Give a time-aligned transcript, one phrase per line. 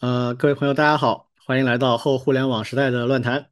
[0.00, 3.50] 呃，各位朋友，大家好，欢迎来到后互联网时代的乱谈。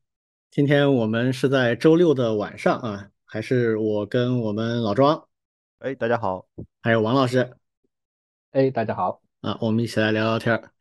[0.50, 5.28] 今天我们是在周六的晚上啊，还是我跟我们老庄，
[5.80, 6.48] 哎，大家好，
[6.80, 7.52] 还有王老师
[8.52, 10.72] 哎，大家好，啊，我们一起来聊聊天儿。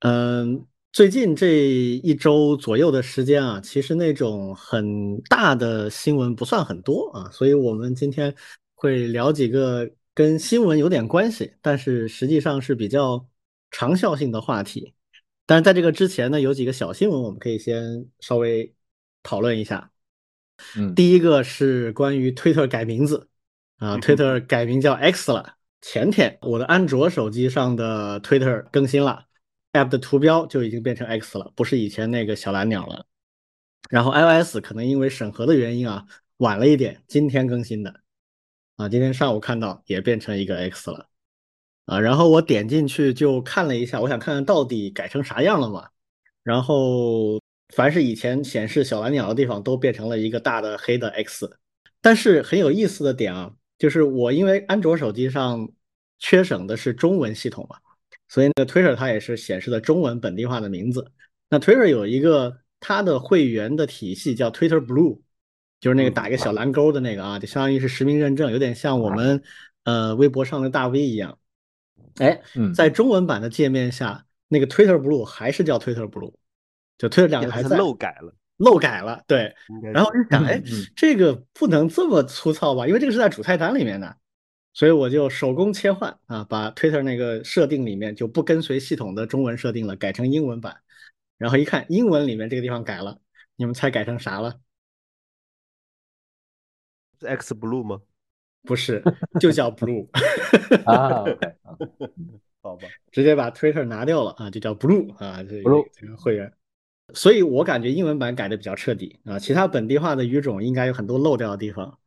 [0.00, 8.34] 嗯，最近这一周左右的时间啊，其实那种很大的新闻不算很多啊，所以我们今天
[8.74, 13.26] 会聊几个跟新闻有点关系，但是实际上是比较
[13.72, 14.94] 长效性的话题。
[15.44, 18.72] 但是在这个之前呢，有几个小新闻我们可以先稍微
[19.24, 19.90] 讨论一下。
[20.76, 23.28] 嗯，第一个是关于 Twitter 改名字
[23.78, 25.56] 啊，Twitter 改名叫 X 了。
[25.80, 29.26] 前天我的安卓手机上的 Twitter 更新了
[29.72, 33.04] ，App 的图标就已经变成 X 了，不是以前那个小蓝鸟了。
[33.90, 38.00] 然后 iOS 可能因为审核的原因啊，晚了一点，今天更新的
[38.76, 41.08] 啊，今天上午看到也变成一个 X 了
[41.86, 42.00] 啊。
[42.00, 45.88] 然后我点进去就看了一下，我想看看到底改成啥样了嘛。
[46.42, 47.40] 然后
[47.74, 51.58] 凡是以前显示小蓝鸟的地方都变成了一个大的黑的 X。
[52.00, 53.52] 但是很有意思的点啊。
[53.78, 55.68] 就是我因为安卓手机上
[56.20, 57.78] 缺省的是中文系统嘛，
[58.28, 61.10] 所以那个，Twitter 它也是显示的中文本地化的名字。
[61.50, 65.20] 那 Twitter 有一个它的会员的体系叫 Twitter Blue，
[65.80, 69.42] 就是那个打一个小蓝勾的那个啊，就相当于是实名认证，有点像我们
[69.82, 71.36] 呃微博上的大 V 一样。
[72.16, 72.40] 哎，
[72.74, 76.32] 在中文版的界面下，那个 Twitter Blue 还是叫 Twitter Blue，
[76.98, 77.76] 就 Twitter 两个还在。
[77.76, 78.34] 漏改了。
[78.58, 79.52] 漏改了，对，
[79.92, 80.62] 然后我就想，哎，
[80.94, 82.86] 这个不能这么粗糙吧？
[82.86, 84.16] 因为这个是在主菜单里面的，
[84.72, 90.76] 所以我就手工切换啊，把 Twitter 那个设定里面就不跟随系统的中文设定了，改成英文版。
[91.38, 93.18] 然后一看英文里面这个地方改了，
[93.56, 94.60] 你们猜改成啥了？
[97.18, 98.00] 是 X Blue 吗？
[98.62, 99.02] 不是，
[99.40, 100.08] 就叫 Blue。
[100.86, 101.24] 啊，
[102.62, 106.52] 好吧，直接把 Twitter 拿掉了啊，就叫 Blue 啊，这这个会员。
[107.14, 111.98] 所以我感觉英文版改的比较彻底啊，其他本地化的语种应该有很多漏掉的地方，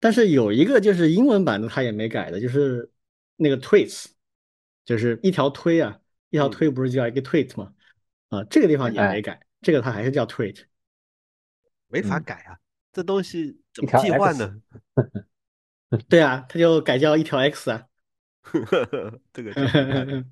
[0.00, 2.90] 但是有一个就是英文版的它也没改的，就是
[3.36, 4.06] 那个 tweets，
[4.84, 5.98] 就是一条推啊，
[6.30, 7.72] 一条推不是叫一个 tweet 吗？
[8.28, 10.62] 啊，这个地方也没改，这个它还是叫 tweet，
[11.88, 12.56] 没法改啊，
[12.92, 14.56] 这东西怎么替换呢？
[16.08, 17.86] 对啊，他就改叫一条 x 啊，
[19.32, 19.52] 这个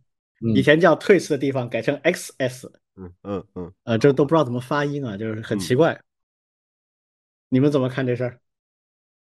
[0.54, 2.70] 以前叫 tweets 的地方改成 xs。
[2.96, 6.00] 嗯嗯嗯，呃，这都不知道怎么发音啊，就是很奇怪。
[7.48, 8.40] 你们怎么看这事儿？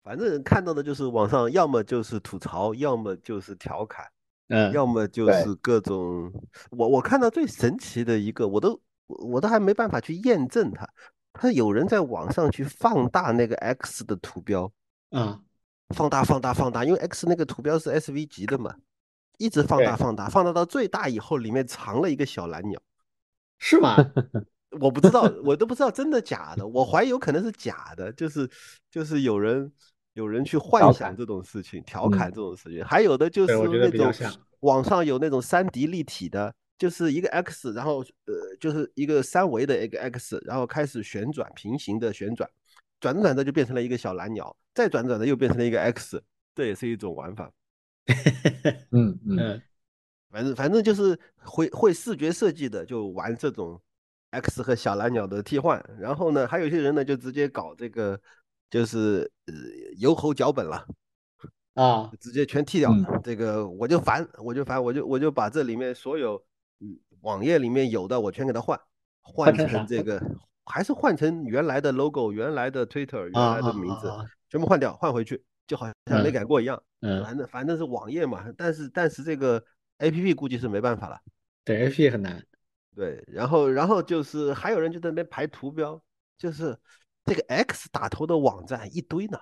[0.04, 4.06] 反正看到的就是网上要么就是吐槽，要么就是调侃，
[4.48, 6.32] 嗯，要么就是各种。
[6.72, 10.88] 我我看到最神奇的一个，我都我都还没办法去验证它。
[11.34, 14.72] 它有人在网上去放大那个 X 的图标，
[15.12, 15.40] 啊，
[15.96, 18.76] 放大放大放大，因为 X 那个图标是 SV 级的嘛，
[19.38, 22.80] 一直放大放大放大到最大以后，里面藏了一个小蓝鸟。
[23.58, 23.98] 是吗？
[24.80, 26.66] 我不知道，我都不知道真的假的。
[26.66, 28.50] 我怀疑有可能是假的，就是
[28.90, 29.70] 就是有人
[30.14, 32.86] 有人去幻想这种事情，调侃这种事情。
[32.86, 34.14] 还有的就是那种
[34.62, 42.50] 网上有那种三 D 立体的，就是一个 X，然后呃就是一个三维的一个 X，然后开始旋转，平行的旋转，
[43.00, 46.22] 转着转着就变成了一个小蓝鸟，再转转着又变成了一个 X，
[46.54, 47.52] 这也是一种玩法。
[48.92, 49.62] 嗯嗯。
[50.32, 53.82] 反正反正就是会会视觉设计的，就玩这种
[54.30, 55.84] X 和小蓝鸟的替换。
[56.00, 58.22] 然后呢，还有一些人呢，就直接搞这个，
[58.70, 59.54] 就是呃
[59.98, 60.86] 油猴脚本了
[61.74, 63.20] 啊，直接全剃掉了。
[63.24, 66.40] 这个我就烦，我就烦，我就我就把这里面所有
[67.22, 68.80] 网页里面有的，我全给它换，
[69.24, 70.22] 换成这个，
[70.70, 74.10] 还是换成原来的 logo、原来的 Twitter、原来的名字，
[74.50, 76.82] 全部换掉，换回去，就好像没改过一样。
[77.02, 79.62] 嗯，反正反正是网页嘛，但是但是这个。
[80.02, 81.20] A P P 估计是没办法了，
[81.66, 82.42] 对 A P P 很难，
[82.96, 86.02] 对，然后然后就是还有人就在那边排图标，
[86.38, 86.80] 就是
[87.26, 89.38] 这个 X 打头的网站一堆呢，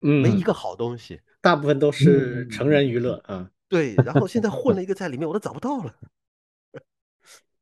[0.00, 0.30] 嗯，没。
[0.30, 5.94] 一个好东西， 大部分都是成人娱乐啊，对，然后现在 混了一个在里面，我都找不到了，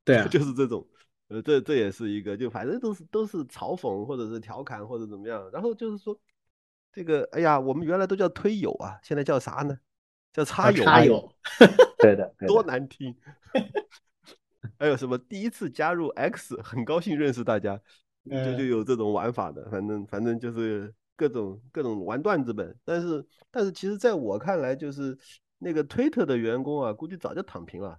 [0.07, 0.89] 对啊， 就是这种，
[1.29, 6.17] 呃，这这也是一个，就反正都是都是嘲讽或者是调侃或者怎么样，然后就是说
[6.93, 9.77] 这个，哎呀，我们原来都叫推友啊，现在叫啥呢？
[10.33, 11.33] 叫插友，插 友，
[11.99, 13.15] 对的，多难听。
[14.79, 17.81] 还有什么第一次加入 X，很高兴认识大家，
[18.29, 19.69] 就就有这种玩法的。
[19.71, 22.75] 反正反正就是各种各种玩段子呗。
[22.85, 25.17] 但是但是，其实在我看来，就是
[25.59, 27.99] 那个推特的员工啊，估计早就躺平了，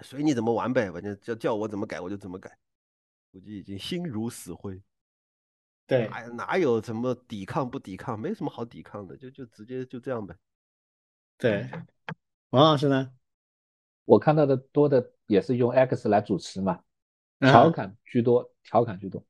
[0.00, 2.56] 随你怎么玩呗，反正叫叫我怎么改我就怎么改，
[3.30, 4.80] 估计已经心如死灰。
[5.86, 10.34] 对，哪哪有什么抵抗不抵抗，没什么好抵抗的，就就直接就这样呗。
[11.36, 11.68] 对，
[12.50, 13.12] 王老师呢？
[14.04, 16.82] 我看到的多的也是用 X 来主持嘛，
[17.38, 19.24] 调侃居多，调侃居多。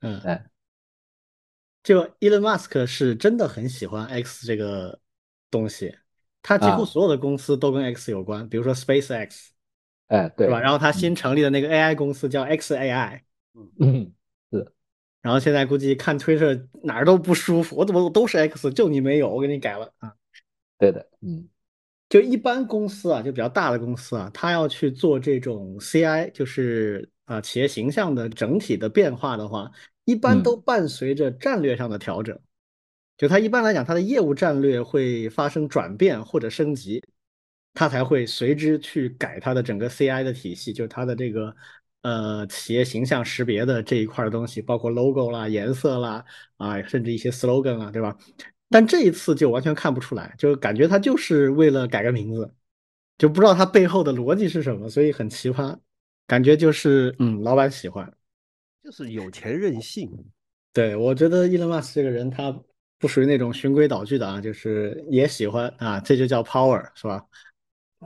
[0.00, 0.50] 嗯，哎，
[1.82, 5.00] 就 Elon Musk 是真的很喜欢 X 这个
[5.50, 5.96] 东西，
[6.42, 9.51] 他几乎所有的公司都跟 X 有关，比如说 Space X，
[10.12, 10.60] 哎，对，是吧？
[10.60, 13.20] 然后他新成立的那个 AI 公司叫 XAI，
[13.80, 14.12] 嗯，
[14.50, 14.72] 是。
[15.22, 20.12] 然后现在估计看 Twitter 哪儿都不舒服，我怎么都是 X，就你没有，我给你改了啊。
[20.78, 21.48] 对的，嗯，
[22.10, 29.70] 就一般公司啊，就比较大的公司啊，他要去做这种 CI，就是啊企业形象的整体的变化的话，
[30.04, 32.38] 一般都伴随着战略上的调整。
[33.16, 37.02] 就它一般来讲，它的业务战略会发生转变或者升级，
[37.74, 41.54] 他才会随之去改他的整个 CI 的体系，就是他的这个。
[42.04, 46.24] 呃，企业形象识别的这一块的东西，包括 logo 啦、颜色啦，
[46.56, 48.18] 啊，甚至一些 slogan 啊，对吧？
[48.68, 52.52] 但这一次就完全看不出来，就感觉他就是为了改个名字，
[53.18, 55.78] 就不知道他背后的逻辑是什么，所以很奇葩，
[56.26, 58.12] 感觉就是嗯，老板喜欢，
[58.82, 60.10] 就是有钱任性。
[60.72, 62.50] 对，我觉得伊隆马斯这个人他
[62.98, 67.24] 不属于那种循规蹈矩的啊，就是也喜欢啊，这就叫 power，是吧？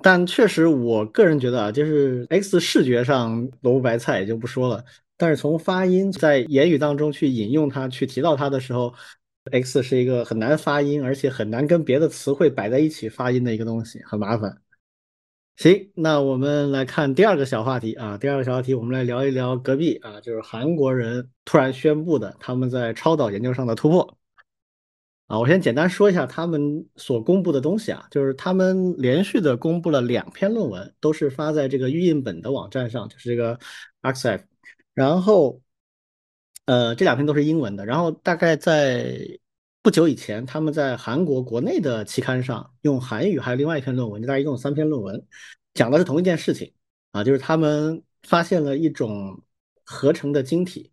[0.02, 4.84] 但确实，我个人觉得啊，就是 X 视觉上萝卜白菜也就不说了，
[5.16, 8.94] 但是从发音在言语当中去引用它、去提到它的时候
[9.50, 14.60] ，X 是一个很难发音，而且很难跟别的词汇摆在一起发音的一个东西，很麻烦。
[15.56, 24.18] 行，那我们来看第二个小话题啊，第二个小话题，我们来聊一聊隔壁啊，就是韩国人突然宣布的他们在超导研究上的突破。
[25.26, 33.58] 啊，我先简单说一下他们所公布的东西啊，就是他们连续的公布了两篇论文，都是发在这个预印本的网站上，就是这个
[34.02, 34.44] Arxiv。
[34.94, 35.60] 然后，
[36.66, 37.84] 呃，这两篇都是英文的。
[37.84, 39.18] 然后大概在
[39.82, 45.26] 不久以前，他们在韩国国内的期刊上用韩语，还有另外一篇论文，就大概一共有三篇论文，
[45.74, 46.72] 讲的是同一件事情
[47.10, 49.42] 啊，就是他们发现了一种
[49.82, 50.92] 合成的晶体，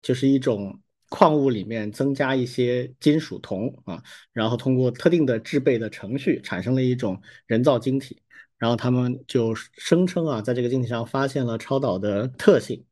[0.00, 0.80] 就是一种。
[1.14, 4.02] 矿物里面增加一些金属铜啊，
[4.32, 8.20] 然后通过特定的制备的程序产生了一种人造晶体，
[8.58, 12.84] 然后他们就声称啊，在这个晶体上发现了超导的特性。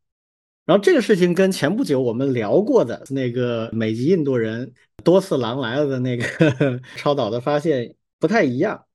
[0.65, 4.73] 然后这个事情跟前不久我们聊过的那个美籍印度人
[5.03, 8.87] 多次狼来了的那个 超导的发现不太一样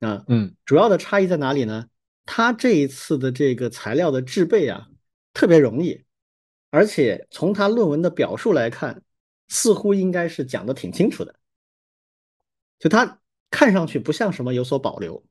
[0.00, 0.22] 啊。
[0.28, 1.86] 嗯，主要的差异在哪里呢？
[2.26, 4.88] 他这一次的这个材料的制备啊，
[5.32, 6.03] 特别容易。
[6.74, 9.00] 而且从他论文的表述来看，
[9.46, 11.32] 似乎应该是讲的挺清楚的。
[12.80, 15.24] 就他看上去不像什么有所保留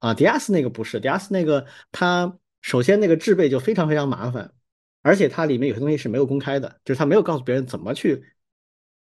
[0.00, 4.52] 啊，迪亚斯那个不是，迪亚斯那个他首先那个制备就非常非常麻烦，
[5.00, 8.22] 而且它里面有些东西是没有公开的，就是他没有告诉别人怎么去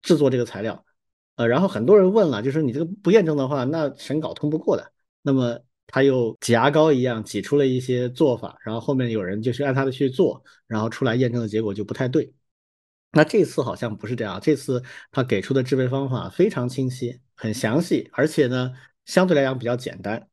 [0.03, 0.85] 制作这个材料。
[1.33, 4.93] 呃，然后很多人问了，就是你这个不验证的话，那审稿通不过的。
[5.23, 5.64] 那么。
[5.87, 12.33] 他又挤牙膏一样挤出了一些做法，然后后面有人就去按他的去做，然后出来验证的结果就不太对。
[13.11, 18.73] 那这次好像不是这样，这次他给出的制备方法非常清晰、很详细，而且呢
[19.05, 20.27] 相对来讲比较简单。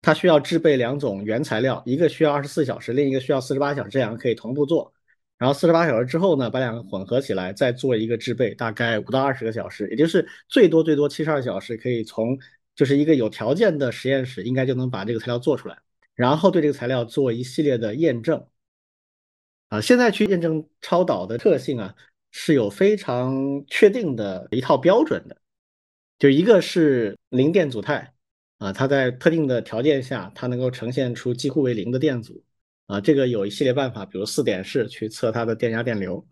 [0.00, 4.92] 他需要制备两种原材料，一个需要二十四小时，另一个需要四十八小时，这样可以同步做。
[5.36, 12.38] 然后四十八小时之后呢，把两个混合起来，再做一个制备，大概五到二十个小时，也就是最多最多七十二小时可以从。
[12.74, 15.78] 就是一个有条件的实验室，应该就能把这个材料做出来，
[16.14, 18.46] 然后对这个材料做一系列的验证。
[19.68, 21.94] 啊，现在去验证超导的特性啊，
[22.30, 25.36] 是有非常确定的一套标准的。
[26.18, 28.12] 就一个是零电阻态，
[28.58, 32.44] 啊，它在特定的条件下，它能够呈现出几乎为零的电阻。
[32.86, 36.26] 啊，这个有一系列办法，比如四点式去测它的电压、电流。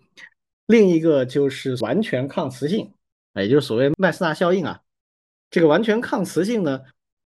[0.67, 2.93] 另一个就是完全抗磁性，
[3.35, 4.83] 也就是所谓麦斯纳效应啊。
[5.51, 6.81] 这个完全抗磁性呢，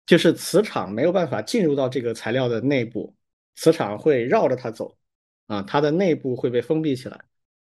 [0.06, 3.16] 就是磁场没有办法进入到这个材料的内部，
[3.56, 4.98] 磁场会绕着它走，
[5.48, 7.18] 啊，它的内部会被封闭起来，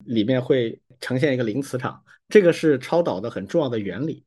[0.05, 4.25] 里面会呈现一个零磁场，这个是超导的很重要的原理。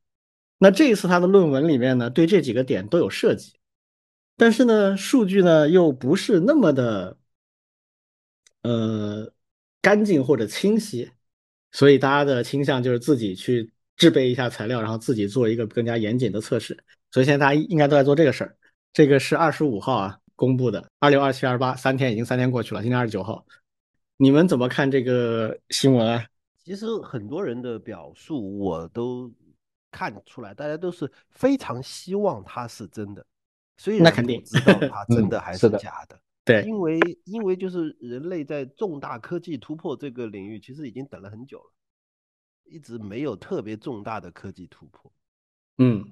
[0.56, 3.52] 那这一次他的论文里面呢，对这几个点都有涉及，
[4.38, 7.18] 但是呢，数据呢又不是那么的，
[8.62, 9.30] 呃，
[9.82, 11.10] 干净或者清晰，
[11.70, 13.73] 所以大家的倾向就是自己去。
[13.96, 16.76] 制备一下材料，然后自己做一个更加严谨的测试。
[17.10, 18.56] 所以现在大家应该都在做这个事儿。
[18.92, 22.82] 这个是二十五号啊公布的，二六、二七、二八三天，已经三天过去了。
[22.82, 23.44] 今天二十九号，
[24.16, 26.24] 你们怎么看这个新闻啊？
[26.64, 29.30] 其实很多人的表述我都
[29.90, 33.24] 看出来，大家都是非常希望它是真的，
[33.76, 36.18] 虽然不知道它 真的还是假的。
[36.44, 41.72] 对，因为因为就是人类在重大科技突破这个领域，其实已经等了很久了。
[42.64, 45.12] 一直没有特别重大的科技突破，
[45.78, 46.04] 嗯，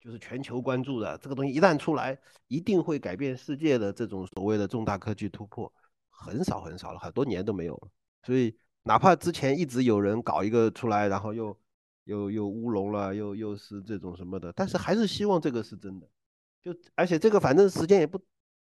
[0.00, 5.72] 就是全球关注的这个东西，一旦出来，一定会改变世界的这种所谓的重大科技突破，
[6.08, 7.88] 很少很少了，很多年都没有了。
[8.22, 11.56] 所以哪怕之前一直有人搞一个出来，然后又
[12.04, 16.08] 又又乌龙了，又又是这种什么的，但是还是希望这个是真的。
[16.62, 18.20] 就而且这个反正时间也不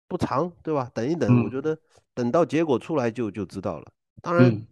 [0.06, 0.90] 不长，对吧？
[0.94, 1.76] 等一等，我觉得
[2.14, 3.92] 等到结果出来就就知道了。
[4.20, 4.64] 当然，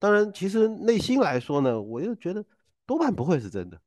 [0.00, 2.44] 当然，其实内心来说呢，我又觉得
[2.86, 3.80] 多半不会是真的。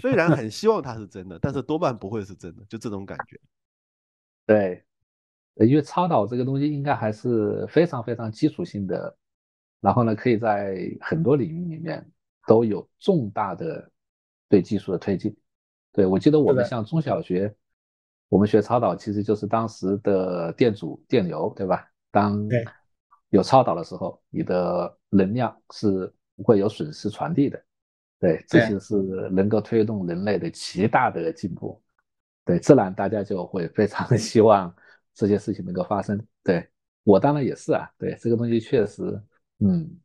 [0.00, 3.40] 虽然很希望它是真的，但是多半不会是真的，就这种感觉。
[4.44, 4.84] 对，
[5.66, 9.16] 因为超导这个东西应该还是非常非常基础性的，
[9.80, 12.04] 然后呢，可以在很多领域里面
[12.48, 13.88] 都有重大的
[14.48, 15.34] 对技术的推进。
[15.92, 17.54] 对我记得我们像中小学，
[18.28, 21.88] 我们学超导其实就是当时的电阻、电流，对吧？
[22.10, 22.46] 当
[23.36, 27.62] 有超导的时候，你的能量是不会有损失传递的。
[28.18, 28.96] 对，这些是
[29.30, 31.80] 能够推动人类的极大的进步。
[32.44, 34.74] 对，自然大家就会非常的希望
[35.14, 36.18] 这些事情能够发生。
[36.42, 36.66] 对
[37.04, 37.90] 我当然也是啊。
[37.98, 39.02] 对，这个东西确实，
[39.58, 40.00] 嗯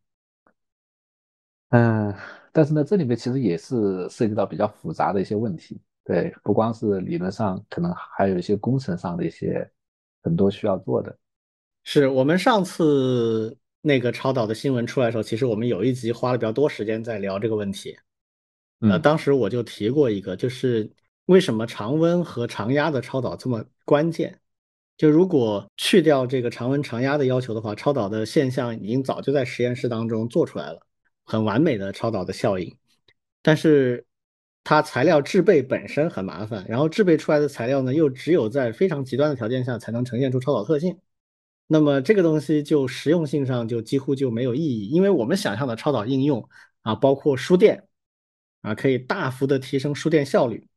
[1.69, 2.13] 嗯，
[2.51, 5.81] 但是呢，这里面其实也是涉及到比较复杂的一些问题。
[6.03, 9.69] 对，不光是理论上，可能还有一些工程上的一些
[10.23, 11.15] 很多需要做的。
[11.83, 13.57] 是我们上次。
[13.83, 17.97] 那个超导的新闻出来的时候，其实我们有一集花了比较多时间在聊这个问题。
[18.81, 20.88] 呃，当时我就提过一个，就是
[21.25, 24.39] 为什么常温和常压的超导这么关键？
[24.97, 30.79] 就如果去掉这个常温常压的要求的话，超导的现象已经早就在实验室当中做出来了，
[31.25, 32.77] 很完美的超导的效应。
[33.41, 34.05] 但是
[34.63, 41.00] 它材料制备本身很麻烦，然后制备出来的材料呢，又只有在非常极端的条件下才能呈现出超导特性。
[41.73, 46.49] 那么这个东西就实用性上就几乎就没有意义，因为我们想象的超导应用
[46.81, 47.87] 啊，包括输电
[48.61, 50.67] 啊，可以大幅的提升输电效率，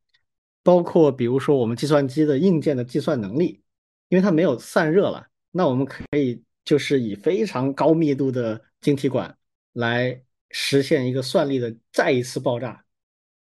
[0.63, 3.61] 包括比如说我们计算机的硬件的计算能力，
[4.07, 9.37] 因为它没有散热了，那我们可以就是以非常高密度的晶体管
[9.73, 12.85] 来实现一个算力的再一次爆炸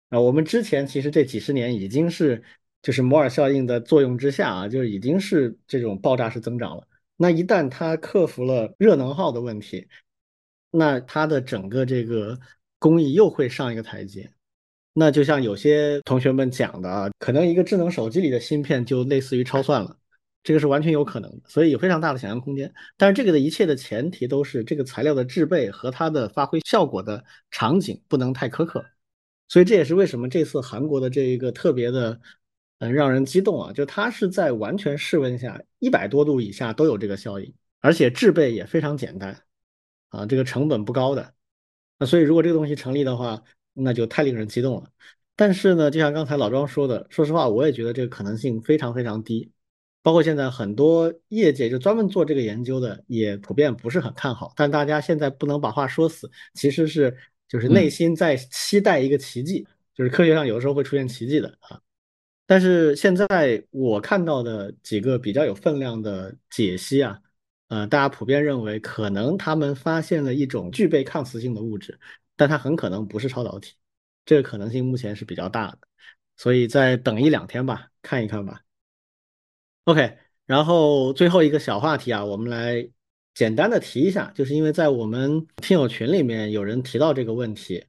[0.08, 0.18] 啊。
[0.18, 2.42] 我们之前其实这几十年已经是
[2.82, 6.84] 就是摩尔效应的作用之下啊，就已经是这种爆炸式增长了。
[7.20, 9.88] 那一旦它克服了热能耗的问题，
[10.70, 12.38] 那它的整个这个
[12.78, 14.30] 工艺又会上一个台阶。
[14.92, 19.98] 那就像有些同学们讲的啊，可能一个智能手机里的芯片就类似于超算了，
[20.44, 22.72] 这个是完全有可能的，所以有非常大的想象空间。
[22.96, 28.84] 但是这个的一切的前提都是这个材料的制备和它的发挥效果的场景不能太苛刻。
[29.48, 32.20] 所以这也是为什么这次韩国的这一个特别的。
[32.78, 33.72] 嗯，让人激动啊！
[33.72, 39.42] 就它是在完全室温下一百多度以下都有这个效应，而且制备也非常简单
[40.10, 41.34] 啊，这个成本不高的。
[41.98, 43.42] 那所以如果这个东西成立的话，
[43.72, 44.90] 那就太令人激动了。
[45.34, 49.50] 但是呢，就像刚才老庄说的，说实话，我也觉得这个可能性非常非常低。
[50.00, 54.52] 包括现在很多业界就专门做这个研究的，也普遍不是很看好。
[54.56, 57.14] 但大家现在不能把话说死，其实是
[57.48, 61.80] 就是内心在期待一个奇迹，就是科学上有的时候会出现奇迹的啊。
[62.50, 67.20] 但是现在我看到的几个比较有分量的解析啊，
[67.68, 72.00] 呃，大家普遍认为可能他们发现了一种具备抗磁性的物质，
[72.36, 73.74] 但它很可能不是超导体，
[74.24, 75.80] 这个可能性目前是比较大的，
[76.38, 78.62] 所以再等一两天吧，看一看吧。
[79.84, 82.88] OK，然后最后一个小话题啊，我们来
[83.34, 87.84] 简单的提一下，就是因为在我们听友群里面有人提到这个问题。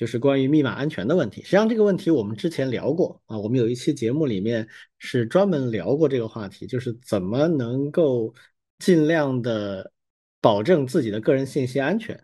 [0.00, 1.42] 就是关于密码安全的问题。
[1.42, 4.66] 实际上这个问题我们之前聊过啊，我们有一期节目里面
[4.96, 8.32] 是专门聊过这个话题，就是怎么能够
[8.78, 9.92] 尽量的
[10.40, 12.18] 保证自己的个人信息安全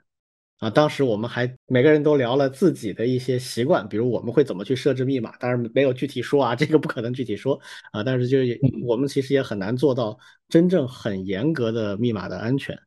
[0.56, 0.71] 啊。
[0.71, 7.61] 当时我们还每个人都聊了自己的一些习惯，比如我们会怎么去设置密码，当然没有具体说啊，这个不可能具体说
[7.92, 8.02] 啊。
[8.02, 10.18] 但是就是我们其实也很难做到
[10.49, 12.78] 真正很严格的密码的安全。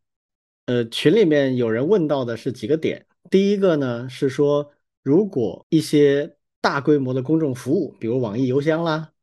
[0.66, 4.72] 呃，群里面有人问到的是几个点，第一个呢是说。
[5.02, 9.14] 如果一些大规模的公众服务，比如网易邮箱啦，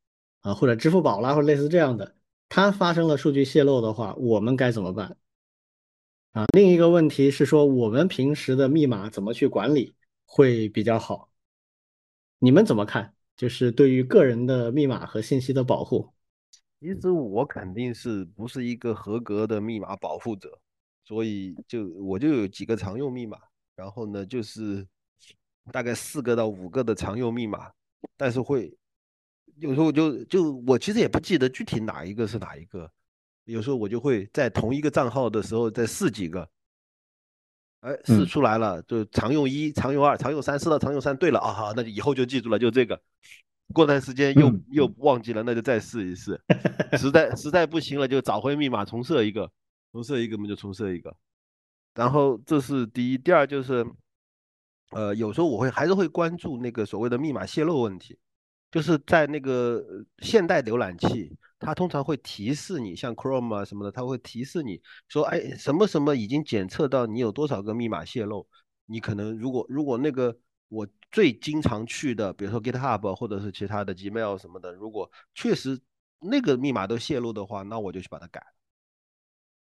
[0.40, 2.16] 啊或者支付宝啦，或者类似这样的，
[2.48, 5.18] 它发生了数据泄露的话，我们该怎么办？
[6.32, 11.30] 啊，另一个问题是说，我们平时的密码怎么去管理会比较好？
[12.38, 13.14] 你们怎么看？
[13.36, 16.10] 就是对于个人的密码和信息的保护，
[16.80, 20.58] 其实我肯定是不是一个合格的密码保护者，
[21.04, 23.38] 所以就我就有几个常用密码，
[23.76, 24.86] 然后呢就是。
[25.72, 27.70] 大概四个到五个的常用密码，
[28.16, 28.72] 但是会
[29.56, 32.90] 有时候我就就我其实也不记得具体哪一个是哪一个，
[33.44, 36.48] 有时候我就会在同一个账号的时候再试几个，
[37.80, 43.00] 哎，试出来了，就常用一、常用二、常用三，试到常用三对了啊，好，那就以后就记住了，就这个。
[43.72, 46.40] 过段时间又又忘记了，那就再试一试。
[46.96, 49.50] 实在实在不行了，就找回密码，重设一个，
[49.90, 51.12] 重设一个嘛就重设一个。
[51.92, 53.84] 然后这是第一，第二就是，
[54.90, 58.18] 呃，有时候我会还是会关注那个所谓的密码泄露问题，
[58.70, 59.84] 就是在那个
[60.18, 68.46] 现代浏览器，它通常会提示你，像 Chrome 啊什么的，它会提示你说，哎，什么什么已经检测到你有多少个密码泄露，
[68.86, 70.38] 你可能如果如果那个。
[70.68, 75.78] 我最经常去的，比如说 GitHub 或者是其他的 Gmail 什么的，如果确实
[76.18, 78.44] 那个密码都泄露的话，那我就去把它改。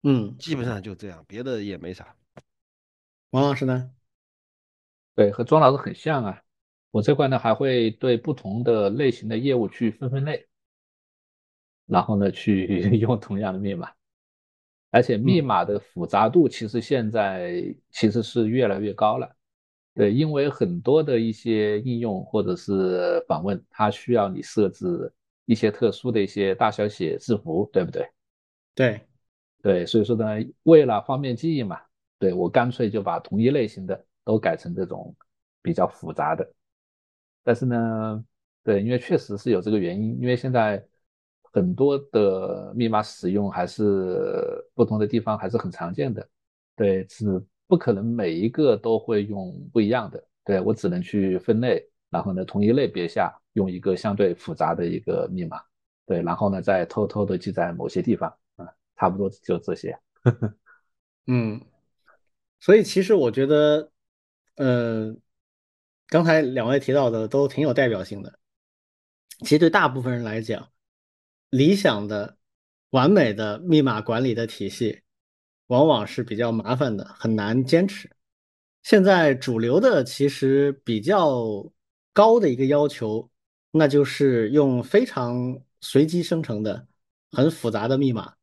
[0.04, 2.16] 嗯，基本上就这样，别的也没啥。
[3.32, 3.90] 王老师呢？
[5.16, 6.42] 对，和庄老师很像啊。
[6.92, 10.46] 我这块呢还会对不同的类型的业务去分分类，
[11.88, 12.68] 然后呢去
[12.98, 13.90] 用同样的密码，
[14.92, 19.28] 而且密码的复杂度其实现在其实是越来越高了。
[19.96, 25.12] 对，因为很多的一些应用或者是访问，它需要你设置
[25.46, 28.08] 一些特殊的一些大小写字符，对不对？
[28.76, 29.02] 对，
[29.64, 30.26] 对，所以说呢，
[30.64, 31.80] 为了方便记忆嘛，
[32.20, 35.16] 对我干脆就把同一类型的都改成这种
[35.62, 36.50] 比较复杂的。
[37.44, 38.26] 但是呢，
[38.64, 40.84] 对，因为确实是有这个原因，因为现在
[41.52, 46.28] 很多的密码使用还是不同的地方还是很常见的，
[46.76, 47.44] 对，是。
[47.66, 55.60] 不可能每一个都会用不一样的，对我只能去分类，然后呢，同一类别下用一个相对复杂的一个密码，
[56.06, 59.98] 对，然后呢，再偷偷的记在某些地方，啊，差不多就这些。
[61.26, 61.60] 嗯，
[62.60, 63.90] 所以其实我觉得，
[64.56, 65.16] 呃，
[66.08, 68.40] 刚才两位提到的都挺有代表性的。
[69.40, 70.72] 其实对大部分人来讲，
[71.50, 72.38] 理想的、
[72.92, 75.02] 完美的密码管理的体系。
[75.68, 78.12] 往往是比较麻烦的，很难坚持。
[78.84, 81.72] 现在主流的其实比较
[82.12, 83.28] 高的一个要求，
[83.72, 86.86] 那就是用非常随机生成的
[87.32, 88.34] 很复杂的密码。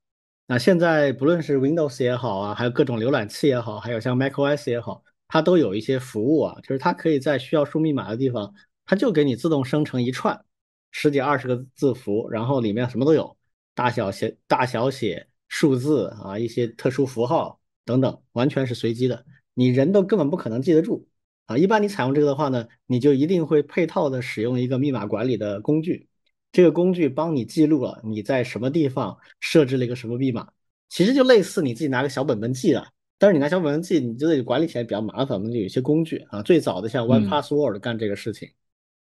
[0.46, 8.52] 那现在不论是 Windows 也好啊，还有各种浏览器也好，还有像 macOS 也好，它都有一些服务啊，就是它可以在需要输密码的地方，
[8.84, 10.44] 它就给你自动生成一串
[10.90, 13.36] 十几二十个字符，然后里面什么都有，
[13.74, 15.26] 大小写大小写。
[15.52, 21.08] 数字啊，一些特殊符号等等，完全是随机的，你人都根本不可能记得住
[21.46, 21.58] 啊。
[21.58, 26.08] 一般你采用这个的话呢，你就一定会配套的使用一个密码管理的工具，
[26.52, 30.48] 这个工具帮你记录了你在什么地方设置了一个什么密码，
[30.88, 32.86] 其实就类似你自己拿个小本本记了。
[33.20, 36.40] 但是你拿小本本记，你就得管理起来比较麻烦，我们就有一些工具啊。
[36.42, 38.50] 最早的像 One Password 干这个事情，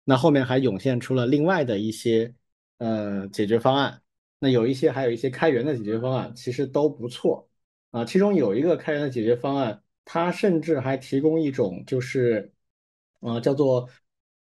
[0.04, 2.34] 那后面还涌现出了另外的一些
[2.76, 4.02] 呃解决方案。
[4.38, 7.48] 那有一些还有一些开源的解决方案，其实都不错
[7.90, 8.04] 啊。
[8.04, 12.52] 其中有一个开源的解决方案，它甚至还提供一种就是，
[13.20, 13.88] 呃，叫做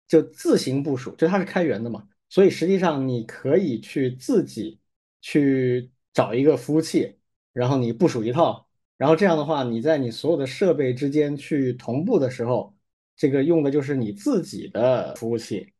[0.09, 4.81] 就自行部署，就它是开源的嘛，所以实际上你可以去自己
[5.21, 7.17] 去找一个服务器，
[7.53, 8.67] 然后你部署一套，
[9.03, 12.73] 然后这样的话，你在你所有的设备之间去同步的时候，
[13.17, 15.73] 这个用的就是你自己的服务器，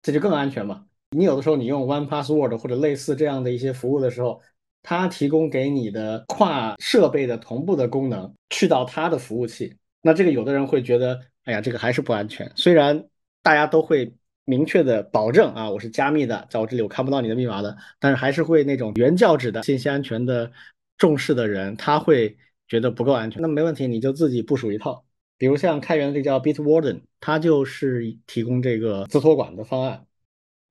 [0.00, 0.86] 这就更安全嘛。
[1.10, 4.40] 你有的时候你用 One Password 或者类似这样的一些服务的时候，
[4.82, 12.50] 它提供给你的跨设备的同步的功能，去到它的服务器，那这个有的人会觉得，哎呀，这个还是不安全。
[12.56, 13.04] 虽然
[13.42, 14.14] 大家都会
[14.46, 20.50] 明确的保证啊，我是加密的，在我这里我看不到你的密码的，但是还是会那种原教旨的信息安全的
[20.96, 22.34] 重视的人，他会
[22.72, 23.42] 觉得不够安全。
[23.42, 25.04] 那没问题，你就自己部署一套，
[25.36, 30.06] 比如像开源的这叫 Bitwarden，它就是提供这个自托管的方案。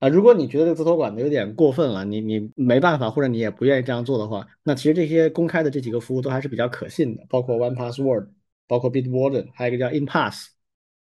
[0.00, 8.26] 啊，如果你觉得这个自托管的有点过分了，你你没办法，或者你也不愿意这样做的话，那其实这些公开的这几个服务都还是比较可信的，包括 One Password，
[8.66, 10.48] 包括 Bitwarden，还有一个叫 InPass，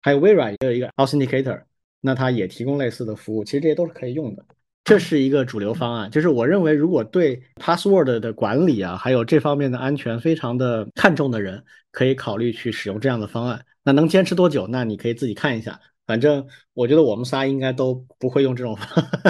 [0.03, 1.63] 还有微软也有一个 Authenticator，
[2.01, 4.45] 那它也提供类似的服务，其实这些都是可以用的。
[4.91, 13.65] 这是一个主流方案，就是我认为如果对 Password 的管理啊，还有这方面的安全非常的看重的人，可以考虑去使用这样的方案。
[13.85, 14.67] 那能坚持多久？
[14.67, 15.79] 那你可以自己看一下。
[16.09, 18.77] 反正我觉得我们仨应该都不会用这种。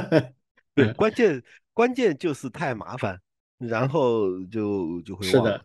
[0.75, 1.43] 对，关键
[1.75, 3.21] 关键就是太麻烦，
[3.59, 5.63] 然后就就会是的。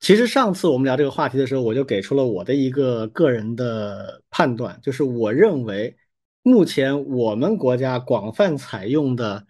[0.00, 5.96] 其实上次我们聊这个话题的时候，我就给出了我的一个个人的判断，就是我认为
[6.42, 9.46] 目前我们国家广泛采用的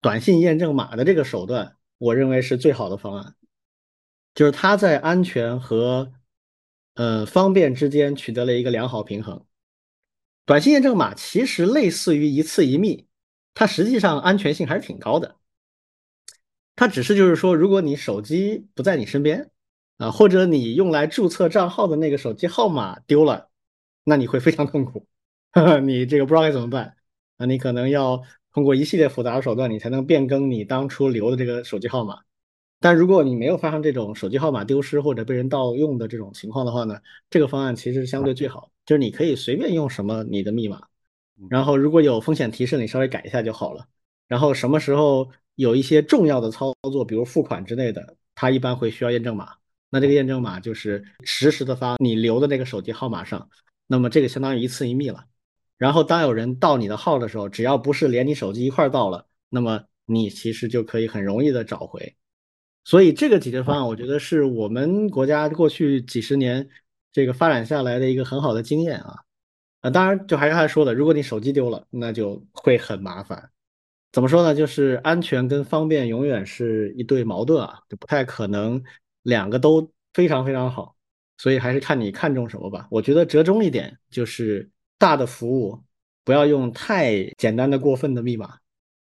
[0.00, 3.34] 短信验证码的这个手段，我认为是最好的方案，
[4.34, 6.12] 就是它在安全和
[6.94, 9.44] 呃方便之间取得了一个良好平衡。
[10.44, 13.08] 短信验证码其实类似于一次一密，
[13.52, 15.34] 它实际上安全性还是挺高的。
[16.76, 19.50] 它只是就是说，如果你手机不在你身边，
[19.96, 23.50] 啊，或者你用来注册账号的那个手机号码丢了，
[24.04, 25.08] 那你会非常痛苦，
[25.82, 26.94] 你这个不知道该怎么办
[27.38, 32.20] 啊，你可能要通过一系列复杂的手段，你才能变更你当初留的这个手机号码。
[32.78, 40.82] 但如果你没有发生这种手机号码丢失或者被人盗用的这种情况的话呢，这个方案其实是相对最好，就是你可以随便用什么你的密码，
[41.48, 43.86] 然后如果有风险提示，你稍微改一下就好了。
[44.28, 49.54] 然后什么时候有一些重要的操作，比如付款之类的，它一般会需要验证码。
[49.88, 53.48] 那这个验证码就是实时的发你留的那个手机号码上，
[53.86, 55.24] 那么这个相当于一次一密了。
[55.78, 62.16] 然后当有人盗你的号的时候，只要不是连你手机一块盗了，那么你其实就可以很容易的找回。
[62.84, 66.68] 所以这个解决方案，我觉得是我们国家过去几十年
[67.12, 69.16] 这个发展下来的一个很好的经验啊。
[69.80, 73.50] 啊，当然就还是他说的，如果你手机丢了，那就会很麻烦。
[74.12, 74.54] 怎么说呢？
[74.54, 78.82] 就是安全跟方便永远是一对矛盾啊，就不太可能。
[79.22, 80.94] 两个都非常非常好，
[81.36, 82.86] 所以还是看你看中什么吧。
[82.92, 85.82] 我觉得折中一点就是大的服务
[86.24, 88.58] 不要用太简单的、过分的密码。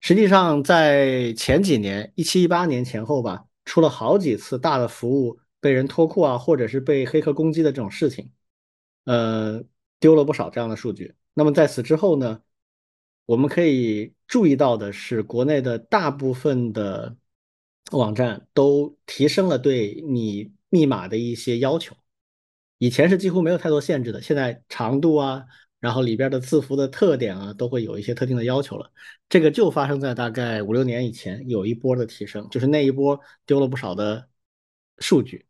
[0.02, 8.32] 实际上，在前几年，一七一八年前后吧，出了好几次大的服务被人脱库啊，或者是被黑客攻击的这种事情，
[9.06, 9.64] 呃，
[10.00, 11.16] 丢了不少这样的数据。
[11.34, 12.42] 那么在此之后呢，
[13.26, 17.16] 我们可以注意到的是，国内的大部分的。
[17.92, 21.96] 网站都提升了对你密码的一些要求，
[22.78, 25.46] 以前是几乎没有太多限制的，现在长度啊，
[25.80, 28.92] 然后里边的字符的特点啊，都会有一些特定的要求了。
[29.30, 34.28] 这个就发生在大概五六年以前，有一波的提升，就是那一波丢了不少的
[34.98, 35.46] 数据。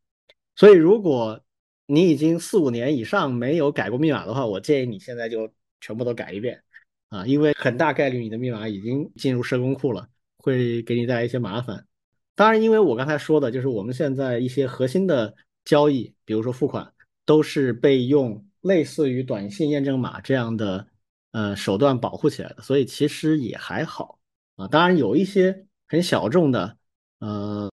[0.56, 1.44] 所以，如果
[1.88, 6.62] 你已经四五年以上没有改过密码的话，我建议你现在就全部都改一遍
[7.10, 11.88] 啊，因为很大概率你的密码已经进入社工库了，会给你带来一些麻烦。
[12.36, 15.34] 当然，因为我刚才说的，就是我们现在一些核心的
[15.66, 16.94] 交易，比如说付款，
[17.26, 20.88] 都是被用类似于短信验证码这样的
[21.32, 24.20] 呃手段保护起来的，所以其实也还好
[24.56, 24.68] 啊。
[24.68, 26.78] 当然，有一些很小众的，
[27.20, 27.70] 呃，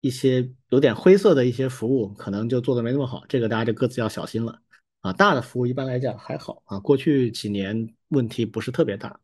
[0.00, 4.60] 一些有点灰色的一些服务，可能就做的没那么好，这个大家就各自要小心了
[5.00, 5.12] 啊。
[5.12, 9.20] 大的服务一般来讲还好啊，过去几年问题不是特别大。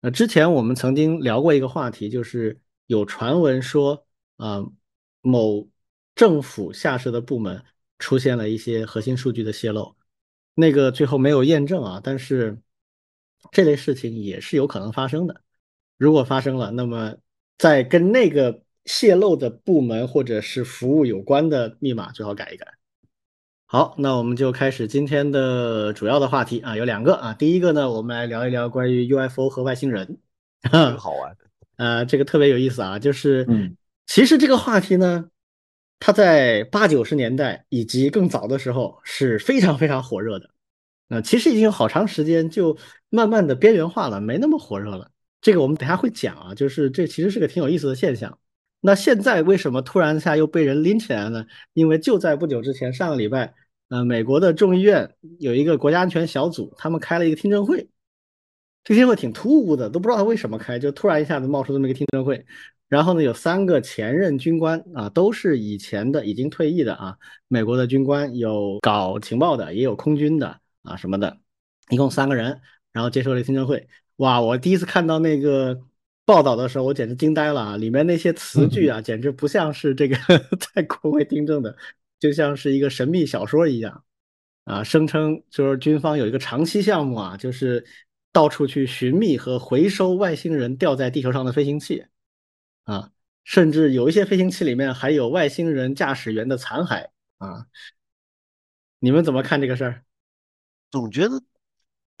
[0.00, 2.60] 那之前我们曾经聊过一个话题，就是。
[2.88, 4.64] 有传闻说，啊，
[5.20, 5.68] 某
[6.14, 7.64] 政府下设的部门
[7.98, 9.95] 出现了一些核心数据的泄露，
[10.56, 12.58] 那个最后没有验证啊，但是
[13.52, 15.42] 这类事情也是有可能发生的。
[15.98, 17.14] 如果发生了，那么
[17.58, 22.66] 在跟那个泄露的部门或者是服务有关的密码最好改一改。
[23.66, 30.18] 好，那我们就开始今天的主要的话题啊，有两个啊，第一个呢，我们来聊一聊关于 UFO 和外星人，
[30.98, 31.36] 好玩。
[31.76, 33.46] 呃，这个特别有意思啊，就是，
[34.06, 35.28] 其实这个话题呢，
[35.98, 40.50] 它在八九十年代以及更早的时候是非常非常火热的。
[41.08, 42.76] 那其实已经有好长时间就
[43.08, 45.10] 慢慢的边缘化了，没那么火热了。
[45.40, 48.38] 这个我们等下会讲啊，就是这其实是个挺有意思的现象。
[48.80, 51.46] 那现在为什么突然一下又被人拎起来呢？
[51.72, 53.54] 因为就在不久之前，上个礼拜，
[53.88, 57.88] 呃，美国的众议院有一个国家安全小组，他们开了一个听证会。
[58.84, 62.44] 这听证会挺突兀的，都不知道他为什么开，就突然一下子冒出这么一个听证会。
[62.88, 67.16] 然后呢，有三个前任军官啊，都是以前的已经退役的啊，
[67.48, 71.38] 美国的军官，有搞情报的，也有空军的啊什么的，
[71.90, 72.60] 一共三个人，
[72.92, 73.88] 然后接受了听证会。
[74.16, 75.80] 哇，我第一次看到那个
[76.24, 77.76] 报道的时候，我简直惊呆了啊！
[77.76, 80.16] 里面那些词句啊，简直不像是这个
[80.74, 81.76] 在国外听证的，
[82.20, 84.04] 就像是一个神秘小说一样
[84.64, 87.84] 啊，声称就是军方有一个长期项目啊，就是。
[88.32, 92.04] 到处去寻觅和回收外星人掉在地球上的飞行器，
[92.86, 93.12] 啊，
[93.44, 97.66] 甚至有一些飞行器里面还有外星人驾驶员的残骸啊。
[99.00, 100.04] 你们怎么看这个事儿？
[100.90, 101.42] 总觉得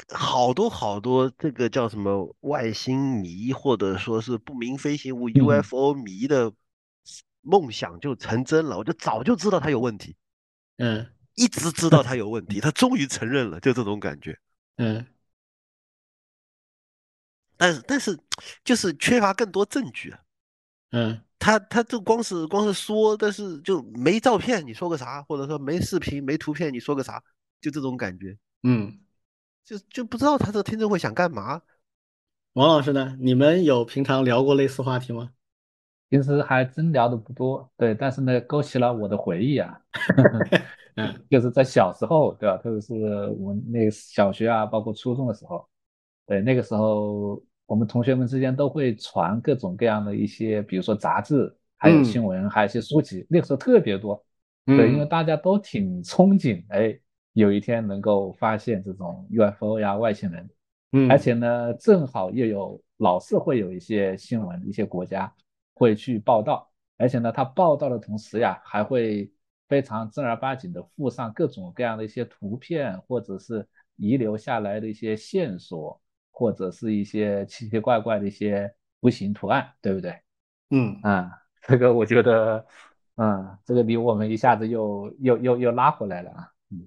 [0.08, 6.52] 好多好多这个叫什么外星迷，或者说是不明飞行物 UFO 迷的
[7.42, 8.76] 梦想就成真了。
[8.76, 10.16] 我就早就知道他有问题，
[10.78, 14.36] 嗯，一直知道他有问题，他终于承认了，就这种感觉，
[14.76, 15.06] 嗯。
[17.56, 18.18] 但是但是，
[18.64, 20.20] 就是缺乏更多证据啊。
[20.92, 25.22] 嗯，他他就光是光是说，但是就没照片，你说个啥？
[25.22, 27.22] 或者说没视频、没图片，你说个啥？
[27.60, 28.36] 就这种感觉。
[28.62, 28.98] 嗯，
[29.64, 31.60] 就就不知道他这个听证会想干嘛。
[32.54, 33.16] 王老师呢？
[33.20, 35.30] 你们有平常聊过类似话题吗？
[36.08, 39.78] 平时还真聊的不多，对，但是呢，勾起了我的回忆啊。
[40.94, 42.56] 嗯， 就是在小时候，对吧？
[42.58, 42.94] 特别是
[43.38, 45.68] 我那小学啊，包括初中的时候。
[46.26, 53.26] 对，那个时候我们同学们之间都会传各种各样的一些，比如说杂志，还有新闻，还有一些书籍。
[53.28, 54.24] 那个时候特别多，
[54.64, 56.98] 对，因为大家都挺憧憬，哎，
[57.32, 60.48] 有一天能够发现这种 UFO 呀、外星人。
[60.92, 65.32] 嗯，而且呢，正好又有老是会有一些新闻，一些国家
[65.74, 69.28] 会去报道，而且呢，他报道的同时呀，还会
[69.68, 76.00] 非常正儿八经的附上各种各样的一些图片，或者是遗留下来的一些线索，
[76.38, 78.70] 或者是一些奇奇怪怪的一些
[79.00, 80.14] 图形图案，对不对？
[80.68, 81.30] 嗯啊，
[81.62, 82.66] 这个我觉得，
[83.14, 86.52] 啊，这个离我们一下子又又又又拉回来了啊。
[86.70, 86.86] 嗯，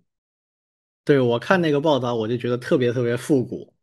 [1.04, 3.74] 对我看那个报道，我就觉得特别特别复古。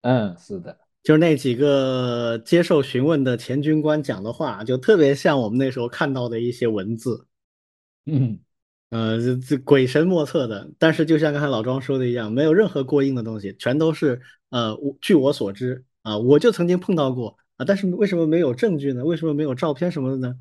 [0.00, 7.28] 嗯，是的，就是那几个接受询问的前军官讲的话，就特别像我们那时候看到的一些文字，
[8.06, 8.40] 嗯，
[8.90, 10.70] 呃，这这鬼神莫测的。
[10.78, 14.20] 但是就像刚才老庄说的一样，没有任何过硬的东西，全都是
[14.50, 17.64] 呃，据我所知啊，我就曾经碰到过啊。
[17.64, 19.04] 但是为什么没有证据呢？
[19.04, 20.36] 为什么没有照片什么的呢？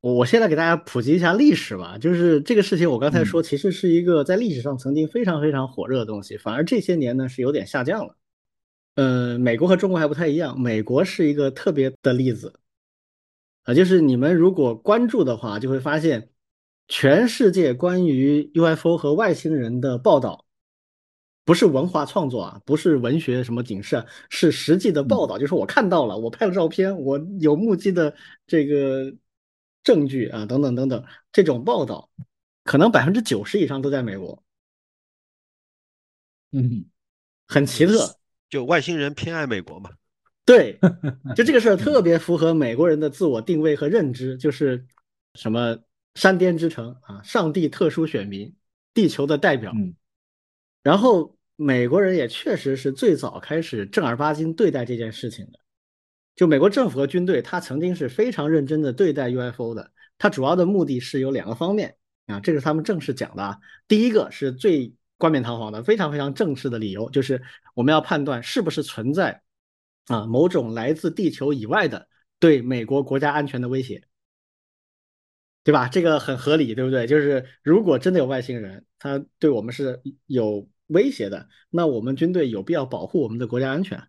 [0.00, 8.14] 我我现在给大家普及一下历史吧，就是这个事情，我刚才说其实是一个在历史上曾经非常非常火热的东西，反而这些年呢是有点下降了。
[8.94, 10.60] 呃，美国和中国还不太一样。
[10.60, 12.54] 美国是一个特别的例子，
[13.64, 16.30] 啊，就是你们如果关注的话，就会发现，
[16.88, 20.44] 全世界关于 UFO 和外星人的报道，
[21.44, 25.38] 不是文化创作啊，不是文学什么警示，是实际的报道。
[25.38, 28.14] 就是我看到了，我拍了照片，我有目击的
[28.46, 29.14] 这个
[29.82, 32.10] 证据啊，等等等等，这种报道，
[32.64, 34.42] 可能百分之九十以上都在美国。
[36.52, 36.86] 嗯，
[37.46, 38.16] 很奇特。
[38.48, 39.90] 就外星人偏爱美国嘛？
[40.46, 40.78] 对，
[41.36, 44.86] 就这个事儿特别符合美国人的自我定位和认知，就是
[45.34, 45.76] 什么
[46.14, 48.54] 山巅之城啊，上帝特殊选民，
[48.94, 49.72] 地球的代表。
[49.74, 49.94] 嗯，
[50.82, 55.58] 然后美国人也确实是最早开始正儿八经对待这件事情的。
[56.36, 59.92] 就美国政府和军队，他曾经是非常认真的对待 UFO 的。
[60.18, 63.58] 他主要的目的是有两个方面啊，这是他们正式讲的啊。
[63.86, 64.94] 第一个是最。
[65.20, 67.42] 冠冕堂皇的，非常非常正式的理由，就是
[67.74, 69.42] 我们要判断是不是存在
[70.06, 72.06] 啊某种来自地球以外的
[72.38, 74.00] 对美国国家安全的威胁，
[75.68, 75.86] 对吧？
[75.86, 77.06] 这个很合理，对不对？
[77.06, 84.02] 就是如果真的有外星人，他对我们是有威胁的，那我们军队有必要保护我们的国家安全。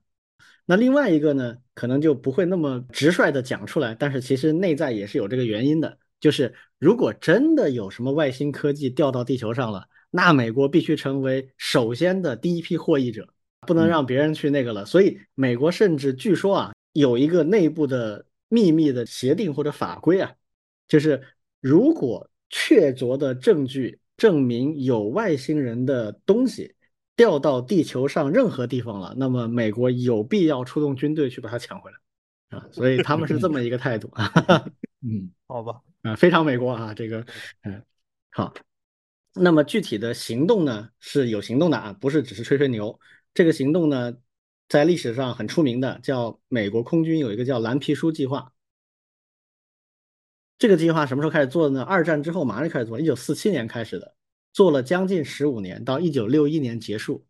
[0.66, 9.86] 那另外一个呢，可能就不会那么直率的讲出来，但是其实内在也是有这个原因的，就是如果真的有什么外星科技掉到地球上了。
[10.12, 13.28] 那美国必须成为首先的第一批获益者，
[13.68, 14.86] 不能让别人去那个了。
[14.86, 20.32] 所以美国甚至据说啊，有一个内部的秘密的协定或者法规啊，
[20.88, 21.22] 就是
[21.60, 26.76] 如果确凿的证据证明有外星人的东西
[27.16, 32.66] 掉到地球上任何地方了，那么美国有必要出动军队去把它抢回来啊。
[32.72, 34.32] 所以他们是这么一个态度啊。
[35.02, 37.26] 嗯， 好吧，啊，非常美国啊，这个，
[37.64, 37.84] 嗯，
[38.32, 38.54] 好。
[39.36, 43.00] 那么具体的行动呢是有行动的啊，不是只是吹吹牛。
[43.34, 44.14] 这个行动呢，
[44.68, 48.52] 在历史上很出名的，叫美国空军有一个叫蓝皮书计划。
[50.60, 51.82] 这个计划什么时候开始做的呢？
[51.82, 54.14] 二战之后马上就开始做，一九四七年开始的，
[54.54, 57.26] 做了将近十五年，到一九六一年结束。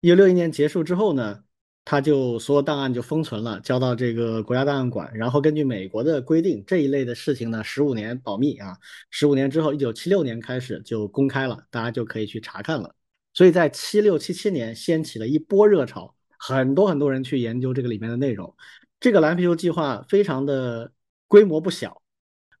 [0.00, 1.44] 一九六一年结束之后呢？
[1.90, 8.76] 他就所有档案就封存了，交到这个国家档案馆，然后根据美国的规定，这一类的事情呢，十五年保密啊，
[9.08, 12.94] 十五年之后，一九七六年开始就公开了，大家就可以去查看了。
[13.32, 18.54] 所以在七六七七年掀起了一波热潮，很多很多人去研究这个里面的内容。
[19.00, 20.92] 这个蓝皮书计划非常的
[21.28, 22.02] 规模不小，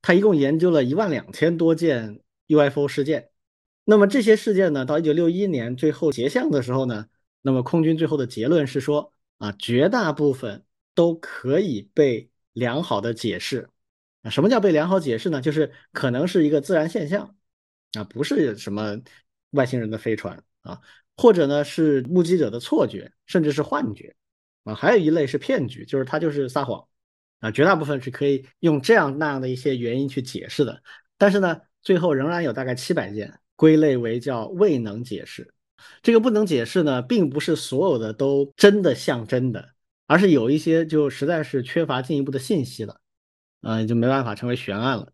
[0.00, 3.30] 他一共研究了一万两千多件 UFO 事件。
[3.84, 7.06] 那么这些事件呢，到一九六一年最后结项的时候呢，
[7.42, 9.12] 那么空军最后的结论是说。
[9.38, 10.64] 啊，绝大部分
[10.96, 13.70] 都可以被良好的解释。
[14.22, 15.40] 啊，什么叫被良好解释呢？
[15.40, 17.36] 就是可能是一个自然现象，
[17.92, 18.98] 啊，不是什么
[19.50, 20.80] 外星人的飞船啊，
[21.16, 24.16] 或者呢是目击者的错觉，甚至是幻觉，
[24.64, 26.84] 啊，还有一类是骗局，就是他就是撒谎，
[27.40, 30.82] 啊，绝大部分是可以用这样那样的一些原因去解释的。
[31.16, 35.52] 但是呢，最后仍然有大概七百件归类为叫未能解释。
[36.02, 39.70] 这个不能解释呢，并不是所有的都真的像真的，
[40.06, 43.00] 而是有一些就实在是缺乏进一步的信息了，
[43.62, 45.12] 嗯，就没办法成为悬案了。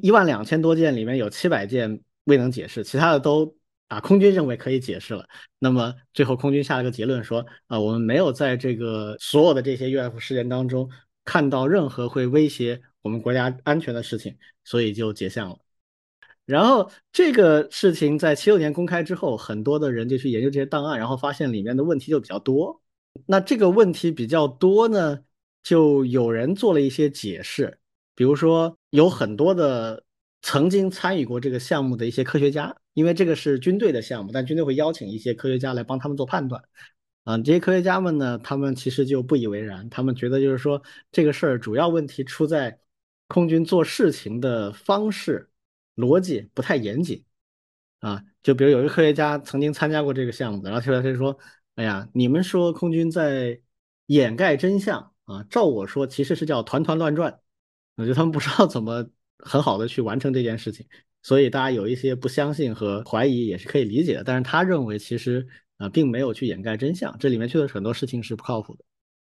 [0.00, 3.56] 一万两千多件里面有七百件未能解释，其他的都
[3.88, 5.28] 啊，空军认为可以解释了。
[5.58, 10.88] 那么最后空军下了个结论说，啊，我们没有在这个所有的这些 UFO 事件当中
[11.24, 15.58] 看到任何会威胁我们国家安全的事情，所以就结项了。
[16.44, 22.82] 然后这个事情在七六年公开之后，很多的人就去研究这些档案，然后发现里面的问题就比较多。
[23.26, 25.20] 那这个问题比较多呢，
[25.62, 27.78] 就有人做了一些解释，
[28.14, 30.02] 比如说有很多的
[30.42, 36.60] 曾经参与过这个项目的一些科学家，因为这个是军队的项目，但军队会邀请一些科学家来帮他们做判断。
[37.24, 42.78] 啊，这些科学家们呢，他们其实就不以为然，他们觉得就是说这个事儿主要问题出在
[43.28, 45.50] 空军做事情的方式
[45.96, 47.24] 逻辑不太严谨。
[48.00, 51.38] 啊，就比如有一个科学家曾经参加过这个项目，然后出来他就说
[51.76, 53.60] ：“哎呀，你们说空军在
[54.06, 55.44] 掩盖真相啊？
[55.44, 57.38] 照我说，其实是叫团团乱转。
[57.94, 59.08] 我觉得他们不知道怎么
[59.38, 60.84] 很好的去完成这件事情，
[61.22, 64.24] 所以大家有一些不相信和怀疑也是可以理解的。
[64.24, 65.46] 但是他认为其实
[65.78, 68.84] 啊，并没有去掩盖真相，这里面确实很多事情是不靠谱的。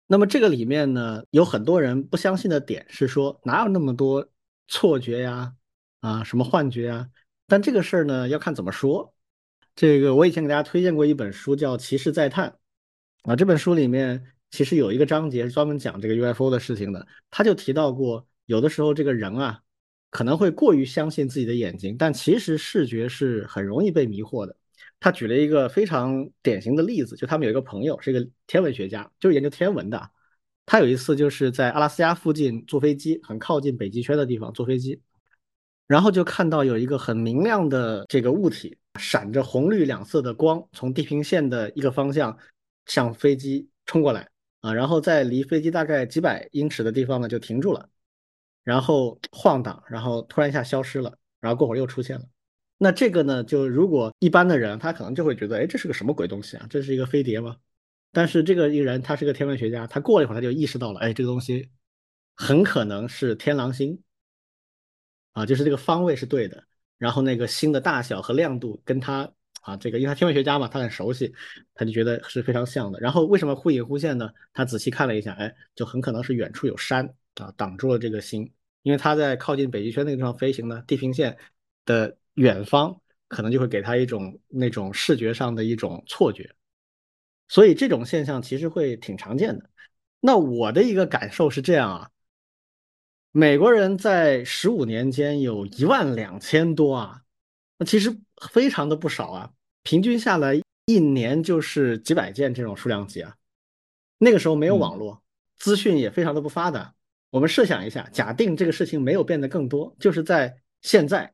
[0.07, 4.27] 那么这个里面呢，有很多人不相信的点是说，哪有那么多
[4.67, 5.53] 错觉呀？
[6.01, 7.09] 啊，什么幻觉呀？”
[7.47, 9.13] 但这个事儿呢，要看怎么说。
[9.75, 12.49] 这个我以前给大家推荐过一本书，叫《骑士再探》
[13.31, 13.35] 啊。
[13.35, 17.07] 这本书里面其实有一个章节是专门讲这个 UFO 的事情的。
[17.29, 19.61] 他就提到过，有的时候这个人啊，
[20.11, 24.55] 可能会过于相信自己的眼睛，但其实视觉是很容易被迷惑的。
[25.05, 30.09] 他举了一个非常典型的例子，就他们有一个朋友是一个天文学家，就是研究天文的。
[30.65, 34.99] 他有一次就是在阿拉斯加附近坐飞机，很靠近北极圈的地方坐飞机。
[35.85, 42.35] 然后就看到有一个很明亮的这个物体，闪着红绿两色的光，从地平线的一个方向
[42.87, 44.27] 向飞机冲过来
[44.61, 47.87] 啊，然后在离飞机大概几百英尺的地方呢就停住了，
[48.63, 52.25] 然后晃荡，然后突然一下消失了，然后过会儿又出现了。
[52.77, 56.67] 那这个呢，就如果一般的人，他可能就会觉得，哎，这是个什么鬼东西啊？
[56.69, 57.55] 这是一个飞碟吗？
[58.11, 61.69] 但是这个一个人，他是个天文学家，他过了一会儿他就意识到了，哎，这个东西
[62.35, 64.01] 很可能是天狼星。
[65.33, 66.63] 啊，就是这个方位是对的，
[66.97, 71.33] 然后那个星的大小和亮度跟他啊，这个因为他天文学家嘛，他很熟悉，
[71.73, 72.97] 他就觉得是非常像的。
[73.01, 74.29] 然后为什么忽隐忽现呢？
[74.53, 78.49] 他仔细看了一下，哎，就很可能是远处有山啊挡住了这个星，
[78.83, 81.37] 因为他在靠近北极圈那个地方飞行呢，地平线
[81.83, 86.55] 的远方可能就会给他一种那种视觉上的一种错觉，
[87.49, 89.69] 所以这种现象其实会挺常见的。
[90.21, 92.09] 那我的一个感受是这样啊。
[93.31, 97.21] 美国人在十五年间有一万两千多啊，
[97.77, 98.17] 那其实
[98.49, 99.51] 非常的不少啊，
[99.83, 103.35] 平均下来一年就是几百件这种数量级啊。
[104.17, 105.21] 那个时候没有网络，
[105.57, 106.95] 资讯也非常的不发达。
[107.29, 111.33] 我们设想一下，假定这个事情没有变得更多，就是在现在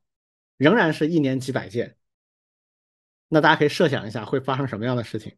[0.62, 1.96] 仍然是一年几百件，
[3.28, 5.36] 那大家可以设想一下会发生什么样的事情？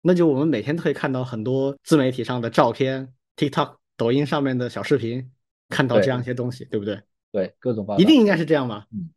[0.00, 3.76] 那就我们每天都可以看到很多自媒体上的照片，TikTok。
[3.98, 5.30] 抖音上面的小视频，
[5.68, 7.02] 看到这样一些东西，对不对？
[7.30, 8.86] 对，各种一定应该是这样吗？
[8.90, 9.10] 嗯，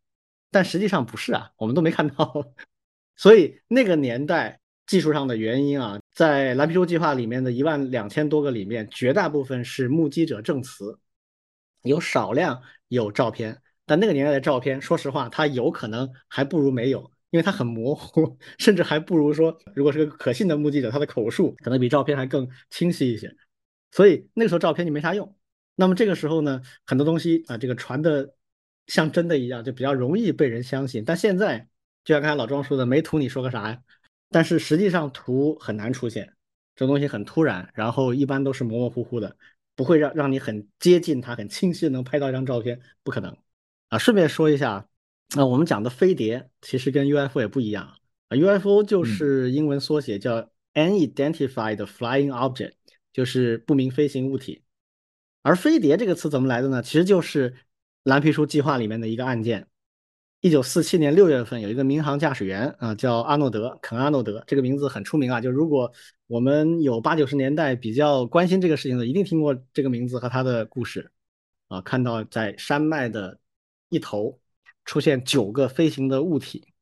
[0.51, 2.53] 但实际上不是啊，我们都没看到。
[3.15, 10.99] 所以那个年代技术上的原因啊，在蓝皮书计划里面的一万两千多个里面，绝大部分是目击者证词，
[11.83, 16.99] 有少量有照片，但那个年代的照片，说实话，它有可能还不如没有，
[17.31, 23.35] 因为它很模糊， 甚至还不如说，如果是个可信的目击者，他的口述可能比照片还更清晰一些。
[23.91, 25.35] 所以那个时候照片就没啥用，
[25.75, 28.33] 那么这个时候呢，很多东西啊，这个传的
[28.87, 31.03] 像真的一样，就比较容易被人相信。
[31.05, 31.67] 但现在
[32.03, 33.81] 就像刚才老庄说的，没图你说个啥呀？
[34.29, 36.33] 但是实际上图很难出现，
[36.75, 39.37] 这东西很突然，然后一般都是模模糊糊的，
[39.75, 43.37] 不会让让你很接近它，很清晰的能拍到一张照片，不可能
[43.93, 43.97] 啊。
[43.97, 44.87] 顺便说一下，
[45.35, 52.73] 那我们讲的飞碟其实跟 UFO 也不一样啊，UFO 就是英文缩写叫 Unidentified Flying Object。
[53.13, 54.63] 就是不明飞行物体，
[55.43, 56.81] 而飞碟这个词怎么来的呢？
[56.81, 57.53] 其实就是
[58.01, 59.67] 蓝皮书计划里面的一个案件。
[60.41, 65.39] 一九四七年六月份，有一个民航驾驶员啊，叫阿诺德·肯阿诺德，这个名字很出名啊。
[65.39, 65.93] 就如果
[66.25, 71.11] 我们有八九十年代比较关心这个事情的，一定听过这个名字和他的故事
[71.67, 71.79] 啊。
[71.81, 73.37] 看到在山脉的
[73.93, 74.39] 一头
[74.83, 76.73] 出现九个飞行的物体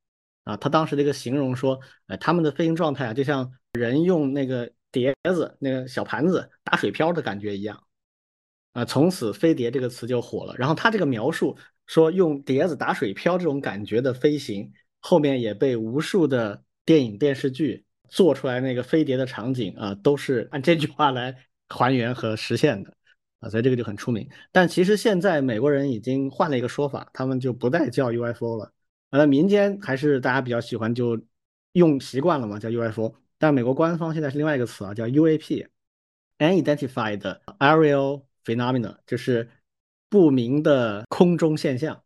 [0.46, 4.72] 啊，他当时的一个形容说，呃，他们的飞行状态啊，就像人用那个。
[4.94, 7.82] 碟子那个小盘子打水漂的感觉一样，
[8.74, 10.54] 啊，从此“飞碟”这个词就火了。
[10.58, 14.70] 然后他这个描述说用碟子打水漂这种感觉的飞行，
[15.00, 21.38] 后面也被无数的电影电视剧做出来那个飞碟的场景啊，都是按这句话来
[21.70, 22.94] 还原和实现的
[23.42, 24.30] 啊，所以这个就很出名。
[24.52, 28.72] 但其实现在美国人已经换了一个说法，他们就不再叫 UFO 了。
[29.10, 31.20] 那民间还是大家比较喜欢，就
[31.74, 33.14] 用习惯了嘛，叫 UFO。
[33.38, 39.50] 但美国官方现在是另外一个词啊，叫 UAP，Unidentified Aerial Phenomena，就是
[40.08, 42.02] 不明的空中现象。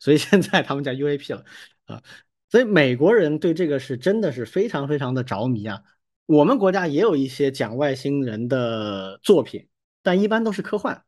[0.00, 1.44] 所以现在他们叫 UAP 了
[1.84, 2.02] 啊。
[2.50, 5.82] 所以美国人对这个是真的是非常非常的着迷啊。
[6.24, 9.68] 我们国家也有一些讲外星人的作品，
[10.08, 11.02] 但一般都是科幻，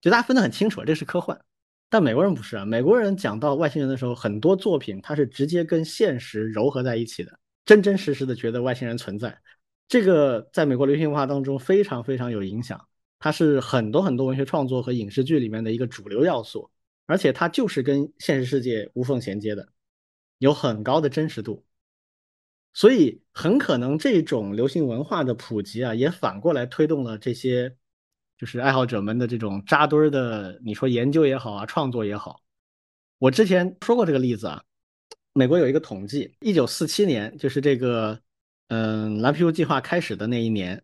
[0.00, 1.38] 就大家分得很清楚，这是科幻
[1.90, 9.38] 但美国人不是啊，美国人讲到外星人的时候，很多作品它是直接跟现实糅合在一起的，真真实实的觉得外星人存在。
[9.86, 12.82] 这个在美国流行文化当中非常非常有影响，
[13.18, 16.70] 它是很多很多文学创作和影视剧里面的一个主流要素，
[17.04, 19.68] 而且它就是跟现实世界无缝衔接的，
[20.38, 21.66] 有很高的真实度。
[22.72, 27.76] 所以很可能这种流行文化的普及啊，也反过来推动了这些
[28.38, 32.40] 就是爱好者们的这种扎堆儿的，你说研究也好啊，创作也好。
[33.18, 34.62] 我之前说过这个例子啊，
[35.32, 38.20] 美国有一个统计，一九四七年就是这个
[38.68, 40.80] 嗯蓝皮书计划开始的那一年，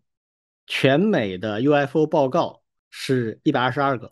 [0.66, 4.10] 全美的 UFO 报告是一百二十二个，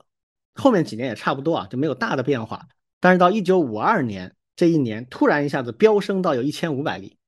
[0.55, 2.69] 后面几年也差不多啊，就没有大的变化。
[3.01, 7.19] 但是到一九五二年这一年，突然一下子飙升到有一千五百例。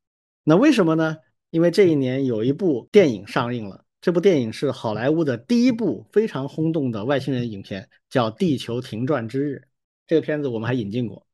[0.45, 1.17] 那为什么呢？
[1.51, 9.63] 因为这一年有一部电影上映了，这部电影是好莱坞的第一部非常轰动的外星人影片，叫《地球停转之日》。
[10.07, 11.27] 这个片子我们还引进过，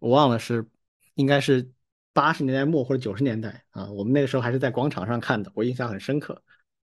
[0.00, 0.66] 我忘了是
[1.14, 1.70] 应该是
[2.12, 6.34] 八十年代末或者九十年代啊，我们那个时候还是在广场上看的，我印象很深刻。《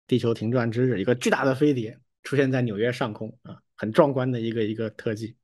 [0.08, 5.36] 地球停转之日》，一个巨大的飞碟出现在纽约上空啊，很壮观的一个一个特技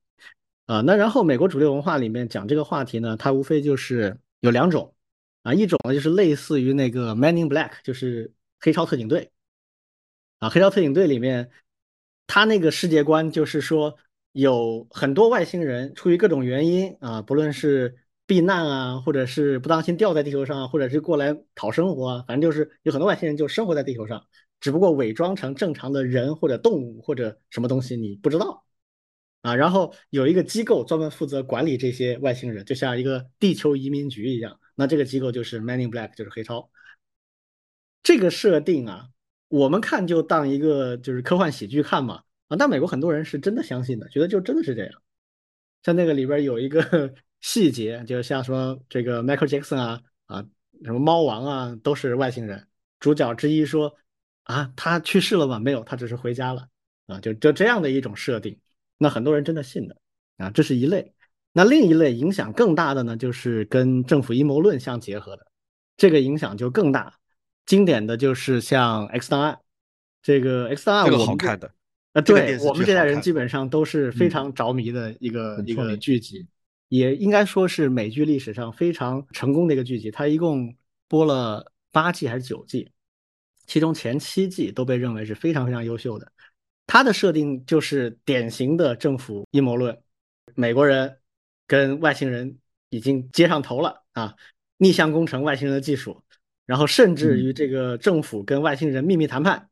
[0.66, 0.80] 啊。
[0.80, 4.92] 那然后美国主流文化里面讲这个话题呢，它无非就是有两种。
[5.44, 9.30] 啊，一种呢就是类似于那个《Man in Black》，就是黑超特警队。
[10.38, 11.50] 啊，黑超特警队里面，
[12.26, 13.96] 他那个世界观就是说，
[14.32, 24.26] 有很多外星人出于各种原因啊，不论是避难啊，或者是不当心掉在地球上，或者是过来讨生活啊，反正就是有很多外星人就生活在地球上，
[24.60, 28.64] 只不过伪装成正常的人或者动物或者什么东西，你不知道。
[29.42, 34.58] 啊，然后有一个机构专门负责管理这些外星人，就像一个地球移民局一样。
[34.74, 36.70] 那这个机构就是 Man in Black，就是黑超。
[38.02, 39.10] 这个设定啊，
[39.54, 42.22] 我们看就当一个就是科幻喜剧看嘛。
[42.48, 44.92] 啊，但美国很多人是真的相信的，觉得就真的是这样。
[45.84, 50.44] 像那个里边有一个 细节，就像说这个 Michael Jackson 啊啊，
[50.84, 52.66] 什么猫王啊，都是外星人。
[52.98, 53.94] 主角之一说
[54.42, 55.60] 啊，他去世了吗？
[55.60, 56.66] 没有，他只是回家了。
[57.06, 58.58] 啊，就就这样的一种设定。
[58.98, 59.96] 那很多人真的信的
[60.36, 61.14] 啊，这是一类。
[61.52, 65.46] 那另一类影响更大的呢，就是跟政府阴谋论相结合的，
[65.96, 67.14] 这个影响就更大。
[67.66, 69.54] 经典的就是像《X 档案》，
[70.22, 71.70] 这个《X 档案》我们好看的
[72.12, 76.46] 啊，对我们这代人基本上都是非常着迷的一个一个剧集，
[76.88, 80.10] 也应该说是美剧历史上非常成功的一个剧集。
[80.10, 80.74] 它一共
[81.08, 82.90] 播了八季还是九季，
[83.66, 86.30] 其中前七季都被认为是非常非常优秀的。
[86.86, 89.98] 它的设定就是典型的政府阴谋论，
[90.54, 91.16] 美国人
[91.66, 92.58] 跟外星人
[92.90, 94.34] 已经接上头了啊，
[94.76, 96.22] 逆向工程外星人的技术，
[96.66, 99.68] 然后甚至于这个政府跟外星人秘密谈判，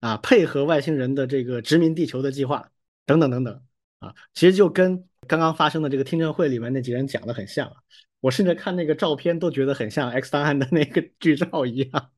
[0.00, 2.70] 啊，配合外星人的这个殖民地球的计划
[3.04, 3.62] 等等等等
[3.98, 7.74] 啊，其实就跟刚刚发生的这个听证会里面那几个人讲的很像啊，
[8.20, 12.10] 我甚至看那个照片都觉得很像 X 档案的那个 剧照一样，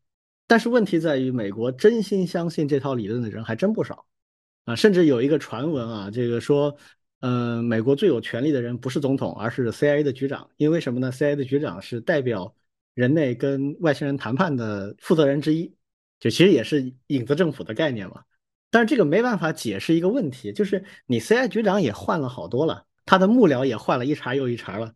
[0.46, 4.06] 但是问题在于美国真心相信这套理论的人还真不少。
[4.64, 6.76] 啊，甚至有一个传闻啊，这个说，
[7.20, 10.50] 嗯，美国最有权力的人不是总统，而是 CIA 的局长。
[10.58, 12.54] 因为什么呢？CIA 的局长是代表
[12.98, 15.72] 人类跟外星人谈判的负责人之一，
[16.18, 18.24] 就其实也是影子政府的概念嘛。
[18.70, 24.94] 但是这个没办法解释一个问题，就是你 C.I 局长也换了好多了，他的幕僚也换了一茬又一茬了，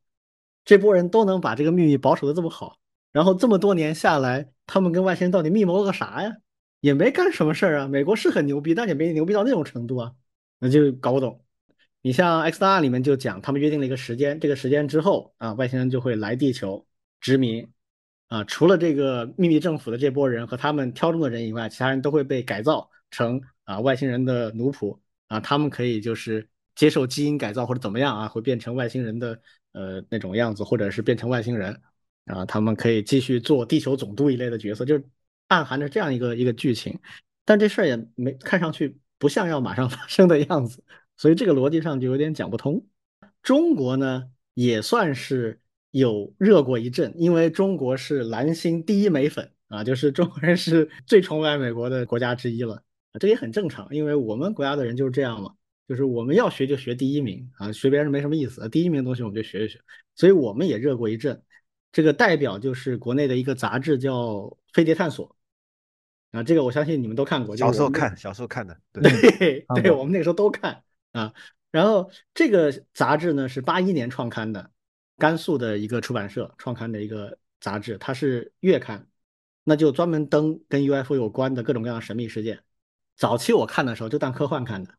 [0.64, 2.76] 这波人都能把这个秘密保守的这么好，
[3.12, 6.32] 然后这么多年下来，他们跟外星人到底密谋了个啥呀？
[6.80, 10.12] 也没干什么事儿啊，美国是很牛逼，但也没牛逼到那种程度啊，
[10.58, 11.44] 那就搞不懂。
[12.00, 16.84] 你像《X 档案》里面就讲，他们约定了一个时间，这个时间之后啊，外星人就会来地球
[17.20, 17.64] 殖民
[18.32, 18.44] 啊。
[18.44, 29.40] 除了这个秘密政府的这波人和他们挑中的人以外，其他人都会被改造成啊外星人的奴仆啊，他们可以就是接受基因改造或者怎么样啊，会变成外星人的
[29.72, 31.80] 呃那种样子，或者是变成外星人
[32.26, 34.98] 啊，他们可以继续做地球总督一类的角色，就。
[35.48, 36.98] 暗含着这样一个一个剧情，
[37.44, 40.82] 但这事儿也没看上去不像要马上发生的样子，
[41.18, 42.86] 所以这个逻辑上就有点讲不通。
[43.42, 45.60] 中国呢也算是
[45.92, 52.82] 有热过一阵，因为中国是蓝星第一美粉啊，就是中国人是 最崇拜美国的国家之一了
[53.12, 55.52] 啊，这也很正常，因为我们国家的人就是这样嘛，
[55.86, 59.78] 就是我们要学就学第一名啊，学别人没什么意思，第一名的东西我们就学一学，
[60.16, 61.40] 所以我们也热过一阵。
[61.92, 64.14] 这个代表就是国内的一个杂志叫
[64.72, 65.28] 《飞碟探索》。
[66.38, 70.82] 啊，这个我相信你们都看过，小时候看，小时候看的，对对，我们那个时候都看
[71.12, 71.34] 啊。
[71.70, 74.70] 然后这个杂志呢是八一年创刊的，
[75.22, 79.06] 甘肃的一个出版社创刊的一个杂志，它是月刊，
[79.62, 82.58] 那就专门登跟 UFO 有关的各种各样神秘事件。
[83.14, 84.92] 早期我看的时候就当科幻看的，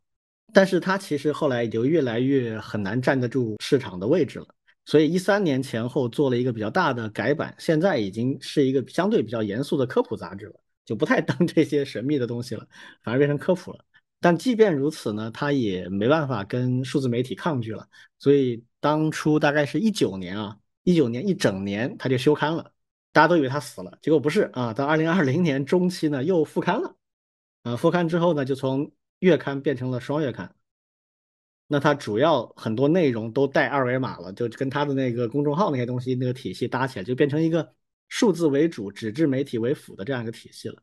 [0.54, 4.48] 但是它其实后来也就越来越很难站得住市场的位置了。
[4.86, 10.56] 所以一三年前后做了一个比较大的改版，现在已经是一个相对比较严肃的科普杂志了，
[10.86, 12.66] 就不太 登这些神秘的东西了，
[13.04, 13.80] 反而变成科普了。
[14.24, 17.88] 但即便如此呢，它也没办法跟数字媒体抗拒了。
[18.18, 22.72] 所以当初大概是一九年啊，一九年一整年它就休刊了。
[23.12, 24.74] 大家都以为他死了，结果不是啊。
[24.74, 26.96] 到二零二零年中期呢，又复刊了，
[27.62, 30.56] 啊，复刊之后呢，就从月刊变成了双月刊。
[31.68, 37.74] 那它主要很多内容都带二维码了，就跟它的那个公众号那些东西那个体系搭起来，就变成一个
[38.10, 40.82] 数字为主、纸质媒体为辅的这样一个体系了。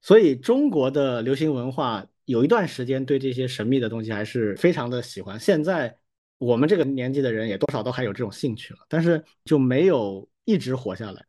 [0.00, 5.40] 所以中国的流行文化有一段时间对这些神秘的东西还是非常的喜欢。
[5.40, 5.96] 现在
[6.38, 11.24] 我们这个年纪的人也多少都还有这种兴趣了，但是就没有一直活下来。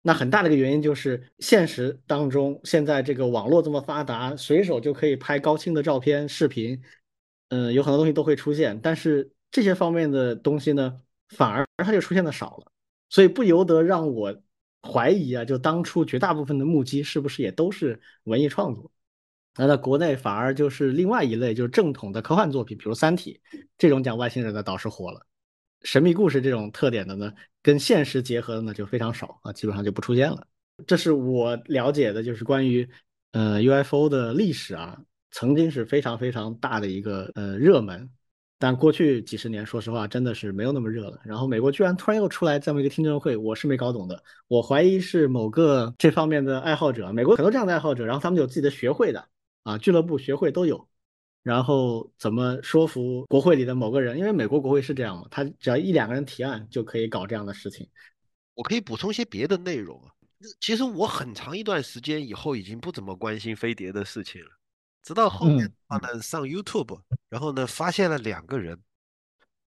[0.00, 6.82] 那很大的一个原因就是现实当中，现在这个网络这么发达，随手就可以拍高清的照片、视频，
[7.50, 8.80] 嗯，有很多东西都会出现。
[8.80, 10.96] 但是这些方面的东西呢，
[11.28, 12.72] 反而它就出现的少了，
[13.10, 14.42] 所以不由得让我
[14.82, 18.90] 怀疑啊，就当初绝大部分的目击是不是也都是文艺创作？
[19.56, 23.40] 那在国内反而就是另外一类，就是正统的科幻作品，比如《三体》
[23.76, 25.26] 这种讲外星人的倒是火了。
[25.82, 27.32] 神秘故事这种特点的呢，
[27.62, 30.46] 跟现实结合的呢就非常少啊，基本上就不出现了。
[30.86, 32.88] 这是我了解的，就是关于
[33.32, 34.98] 呃 UFO 的历史啊，
[35.32, 38.08] 曾经是非常非常大的一个呃热门，
[38.58, 41.20] 但过去几十年，说实话真的是没有那么热了。
[41.24, 44.22] 然后美国居然突然又出来这么一个听证会，我是没搞懂的。
[44.48, 49.24] 我怀疑是某个这方面的爱好者，美国很多这样的爱好者，然后他们有自己的学会的
[49.62, 50.88] 啊，俱乐部、学会都有。
[51.42, 54.16] 然后怎么说服国会里的某个人？
[54.16, 57.88] 因为美国国会是这样嘛，他只要一两个人提案就可以搞这样的事情。
[58.54, 60.12] 我可以补充一些别的内容啊。
[60.60, 64.50] 其实我很长一段时间以后已经不怎么关心飞碟的事情了，
[65.02, 68.80] 直到后面呢上 YouTube，然后呢发现了两个人，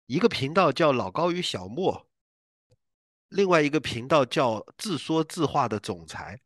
[0.06, 2.08] 一个频道叫老高与小莫，
[3.28, 6.40] 另外一个频道叫自说自话的总裁，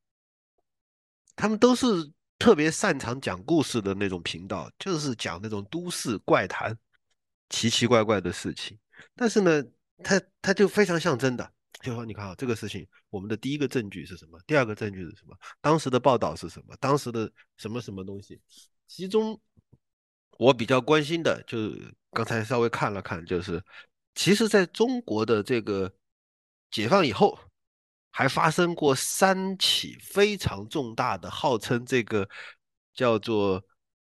[1.34, 2.12] 他们都是。
[2.38, 6.76] 特别擅长讲故事的那种频道，就是讲那种都市怪谈、
[7.48, 8.78] 奇奇怪怪的事情。
[9.14, 9.64] 但是呢，
[10.02, 14.38] 他他就非常像真的，就说你看啊，这个事情，我们的第一个证据是什么？
[14.46, 15.36] 第二个证据是什么？
[15.60, 16.76] 当时的报道是什么？
[16.80, 18.40] 当时的什么什么东西？
[18.86, 19.40] 其中
[20.38, 23.62] 我比较关心的，就是刚才稍微看了看，就是
[24.14, 25.92] 其实在中国的这个
[26.70, 27.38] 解放以后。
[28.16, 32.28] 还发生过三起非常重大的，号称这个
[32.94, 33.60] 叫做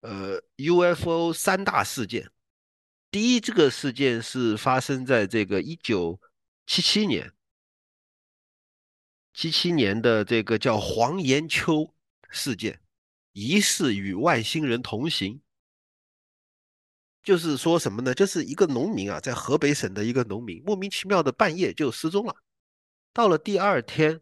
[0.01, 2.28] 呃 UFO 三大事件。
[3.12, 6.20] 第一，这个事件是发生在这个一九
[6.66, 7.32] 七七年，
[9.32, 11.95] 七七年的这个叫黄延秋
[12.30, 12.80] 事件，
[13.30, 15.40] 疑似与外星人同行。
[17.22, 18.12] 就是说什么呢？
[18.12, 22.34] 就是一个农民啊，在河北省的一个农民，莫名其妙的半夜就失踪了。
[23.15, 24.21] 到了第二天，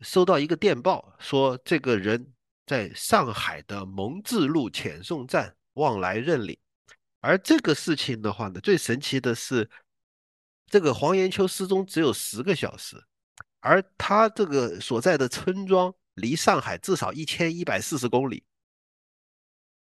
[0.00, 2.32] 收到一个电报，说这个人
[2.64, 6.58] 在上海的蒙自路遣送站望来认领。
[7.20, 9.68] 而这个事情的话呢，最神奇的是，
[10.68, 12.96] 这个黄延秋失踪只有十个小时，
[13.60, 18.42] 而他这个所在的村庄离上海至少一千一百四十公里，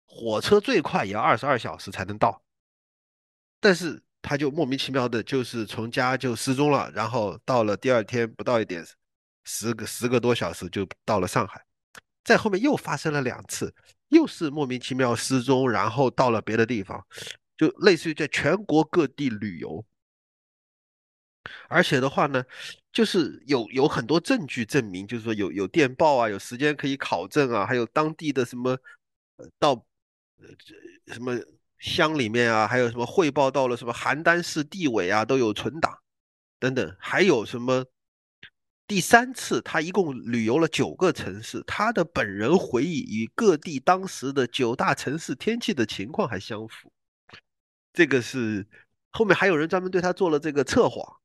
[0.07, 2.43] 火车最快也要二十二小时才能到。
[3.61, 4.03] 但是。
[4.23, 8.87] 他就莫名其妙的，就是从家就失踪了，然后到了第二天不到一点，
[9.45, 11.61] 十个十个多小时就到了上海，
[12.23, 13.75] 在后面又发生了两次，
[14.11, 17.05] 又是莫名其妙失踪，然后到了别的地方，
[17.57, 19.85] 就类似于在全国各地旅游，
[21.69, 22.45] 而且的话呢，
[22.93, 28.79] 就是有有很多证据证明，就是说有有电报啊，有时间可以考证啊，还有当地的什么
[29.59, 29.73] 到
[30.39, 30.47] 呃
[31.13, 31.37] 什么。
[31.83, 35.99] 乡里面啊，还有什么汇报到了什么邯郸市地委啊，都有存档，
[36.61, 37.85] 等等，还有什么
[38.87, 46.93] 第三次他一共旅游了九个城市，他的本人回忆与各地当时的九大城市天气的情况还相符，
[47.93, 48.65] 这个是
[49.11, 51.17] 后面还有人专门对他做了这个测谎，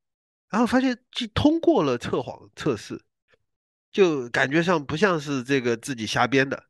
[0.49, 2.99] 然后发现就通过了测谎测试，
[3.91, 6.63] 就感觉上不像是这个自己瞎编的，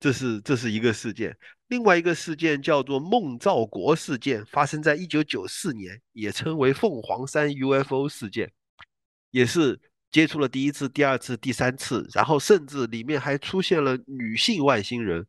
[0.00, 1.36] 这是这是一个事件。
[1.68, 8.52] 另外一个事件叫做孟兆国事件，发生在一九九四年，也称为凤凰山 UFO 事件，
[9.32, 9.80] 也是
[10.12, 15.26] 接触了第一次、第二次、第三次，然后甚至里面还出现了女性外星人，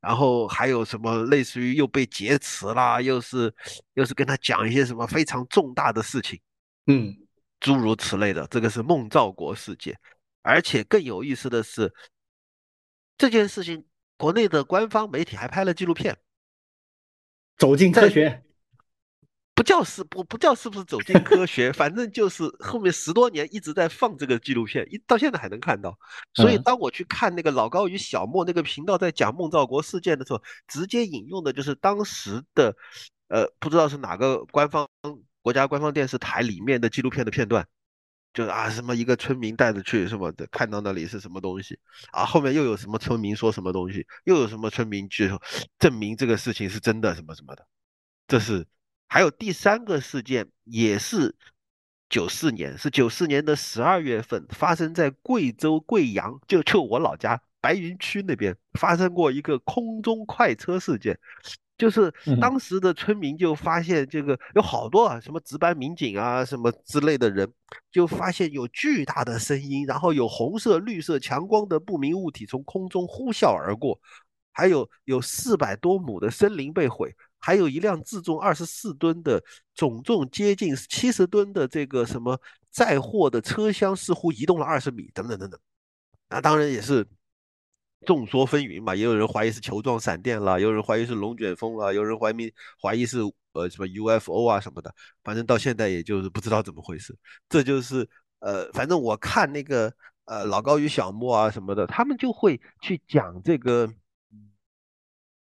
[0.00, 3.50] 然后还有什么类似于又被劫持啦，又是
[3.94, 6.38] 又是跟他讲一些什么非常重大的事情，
[6.86, 7.16] 嗯，
[7.60, 9.98] 诸如此类的，这个是孟兆国事件，
[10.42, 11.90] 而且更有意思的是
[13.16, 13.86] 这件事情。
[14.18, 16.18] 国内的官方媒体还拍了纪录片，
[17.56, 18.42] 走进科学。
[19.54, 25.98] 不叫是不不叫是不是走进科学，反正就是后面十多年一直在放这个纪录片，一到现在还能看到。
[26.34, 32.72] 所以当我去看那个老高与小莫那个频道在讲孟兆国事件的时候，直接引用的就是当时的，
[33.26, 34.88] 呃，不知道是哪个官方
[35.42, 37.66] 国家官方电视台里面的纪录片的片段，
[38.32, 41.78] 就啊什么一个村民带着去什么的，看到那里是什么东西
[42.12, 45.30] 啊，后面又有什么村民说什么东西，又有什么村民去
[45.78, 47.66] 证明这个事情是真的什么什么的，
[48.26, 48.66] 这是。
[49.10, 51.34] 还有第三个事件也是
[52.10, 61.18] 九四年，是九四年的十二月份，发生在贵州贵阳，就就我老家白云区那边发生过一个空中快车事件，
[61.78, 67.48] 就是当时的村民就发现这个有好多啊，什么值班民警啊，什么之类的人，
[67.90, 73.98] 就发现有巨大的声音，然后有红色、绿色强光的不明物体从空中呼啸而过，
[74.52, 77.14] 还有有四百多亩的森林被毁。
[77.40, 79.40] 还有一辆自重二十四吨的、
[79.72, 82.36] 总重接近七十吨的这个什么
[82.68, 85.60] 载货的车厢，似乎移动了二十米，等等等等。
[86.28, 87.06] 那当然也是
[88.06, 93.18] 众说纷纭嘛，也有人怀疑是球状闪电了，有人怀疑是龙卷风了，有人怀疑怀疑是
[93.52, 94.94] 呃什么 UFO 啊什么的。
[95.22, 97.16] 反正到现在也就是不知道怎么回事。
[97.48, 98.08] 这就是
[98.40, 99.92] 呃，反正我看那个
[100.24, 103.92] 呃老高与小莫啊什么的，他们就会去讲这个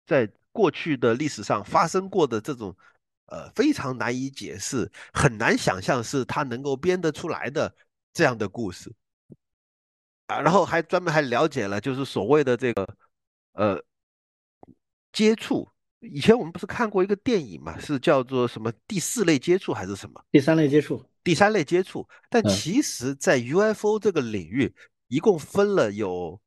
[0.05, 0.29] 在。
[0.51, 2.75] 过去的历史上发生过的这种，
[3.27, 7.73] 呃，非常难以解释、很难想象是他能够编得出来的
[8.11, 8.91] 这样的故事
[10.29, 12.87] 啊，然后还专门还了解了，就是所谓的这个，
[13.53, 13.83] 呃，
[15.11, 15.67] 接触。
[16.01, 20.23] 以前我们不是看过一个电影嘛，是叫做什么第四类接触还是什么？
[20.31, 22.07] 第三类接触，第三类接触。
[22.29, 24.73] 但其实，在 UFO 这个领域，
[25.07, 26.39] 一共分了有。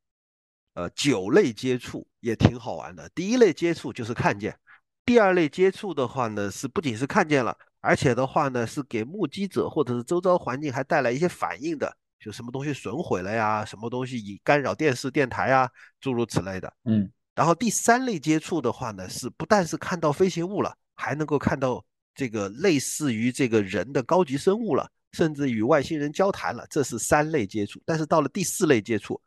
[0.75, 3.07] 呃，九类接触也挺好玩的。
[3.13, 4.57] 第一类接触就是看见，
[5.05, 15.69] 第二类接触的话呢，是不仅是看见了，而且的话呢，是给目击者或者是周遭环境还带来一些反应的，就什么东西损毁了呀，什么东西以干扰电视、电台啊，
[15.99, 16.73] 诸如此类的。
[16.85, 17.11] 嗯。
[17.35, 21.83] 然后第三类接触的话呢，是不但是看到飞行物了，还能够看到
[22.15, 27.81] 这个类似于这个人的高级生物了，甚至与外星人交谈了，这是三类接触。
[27.85, 29.21] 但是到了第四类接触。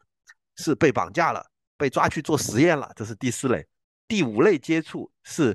[0.58, 1.44] 是被绑架了，
[1.76, 3.66] 被抓去做实验了，这是第四类。
[4.08, 5.54] 第五类接触是，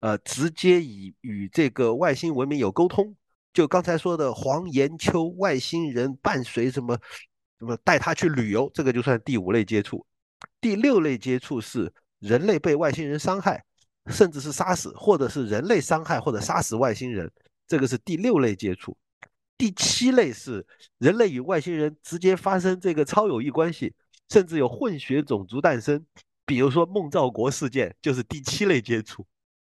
[0.00, 3.16] 呃，直接以与这个外星文明有沟通，
[3.52, 6.98] 就刚才说的黄岩秋外星人伴随什么
[7.58, 10.04] 什么带他去旅游，这个就算第五类接触。
[10.60, 13.64] 第六类接触是人类被外星人伤害，
[14.06, 17.30] 甚至是杀死，或者是人类伤害或者杀死外星人，
[17.66, 18.96] 这个是第六类接触。
[19.56, 20.66] 第七类是
[20.98, 23.94] 人类与外星人直接发生这个超友谊关系。
[24.30, 26.02] 甚至有混血种族诞生，
[26.46, 29.26] 比如说孟兆国事件就是第七类接触，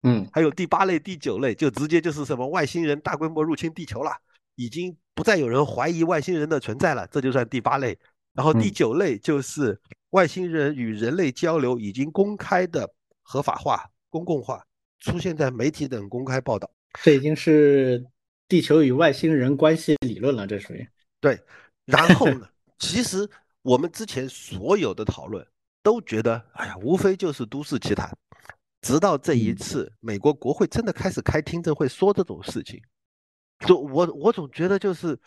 [0.04, 4.12] 嗯，还有第八类、第九类，就直接就是什么外星人大规模入侵地球了，
[4.56, 7.98] 已经不再有人怀疑外星人的存在了，这就算第八类。
[8.34, 9.80] 然后第九类就是
[10.12, 12.90] 外星人与人类交流已经公开的
[13.22, 14.64] 合法化、公共化，
[15.00, 16.70] 出现在媒体等公开报道，
[17.04, 18.06] 这已经是
[18.48, 20.88] 地球与外星人关系理论了，这属于
[21.20, 21.40] 对。
[21.86, 22.48] 然后呢，
[22.78, 23.30] 其实。
[23.64, 25.48] 我们之前所有的讨论
[25.82, 28.12] 都觉得，哎呀，无非就是都市奇谈。
[28.84, 32.80] 直到这一次，美国国会真的开始开听证会说这种事情，
[33.66, 35.18] 就我我总觉得就是，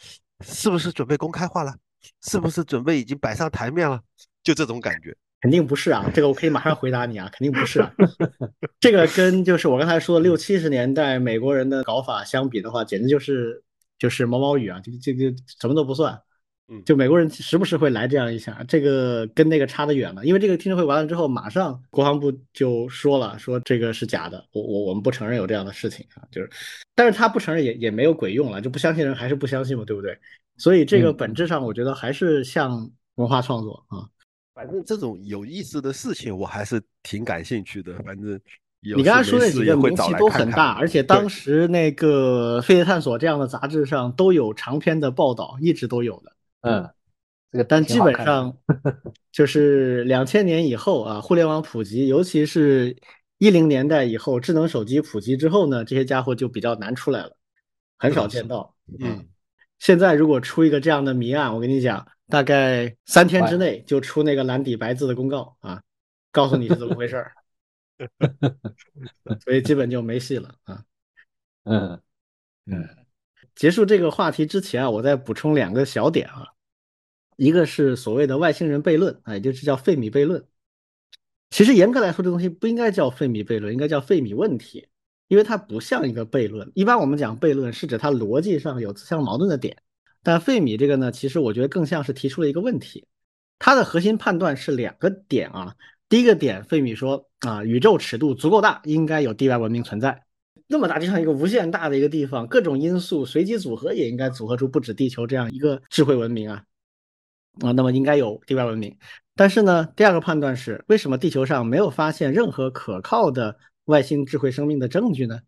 [0.45, 1.75] 是不是准备公开化了？
[2.23, 4.01] 是不是准备已经摆上台面了？
[4.45, 5.17] 就这种感觉。
[5.41, 7.93] 肯定不是啊，这个我可以马上回答你啊，肯定不是啊。
[8.79, 13.63] 这个跟就是我刚才说的六七十年代美国人的搞法相比的话，简直就是
[13.99, 16.21] 就是毛毛雨啊，就就就什么都不算。
[16.69, 20.27] 嗯，就美国人时不时会来这样一下，这个跟那个差得远了。
[20.27, 26.27] 因为这个听证会完了之后，马上国防部就说了，说这个是假的，我我我们不承认有这样的事情啊。
[26.31, 26.51] 就是，
[26.95, 30.19] 但是他不承认也也没有鬼用了，就不相信人还是不相信嘛，对不对？
[30.57, 34.09] 所以这个本质上我觉得还是像文化创作啊。
[34.55, 37.95] 反正这种有意思的事情我还是挺感兴趣的。
[38.05, 38.41] 反正
[38.81, 46.33] 你刚才说那几个名气都很大，而且当时那个《飞碟探索》这样的杂志上都有长篇的报道，一直都有的。
[46.67, 46.91] 嗯，
[47.53, 48.57] 这个但基本上
[49.31, 52.97] 就是两千年以后啊，互联网普及，尤其是
[53.39, 57.37] 一零年代以后，智能手机普及之后呢，这些家伙就比较难出来了，
[57.99, 58.75] 很少见到。
[58.99, 59.29] 嗯，
[59.79, 65.81] 现在如果出一个这样的谜案，我跟你讲，大概三天之内就出那个蓝底白字的公告啊，
[66.33, 67.33] 告诉你是怎么回事儿，
[69.45, 70.83] 所以基本就没戏了啊。
[71.65, 72.01] 嗯
[72.67, 72.89] 嗯，
[73.55, 76.49] 结束这个话题之前啊，我再补充两个小点啊。
[77.37, 80.45] 一个是所谓的外星人悖论啊，也就是叫费米悖论。
[81.51, 84.89] 其实严格来说，这东西不应该叫费米悖论，应该叫费米问题
[85.29, 86.71] 因为它不像一个悖论。
[86.75, 89.77] 一般我们讲悖论是指它逻辑上有自相矛盾的点，
[90.23, 93.07] 但费米这个呢，其实我觉得更像是提出了一个问题。
[93.59, 95.75] 它的核心判断是两个点啊。
[96.09, 100.25] 第一个点，费米说啊，宇宙尺度足够大，应该有地外文明存在。
[100.69, 106.65] 那么大，就像一个无限大的一个地方，各种因素随机组合，也应该组合出不止地球这样一个智慧文明啊
[107.61, 108.97] 啊，那么应该有地外文明。
[109.35, 115.41] 但是呢，第二个判断是，为什么地球上没有发现任何可靠的外星智慧生命的证据呢？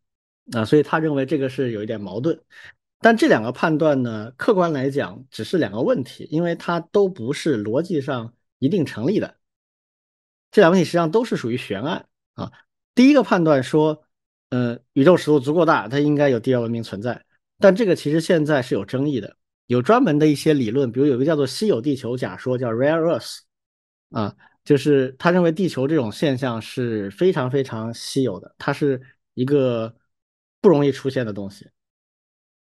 [0.53, 2.41] 啊，所以他认为这个是有一点矛盾。
[3.01, 9.37] 但这两个判断呢，客观来讲只是两个问题，因为它都不是逻辑上一定成立的。
[10.51, 12.51] 这两个问题实际上都是属于悬案啊。
[12.95, 14.03] 第一个判断说，
[14.51, 17.25] 呃，宇宙尺度足够大，它应该有地外文明存在。
[17.61, 19.37] 但这个其实现在是有争议的，
[19.69, 23.39] 有专门的一些理论，比如有一个叫做稀有地球假说，叫 Rare Earth，
[24.11, 29.01] 啊，就是他认为地球这种现象是非常非常稀有的，它是
[29.35, 29.95] 一个
[30.61, 31.69] 不容易出现的东西，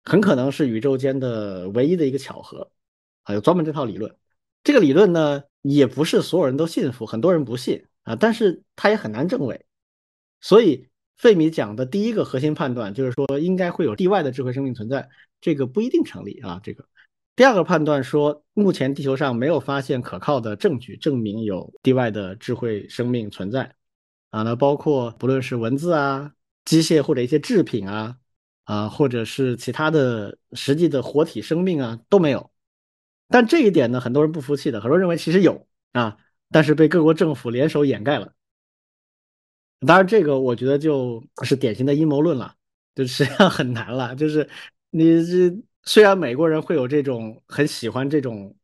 [0.05, 2.71] 很可能是宇宙间的唯一的一个巧合
[3.23, 4.15] 啊，有专门这套理论。
[4.63, 5.43] 这个理论呢？
[5.63, 9.67] 也不是所有人都信服，很多人不信啊，但是他也很难证伪。
[10.41, 15.09] 所以费米讲的第一个核心判断就是说，应该会有地外的智慧生命存在，
[15.41, 16.61] 这个不一定成立啊。
[16.63, 16.87] 这个
[17.37, 23.75] 第二个判断说，目前地球上没有发现可靠的证据证明有地外的智慧生命存在
[24.31, 26.33] 啊，那包括不论是文字啊、
[26.65, 28.17] 机械或者一些制品啊
[28.65, 32.51] 啊，或者是其他的实际的活体生命啊，都没有。
[33.29, 36.17] 但这一点呢，很多人不服气的，很多人认为其实有啊，
[36.51, 38.33] 但是被各国政府联手掩盖了。
[39.87, 42.55] 当然，这个我觉得就是典型的阴谋论了，
[42.95, 44.17] 就实际上很难了。
[44.17, 44.49] 就是
[44.89, 45.55] 你这
[45.87, 48.55] 虽然美国人会有这种很喜欢这种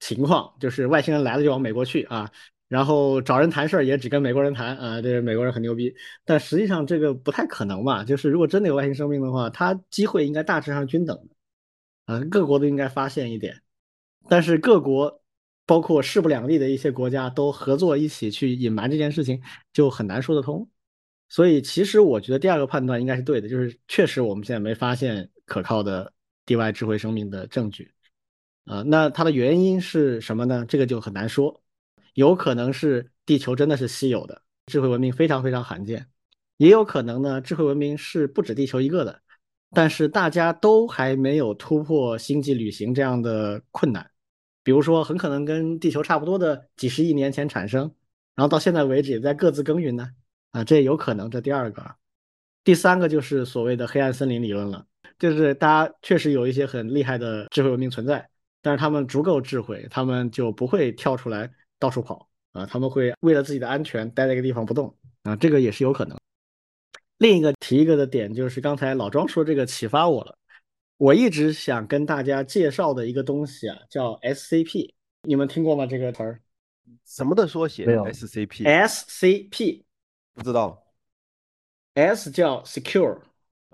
[0.00, 2.30] 情况，就是外星人来了就往美国去啊，
[2.68, 5.94] 然后找人谈事儿也只跟美国人谈啊，这美国人很牛逼。
[6.24, 13.60] 但实际上这个不太可能嘛，就是如果真的有外星生命的话，它机会应该大致上均等的啊，各国都应该发现一点。
[14.26, 15.22] 但是各国，
[15.66, 19.42] 包括势不两立的一些国家，都合作一起去隐瞒这件事情，
[19.74, 20.66] 就很难说得通。
[21.28, 26.10] 所以，其实我觉得第二个判断应该是对的，就是确实我们现在没发现可靠的
[26.46, 27.92] 地外智慧生命的证据。
[28.66, 30.64] 啊，那它的原因是什么呢？
[30.66, 31.62] 这个就很难说。
[32.14, 35.98] 有可能是地球真的是稀有的智慧文明，非常非常罕见；
[36.56, 39.20] 也有可能呢，智慧文明是不止地球一个的，
[39.70, 44.10] 但是大家都还没有突破星际旅行这样的困难。
[44.62, 47.82] 比如说，很可能跟地球差不多的几十亿年前产生，
[48.34, 50.08] 然后到现在为止也在各自耕耘呢。
[50.52, 51.28] 啊，这也有可能。
[51.28, 51.96] 这第二个，
[52.62, 54.86] 第三个就是所谓的黑暗森林理论了，
[55.18, 58.28] 就是大家确实有一些很厉害的智慧文明存在，
[58.60, 66.18] 但是他们足够智慧，他们就不会跳出来到处跑啊，他们会为了自己的安全待在一个地方不动啊，这个也是有可能。
[67.18, 70.36] 另一个提一个的点就是刚才老庄说这个启发我了。
[70.96, 74.92] 我一直想跟大家介绍的一个东西啊，叫 SCP，
[75.22, 75.86] 你们听过吗？
[75.86, 76.40] 这个词儿？
[77.04, 77.84] 什么的缩写？
[77.84, 78.04] 没有。
[78.06, 79.82] SCP，SCP
[80.34, 80.84] 不知道。
[81.94, 83.20] S 叫 secure，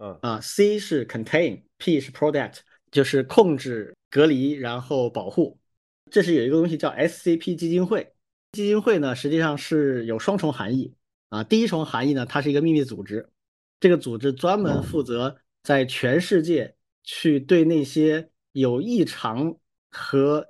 [0.00, 5.58] 嗯啊，C 是 contain，P 是 product，就是控制、隔离，然后保护。
[6.10, 8.12] 这是有一个东西叫 SCP 基金会。
[8.52, 10.92] 基金会呢，实际上是有双重含义
[11.28, 11.44] 啊。
[11.44, 13.28] 第一重含义呢，它是一个秘密组织，
[13.78, 16.74] 这个组织专门负责在全世界。
[17.02, 19.56] 去对那些有异常
[19.90, 20.46] 和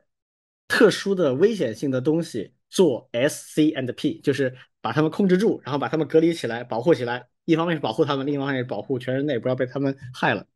[0.66, 7.28] 特殊的危险性的东西做 S C and P，就是把它们控制住，然后把它们隔离起来，保护起来。
[7.50, 10.46] 一方面是保护他们，另一方面是保护全人类，不要被他们害了。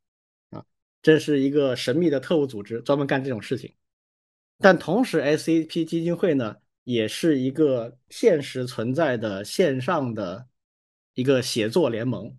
[0.50, 0.64] 啊，
[1.02, 3.72] 这是一个神秘的特务组织，专门干这种事情。
[4.58, 10.46] 但同时，S C P 基金会呢，也是一个现实存在的线上的
[11.14, 12.36] 一个写作联盟。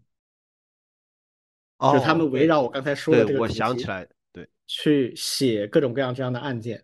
[1.77, 6.81] 就他们围绕我刚才说的这个我想起来，对，去写各种各样这样的案件，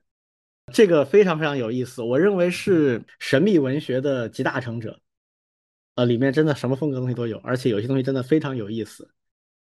[0.74, 2.01] 这个非常非常有意思。
[2.01, 4.99] 我认为是神秘文学的集大成者，
[5.96, 9.14] 呃，里面真的什么风格东西都有，而且有些东西真的非常有意思。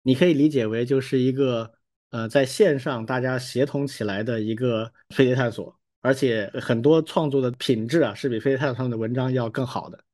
[0.02, 1.72] 你可以理解为就是一个
[2.10, 10.04] 呃在线上大家协同起来的一个飞碟探索，而且很多创作的品质啊是比飞碟探索他们的文章要更好的。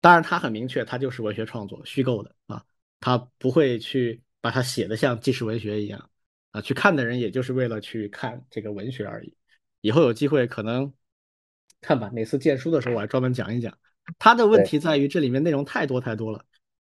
[0.00, 2.64] 当然，它很明确，它就是文学创作，虚构的啊。
[2.98, 6.10] 他不会去把它写的像纪实文学一样
[6.52, 9.36] 啊，去看的人也就是为了去看这个文学而已。
[9.80, 10.92] 以后有机会可能
[11.80, 13.76] 看吧，哪次荐书的时候我还专门讲一讲。
[14.18, 16.44] 他的问题在于这里面内容太多太多了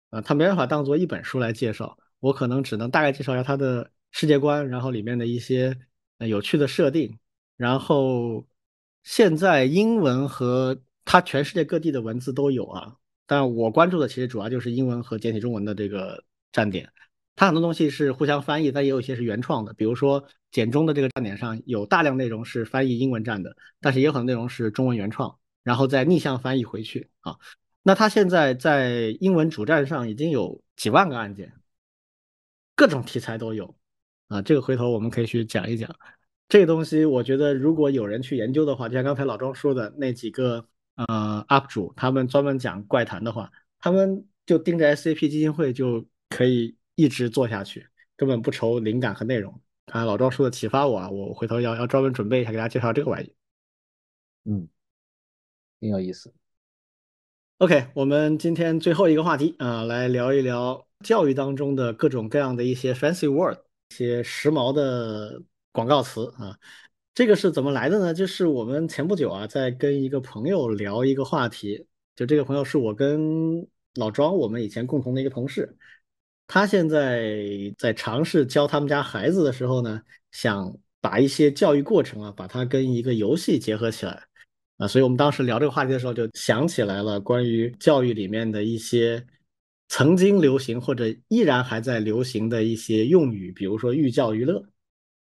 [0.10, 1.98] 啊，他没办法当做一本书来介绍。
[2.20, 5.78] 我可能只能大概介绍一下他的世界观，然后里面的一些
[6.20, 7.18] 有趣的设定。
[7.56, 8.46] 然后
[9.04, 12.96] 现在英文和他全世界各地的文字都有啊。
[13.26, 16.90] 但我关注的其实主要就是英文和简体中文的这个站点。
[17.36, 19.74] 它很多东西是互相翻译，但也有一些是原创的。
[19.74, 25.38] 比如说简中的这个站点上有大量内容是翻译英文站的，但是也有很多内容是中文原创，
[25.68, 27.36] 然后再逆向翻译回去啊。
[27.84, 31.52] 那他现在在英文主站上已经有几万个案件，
[32.76, 33.76] 各种题材都有
[34.30, 34.42] 啊。
[34.42, 35.94] 这个回头我们可以去讲一讲。
[36.48, 40.66] 这个东西我觉得如果有人去研究的话，就像刚才老庄说的那几个
[40.96, 46.76] 呃 UP 主，他们专门讲怪谈的话，他们就盯着 SCP 基金会就可以。
[47.00, 49.62] 一直做下去，根本不愁灵感和内容。
[49.86, 53.32] 啊，老庄说的启发我啊，我回头要要专门准备一下，给大家介绍这个玩意。
[54.46, 54.68] 嗯，
[55.80, 56.34] 挺有意思。
[57.60, 63.58] OK，我们今天最后一个话题啊，来聊一聊教育当中的各种各样的一些 fancy word，
[63.90, 66.58] 一些时髦的广告词啊。
[67.16, 68.14] 这个是怎么来的呢？
[68.14, 75.76] 就是我们前不久啊，在跟一个朋友聊一个话题，就这个朋友是我跟老庄我们以前共同的一个同事。
[76.46, 77.44] 他现在
[77.76, 80.00] 在尝试教他们家孩子的时候呢，
[80.32, 84.27] 想把一些教育过程啊，把它跟一个游戏结合起来
[84.78, 89.26] 啊，所以我们当时聊这个话题的时候，就想起来了关于教育里面的一些
[89.88, 94.64] 曾经流行或者依然还在流行的一些用语，比如说寓教于乐。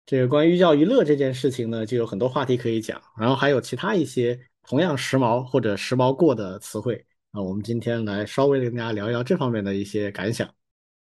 [0.05, 10.47] 这个关于寓教于乐这件事情呢，就有很多话题可以讲，然后还有其他一些同样时髦或者时髦过的词汇啊，我们今天来稍微跟大家聊一聊这方面的一些感想。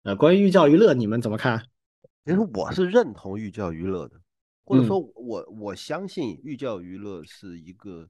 [0.02, 1.62] 呃，关于寓教于乐，你们怎么看？
[2.24, 4.16] 其实我是认同寓教于乐的，
[4.64, 8.08] 或者说，我我相信寓教于乐是一个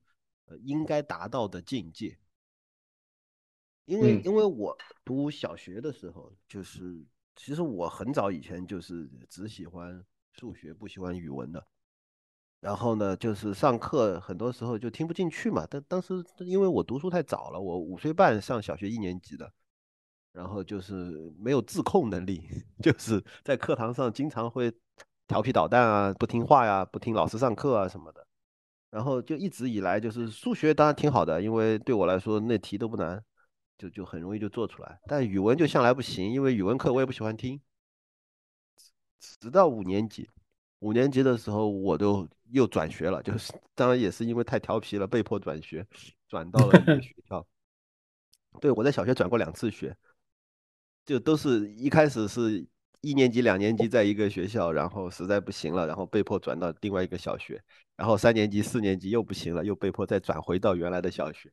[0.51, 2.18] 呃应该达到的境界。
[3.86, 7.03] 因为因为我读小学的时候，就是
[7.34, 11.66] 其实我很早以前就是只喜欢数学，不喜欢语文的。
[12.61, 15.66] 然后呢，就是上课很多时候就听不进去嘛。
[15.70, 19.51] 但当时因为我读书太早了，我五岁半上小学一年级的。
[20.32, 22.48] 然后就是没有自控能力，
[22.80, 24.72] 就是在课堂上经常会
[25.26, 28.24] 调皮捣蛋啊，不听话呀，不听老师上课啊什么的。
[28.91, 33.22] 然后就一直以来就是数学当然挺好的，因为对我来说那题都不难，
[33.78, 35.01] 就就很容易就做出来。
[35.07, 37.61] 但语文就向来不行，因为语文课我也不喜欢听。
[39.41, 40.28] 直到五年级，
[40.80, 45.86] 五年级的时候我就又转学了，就是 当然也是因为太调皮了，被迫转学，
[46.28, 47.47] 转到了一个学校。
[48.61, 49.97] 对我在小学转过两次学。
[51.07, 52.64] 就都是一开始是
[53.03, 57.62] 一年级、两年级在一个学校，然后实在不行了，然后被迫转到另外一个小学，
[57.96, 61.51] 然后三年级、四年级又不行了，又被迫再转回到原来的小学，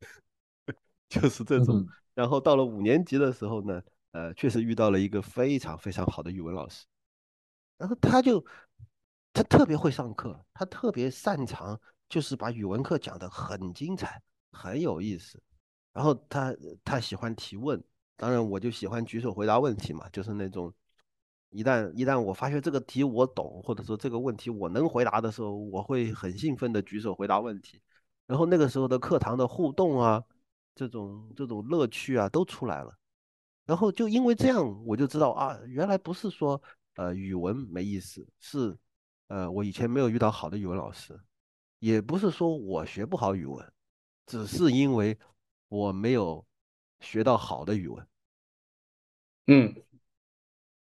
[1.08, 1.84] 就是这种。
[2.14, 3.82] 然后到了五年级的时候呢，
[4.12, 6.86] 呃，确实遇到了一个非常非常好的语文老师，
[7.78, 8.44] 然后他就
[9.32, 14.22] 他特别会上课，他特别擅长就是把语文课讲得很精彩、
[14.52, 15.42] 很有意思，
[15.92, 17.82] 然后他他喜欢提问。
[18.16, 20.72] 当然，我就喜欢举手回答问题嘛，就是那种
[21.50, 27.78] 一旦一旦我发现这个题我懂，或者说这个问题我能回答的时候，我会很兴奋的举手回答问题。
[28.26, 30.24] 然后那个时候的课堂的互动啊，
[30.74, 32.96] 这种这种乐趣啊都出来了。
[33.66, 36.60] 然后就因为这样，我就知道啊，原来不是说
[36.94, 38.74] 呃语文没意思，是
[39.28, 41.20] 呃我以前没有遇到好的语文老师，
[41.80, 43.70] 也不是说我学不好语文，
[44.24, 45.18] 只是因为
[45.68, 46.45] 我没有。
[47.00, 48.06] 学到好的语文，
[49.46, 49.74] 嗯，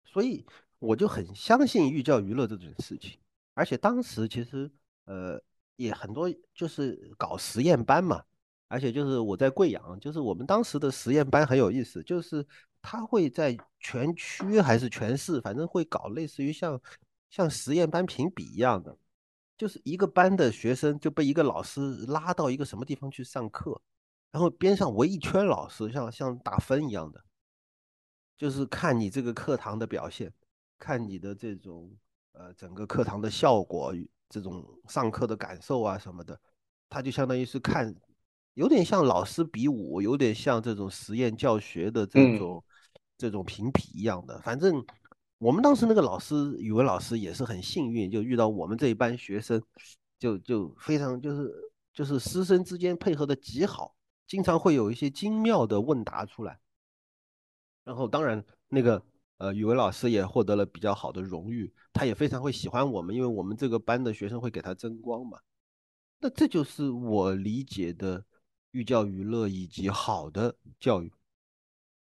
[0.05, 0.45] 所以
[0.79, 3.19] 我就很相信寓教于乐这种事情。
[3.53, 4.71] 而且当时其实
[5.05, 5.41] 呃
[5.75, 8.23] 也很多就是搞实验班嘛，
[8.67, 12.45] 而且就是我在贵阳，就是我们当时的实验班很有意思，就是
[12.81, 16.81] 他会在全区还是全市，反正会搞类似于像
[17.29, 18.97] 像实验班评比一样的，
[19.57, 23.81] 就是一个班的学生就被一个老师拉到一个什么地方去上课。
[24.31, 27.23] 然后边上围一圈老师，像像打分一样的，
[28.37, 30.31] 就是看你这个课堂的表现，
[30.77, 31.91] 看你的这种
[32.33, 33.93] 呃整个课堂的效果，
[34.29, 36.39] 这种上课的感受啊什么的，
[36.89, 37.93] 他就相当于是看，
[38.53, 42.63] 有点像老师比武，有点像这种实验教学的这种
[43.17, 44.39] 这种评比一样的。
[44.41, 44.85] 反正
[45.39, 49.59] 我们当时那个老师，语文老师也是很幸运，就遇到我们这一班学生，
[50.19, 51.51] 就就非常就是
[51.91, 53.95] 就是师生之间配合的极好。
[54.29, 56.59] 经常会有一些精妙的问答出来，
[57.83, 59.03] 然后当然那个
[59.37, 65.39] 呃语文老师也获得了比较好的荣誉，他也非常会喜欢我们，因为我们这个班的学生会给他争光嘛。
[66.19, 68.23] 那这就是我理解的
[68.69, 71.11] 寓教于乐以及好的教育。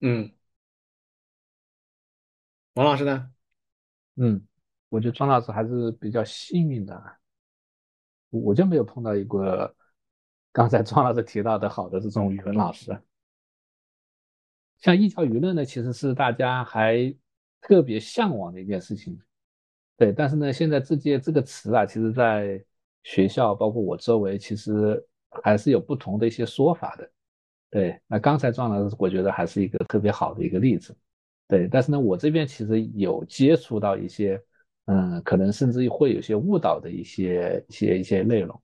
[0.01, 0.34] 嗯，
[2.73, 3.32] 王老师呢？
[4.15, 4.43] 嗯，
[4.89, 7.19] 我觉得庄老师还是比较幸运的，
[8.32, 9.76] 我就没有碰到一个。
[10.56, 12.97] 刚才庄老师提到的好的这种语文老师，
[14.78, 17.14] 像艺教娱乐呢，其实是大家还
[17.60, 19.20] 特别向往的一件事情。
[19.97, 22.64] 对，但是呢，现在这届这个词啊，其实在
[23.03, 25.06] 学校，包括我周围，其实
[25.43, 27.12] 还是有不同的一些说法的。
[27.70, 30.95] 对，那刚才庄老师，我觉得还是一个特别好的一个例子。
[31.49, 34.41] 对，但是呢，我这边其实有接触到一些，
[34.86, 38.62] 嗯，可能甚至会有些误导的一些一些一些内容。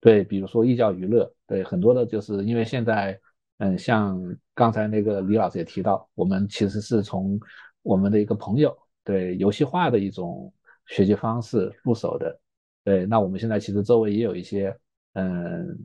[0.00, 3.20] 对，比如说寓教于乐，对，很多的就是因为现在，
[3.58, 4.18] 嗯，像
[4.54, 7.38] 刚才那个李老师也提到，我们其实是从
[7.82, 10.52] 我们的一个朋友对游戏化的一种
[10.86, 12.40] 学习方式入手的。
[12.84, 14.74] 对，那我们现在其实周围也有一些，
[15.14, 15.78] 嗯，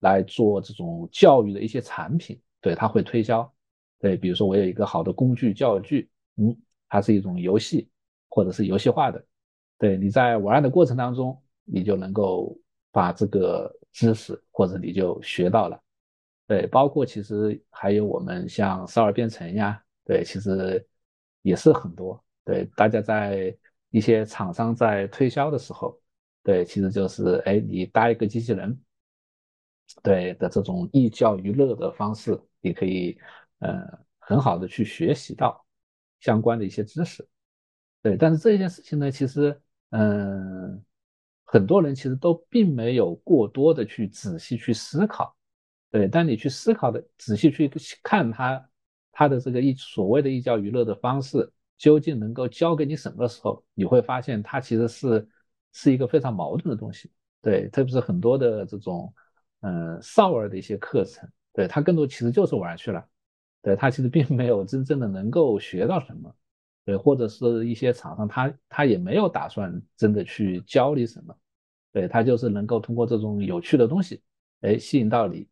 [0.00, 3.52] 来做这种教育的一些产品，对他会推销。
[3.98, 6.56] 对，比如说我有一个好的工具教具，嗯，
[6.88, 7.88] 它是一种游戏
[8.28, 9.24] 或者是游戏化的，
[9.78, 12.56] 对，你在玩的过程当中，你就能够
[12.94, 15.78] 把这个知识或者你就学到了，
[16.46, 20.86] 对，包括其实还有我们像少儿编程呀，对，其实
[21.42, 23.52] 也是很多，对，大家在
[23.90, 26.00] 一些厂商在推销的时候，
[26.44, 28.80] 对，其实就是哎，你搭一个机器人，
[30.02, 33.18] 对的这种寓教于乐的方式，你可以。
[33.60, 33.80] 呃，
[34.18, 35.64] 很好的去学习到
[36.20, 37.26] 相关的一些知识，
[38.02, 38.14] 对。
[38.14, 39.58] 但是这件事情呢，其实，
[39.90, 40.84] 嗯，
[41.54, 45.36] 很多人其实都并没有过多的去仔细去思考，
[45.88, 46.08] 对。
[46.08, 47.70] 当你去思考的仔细去
[48.02, 48.68] 看他
[49.12, 51.48] 他的这个一所谓的寓教于乐的方式，
[51.78, 55.28] 究竟能够教给你什么的时候，你会发现它其实是
[55.72, 57.08] 是一个非常矛盾的东西，
[57.40, 57.68] 对。
[57.68, 59.14] 特别是很多的这种，
[59.60, 63.06] 嗯，少儿的一些课程，对他更多其实就是玩去了。
[63.62, 66.34] 对他其实并没有真正的能够学到什么，
[66.84, 71.32] 对，或者是一些厂商他他也没有打算真的去教你什么，
[71.94, 74.20] 对他就是能够通过这种有趣的东西，
[74.60, 75.48] 哎，吸引到你，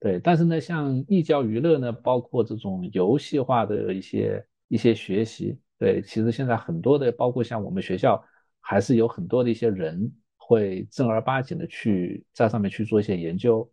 [0.00, 0.18] 对。
[0.18, 8.20] 但是呢，像寓教于乐呢，包括这种游戏化的一些一些学习，对，其实现在很多的，包括像我们学校，
[8.60, 13.70] 还是有很多的一些人会正儿八经的去在上面去做一些研究。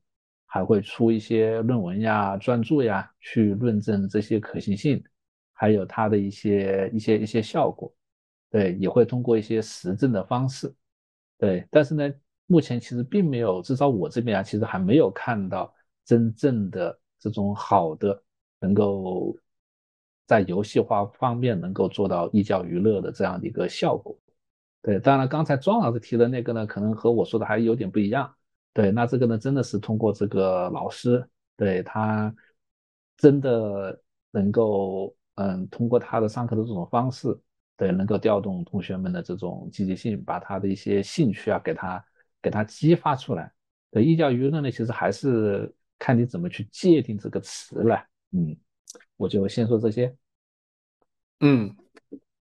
[0.53, 5.01] 还会出一些论文呀、专著呀，去论证这些可行性，
[5.53, 7.89] 还有它的一些一些一些效果。
[8.49, 10.69] 对，也会通过一些实证的方式。
[11.41, 12.13] 对，但是呢，
[12.45, 15.73] 目前其实并没有，至少我这边啊，其实还没有看到
[16.05, 18.21] 真正的这种好的，
[18.59, 19.35] 能够
[20.27, 24.15] 在游戏化方面能够做到寓教于乐的这样的一个效果。
[24.83, 28.31] 对，当然刚才庄老师提的那个呢，可能和我说的还有点不一样。
[28.71, 31.27] 对，那这个呢，真的是通过这个老师，
[31.57, 32.31] 对他
[33.17, 37.35] 真的能够，嗯，通过他的上课的这种方式，
[37.81, 42.05] 对，能够调动同学们的这种积极性，把他的一些兴趣啊，给他
[42.39, 43.51] 给他激发出来。
[43.89, 48.05] 对，寓教于乐呢，其实还是看你怎么去界定这个词了。
[48.33, 48.55] 嗯，
[49.17, 50.15] 我就先说这些。
[51.39, 51.75] 嗯，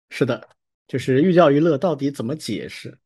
[0.08, 0.48] 是的，
[0.86, 2.96] 就是寓教于乐到底怎么解释？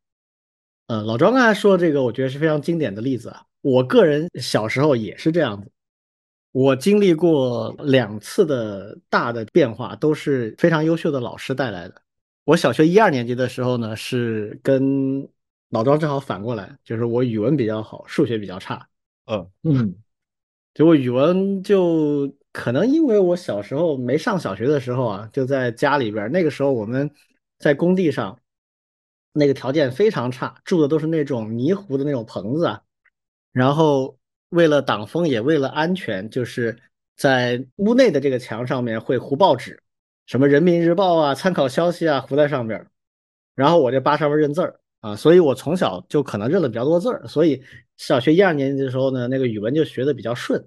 [0.88, 3.42] 呃，老庄刚才说这个，我觉得是非常经典的例子啊。
[3.62, 5.72] 我个人小时候也是这样子，
[6.52, 12.02] 我经历过两次的大的变化，都是非常优秀的老师带来的。
[12.48, 15.28] 我小学一二年级的时候呢，是跟
[15.68, 18.88] 老庄正好反过来，就是我语文比较好，数学比较差。
[19.26, 19.94] 嗯嗯，
[20.72, 27.10] 结果语文就可能因为我小时候没上小学的时候啊，就在家里边，那个时候我们
[27.58, 28.40] 在工地上。
[29.32, 32.82] 那个条件非常差，住的都是那种泥糊的那种棚子啊。
[33.52, 34.18] 然后
[34.48, 36.76] 为了挡风，也为了安全，就是
[37.14, 39.80] 在屋内的这个墙上面会糊报纸，
[40.28, 42.86] 什么《人民日报》啊、参考消息啊，糊在上面。
[43.54, 47.26] 然后我就扒上面认字儿啊，所以我从小就可能认了比较多字儿。
[47.26, 47.62] 所以
[47.96, 50.62] 小学一二年级的时候呢，那个语文就学的比较顺，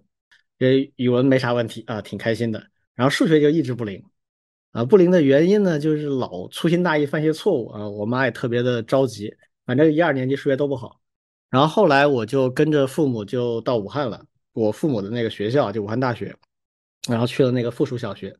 [0.58, 2.60] 这语文没啥问题啊，挺开心的。
[2.96, 4.04] 然后数学就一直不灵。
[4.72, 9.32] 啊，不灵的原因呢，就是老粗心大意犯些错误啊，我妈也特别的着急。
[9.68, 11.00] 反正一二年级数学都不好，
[11.52, 16.36] 然后后来我就跟着父母就到武汉了，我父母的那个学校就武汉大学，
[17.08, 18.36] 然后去了那个附属小学。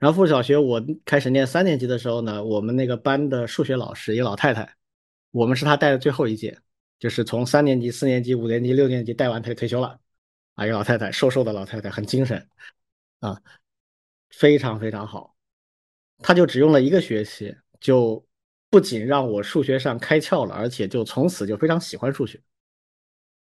[0.00, 4.74] 然后附属小学我开始念三年级的时候呢，我们那个班的数学老师一个老太太，
[5.30, 6.58] 我们是她带的最后一届，
[6.98, 10.00] 就是从三年级、四年级、五年级、六年级带完她就退休了。
[10.54, 12.48] 啊，一个老太太，瘦瘦的老太太，很精神，
[13.20, 13.40] 啊，
[14.30, 15.36] 非常非常好。
[16.18, 18.26] 他就只用了一个学期，就
[18.68, 22.42] 不仅让我数学上开窍了，而且就从此就非常喜欢数学。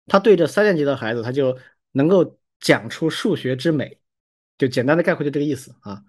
[0.06, 1.58] 他对着三年级的孩子，他就
[1.92, 3.98] 能够讲出数学之美，
[4.58, 6.02] 就简单的概括就这个意思啊。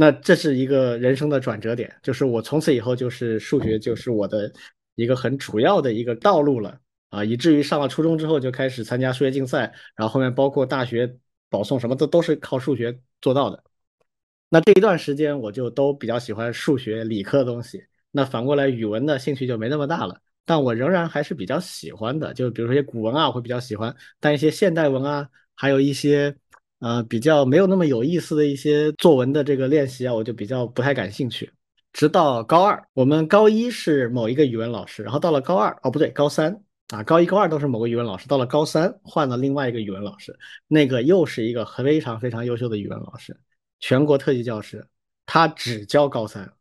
[0.00, 4.48] 那这是一个人生的转折点，就是我从此以后就是数学就是我的
[4.94, 6.78] 一个很主要的一个道路了
[7.10, 11.12] 啊，以至于上了初中之后就开始参加数学竞赛，然后后面包括大学
[11.50, 13.60] 保送什么的都是靠数学做到的。
[14.48, 17.82] 那这一段时间我就都比较喜欢数学、理科的东西。
[18.12, 22.32] 那反过来语文的兴趣就没那么大了，但我仍然还是比较喜欢的。
[22.32, 26.36] 就比如说一些古文啊，我会比较喜欢；但一些现代文啊，还有一些
[26.80, 31.52] 呃比较没有那么有意思的一些作文的这个练习啊，我就比较不太感兴趣。
[31.92, 43.36] 直到高二，我们高一是某一个语文老师，然后到了高二，哦不对，高三啊，高一高二都是某个语文老师，到了高三换了另外一个语文老师，那个又是一个非常非常优秀的语文老师，
[43.80, 44.86] 全国特级教师，
[45.26, 46.52] 他只教高三，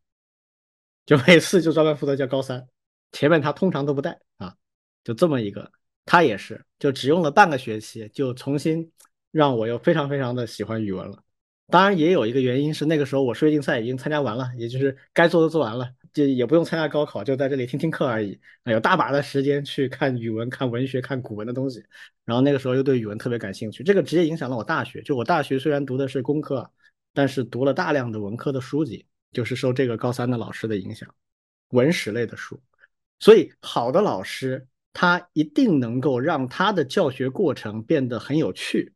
[1.06, 2.66] 就每次就专门负责教高三，
[3.12, 4.56] 前面他通常都不带啊，
[5.04, 5.70] 就这么一个，
[6.06, 8.90] 他也是就只用了半个学期，就重新
[9.32, 11.24] 让我又非常非常的喜欢语文了。
[11.70, 21.84] 当然也有一个原因是那个时候我数学竞赛已经参加完了，也就是该做的做完了，就也不用参加高考，就在这里听听课而已，有大把的时间去看语文、看文学、看古文的东西。
[22.24, 25.02] 然后那个时候又对语文特别感兴趣，这个直接影响了我大学。
[25.02, 26.72] 就我大学虽然读的是工科，
[27.14, 31.14] 但是读了大量的文科的书籍，就是受这个高三的老师的影响，
[31.72, 32.62] 文史类的书。
[33.20, 38.94] 所以好的老师他一定能够让他的教学过程变得很有趣，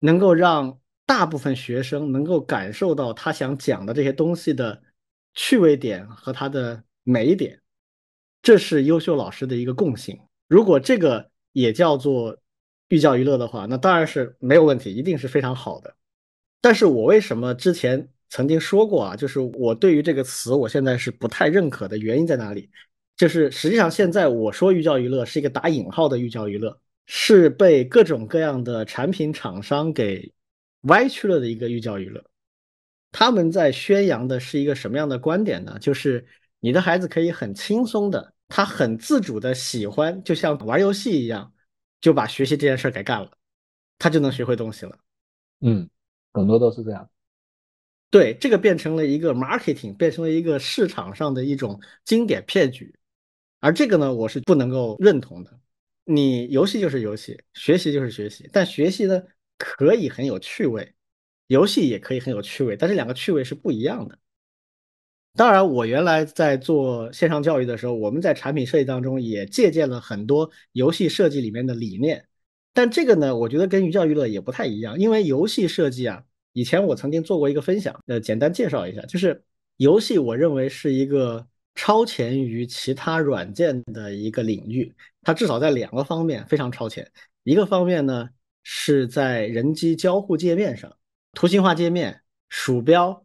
[0.00, 0.76] 能够让。
[1.06, 4.80] 大部分学生能够感受到他想讲的这些东西的
[5.34, 7.60] 趣味点和他的美点，
[8.40, 10.16] 这是优秀老师的一个共性。
[10.46, 12.38] 如果这个也叫做
[12.90, 15.96] 寓教于乐的话，那当然是没有问题，一定是非常好的。
[16.60, 19.16] 但是我为什么之前曾经说过啊？
[19.16, 22.70] 就是我对于这个词，我现在是不太认可的原因在哪里？
[23.16, 26.80] 就是实际上现在我说寓教于乐是一个打引号的寓教于乐，
[27.12, 30.32] 是被各种各样的产品厂商给。
[30.84, 32.24] 歪曲了的一个寓教于乐，
[33.12, 35.78] 他们在宣扬的是一个什么样的观点呢？
[35.78, 36.26] 就是
[36.58, 41.52] 你的孩子可以很轻松的，他很自主的喜欢，就像玩游戏一样，
[42.00, 43.30] 就把学习这件事给干了，
[43.98, 44.98] 他就能学会东西了。
[45.60, 45.86] 嗯，
[46.32, 47.10] 很多都是这样。
[48.08, 52.94] 对，这个变成了一个 marketing，变成了一个市场上的一种经典骗局，
[53.58, 55.60] 而这个呢，我是不能够认同的。
[56.12, 59.22] 你游戏就是游戏，学习就是学习，但学习呢？
[59.62, 60.94] 可以很有趣味，
[61.48, 64.18] 游戏也可以很有趣味，但这两个趣味是不一样的。
[65.34, 72.26] 当然，我原来在做线上教育的时候，我们在产品设计当中也借鉴了很多游戏设计里面的理念。
[72.72, 79.44] 但这个呢，我觉得跟寓教于乐也不太一样，因为游戏设计啊，以前我曾经做过一个分享，呃，简单介绍一下，就是
[79.76, 81.46] 游戏，我认为是一个
[81.80, 87.10] 超前于其他软件的一个领域，它至少在两个方面非常超前。
[87.44, 88.28] 一个方面呢。
[88.62, 90.94] 是在人机交互界面上，
[91.32, 92.20] 图形化界面、
[92.50, 93.24] 鼠标，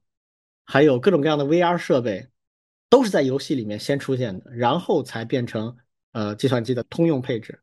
[0.63, 2.29] 还有各种各样的 VR 设备，
[2.89, 5.75] 都是在游戏里面先出现的，然后才变成
[6.13, 7.59] 呃计算机的通用配置。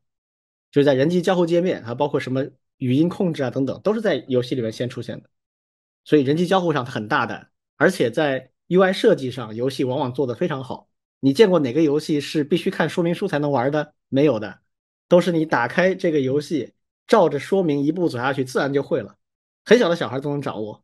[0.71, 2.45] 就是在人机交互界面，还包括什么
[2.77, 5.27] 语音控制啊等等，都是在游戏里面先出现的。
[6.05, 10.89] 所以人机交互上它很大胆，而且在 UI 设计上，游戏往往做得非常好。
[11.19, 13.93] 你见过哪个游戏是必须看说明书才能玩的？
[14.09, 14.59] 没有的，
[15.07, 16.73] 都是你打开这个游戏。
[17.05, 19.17] 照着说明一步走下去，自然就会了。
[19.65, 20.83] 很小的小孩都能掌握，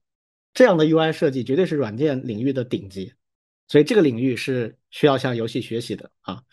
[0.54, 3.14] 这样的 UI 设计绝对是软件领域的顶级。
[3.70, 6.44] 所以这个领域是需要向游戏学习的啊。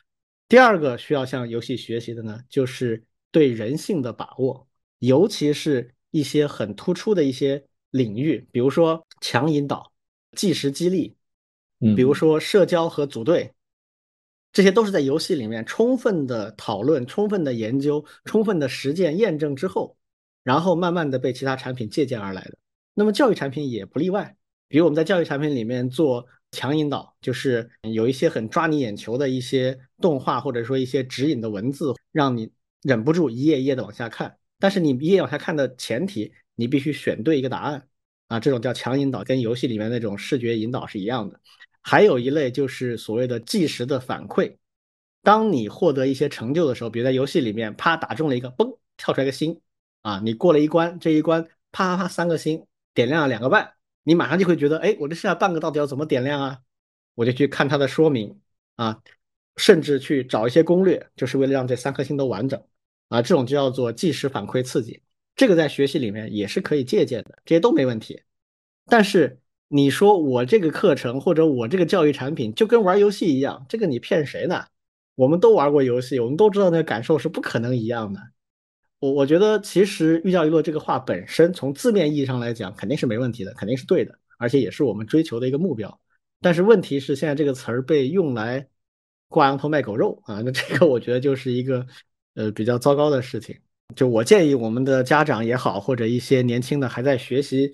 [0.48, 4.68] 第二个需要向游戏学习的呢，就是对人性的把握，
[5.00, 9.92] 尤其是一些很突出的一些领域，比如说强引导、
[10.36, 11.16] 计时激励，
[11.78, 13.52] 比如说社交和组队。
[14.52, 19.98] 这些都是在游戏里面充分的讨论、充分的研究、充分的实践验证之后，
[20.42, 22.56] 然后慢慢的被其他产品借鉴而来的。
[22.94, 24.34] 那么教育产品也不例外。
[24.66, 32.50] 比如我们在教育产品里面做强引导，就是有一些很抓你眼球的一些动画，或者说一些指引的文字，让你
[32.80, 34.38] 忍不住一页一页的往下看。
[34.58, 37.86] 但是你一页往下看的前提，你必须选对一个答案
[38.28, 41.38] 啊，这种叫强引导，跟游戏里面那种视觉引导是一样的。
[41.88, 44.56] 还有一类就是所谓的计时的反馈，
[45.22, 49.60] 当你获得一些成就的时候，比如在游戏里面，啪打中了一个，嘣跳出来个星，
[50.02, 56.58] 啊，你过了一关，这一关啪啪啪三个星，点亮了两个半，你马上就会觉得，哎，我这剩下半个到底要怎么点亮啊？
[57.14, 58.36] 我就去看它的说明
[58.74, 59.00] 啊，
[59.56, 62.60] 甚至去找一些攻略，就是为了让这三颗星都完整
[63.10, 65.00] 啊，这种就叫做计时反馈刺激，
[65.36, 68.20] 这个在学习里面也是可以借鉴的，这些都没问题，
[68.86, 69.38] 但是。
[69.68, 74.64] 你说我这个课程或者我这个教育产品就跟玩游戏一样，这个你骗谁呢？
[75.16, 78.20] 我们都玩过游戏，我们都知道那个感受是不可能一样的。
[78.98, 86.00] 我我觉得其实寓教于乐这个话本身从字面意义上来讲肯定是没问题的，肯定是对的，而且也是我们追求的一个目标。
[86.40, 88.66] 但是问题是现在这个词儿被用来
[89.28, 91.86] 挂羊头卖狗肉啊，那这个我觉得就是一个
[92.34, 93.56] 呃比较糟糕的事情。
[93.94, 97.72] 就我建议我们的家长也好，或者一些年轻的还在学习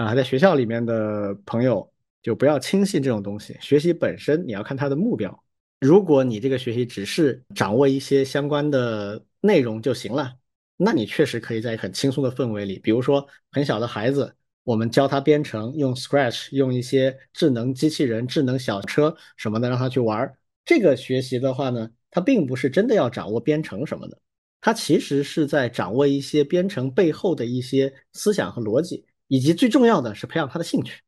[0.00, 1.86] 啊，在学校里面的朋友，
[2.22, 3.54] 就不要轻信这种东西。
[3.60, 5.44] 学习本身你要看它的目标。
[5.78, 10.32] 如果你这个学习只是掌握一些相关的内容就行了，
[10.78, 20.32] 那你确实可以在很轻松的氛围里，比如说很小的孩子，我们教他编程，用 Scratch，用一些智能机器人、智能小车什么的，让他去玩。
[20.64, 24.18] 这个学习的话呢，他并不是真的要掌握编程什么的，
[24.62, 31.00] 他其实是在掌握一些编程背后的一些思想和逻辑，以及最重要的是培养他的兴趣。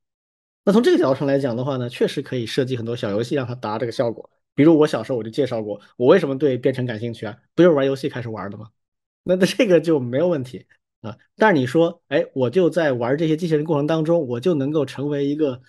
[0.65, 4.31] 那从这个角度上来讲的话呢，确实可以设计很多小游戏让他达这个效果。
[4.55, 7.37] 比如我小时候我就介绍过，我为什么对编程感兴趣啊？
[7.57, 8.69] 不就是玩游戏开始玩的吗？
[9.25, 10.65] 那那 这个就没有问题
[11.01, 11.19] 啊。
[11.37, 15.61] 但是你说，哎，我就在玩这些机器人过程当中，我就能够成为一个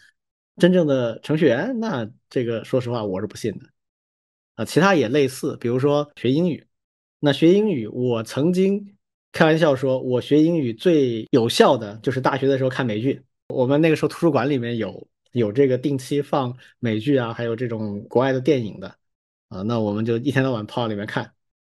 [0.57, 1.79] 真正的程序员？
[1.79, 3.65] 那这个说实话我是不信的
[4.53, 4.63] 啊。
[4.63, 6.67] 其他也类似，比如说学英语，
[7.19, 8.95] 那学英语我曾经
[9.33, 13.21] 开玩笑说，我学英语最有效的就是大学的时候看美剧。
[13.49, 15.05] 我们那个时候图书馆里面有。
[15.33, 18.87] 有这个定期放美剧啊，还有这种国外的电影的
[19.49, 21.33] 啊，那我们就一天到晚泡里面看，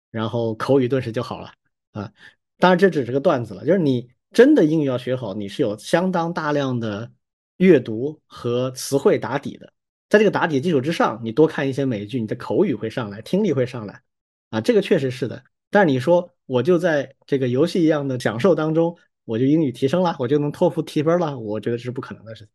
[0.09, 1.53] 然后口语顿时就好了
[1.91, 2.11] 啊。
[2.57, 7.11] 当然这只是个段子了，就是你真的英语要学好，你是有相当大量的
[7.57, 9.71] 阅读和词汇打底的，
[10.09, 14.01] 在这个打底基础之上，你多看一些美剧，你的口语会上来，听力会上来
[14.49, 15.43] 啊，这个确实是的。
[15.69, 22.53] 但是你说我就在这个游戏一样的享受当中，我就英语提升了，我就能托福提分了，我觉得这是不可能的事情。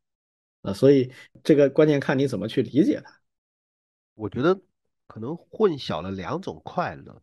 [0.63, 1.13] 啊，所以
[1.43, 3.21] 这个关键看你怎么去理解它。
[4.15, 4.61] 我觉得
[5.07, 7.23] 可能混淆了两种快乐。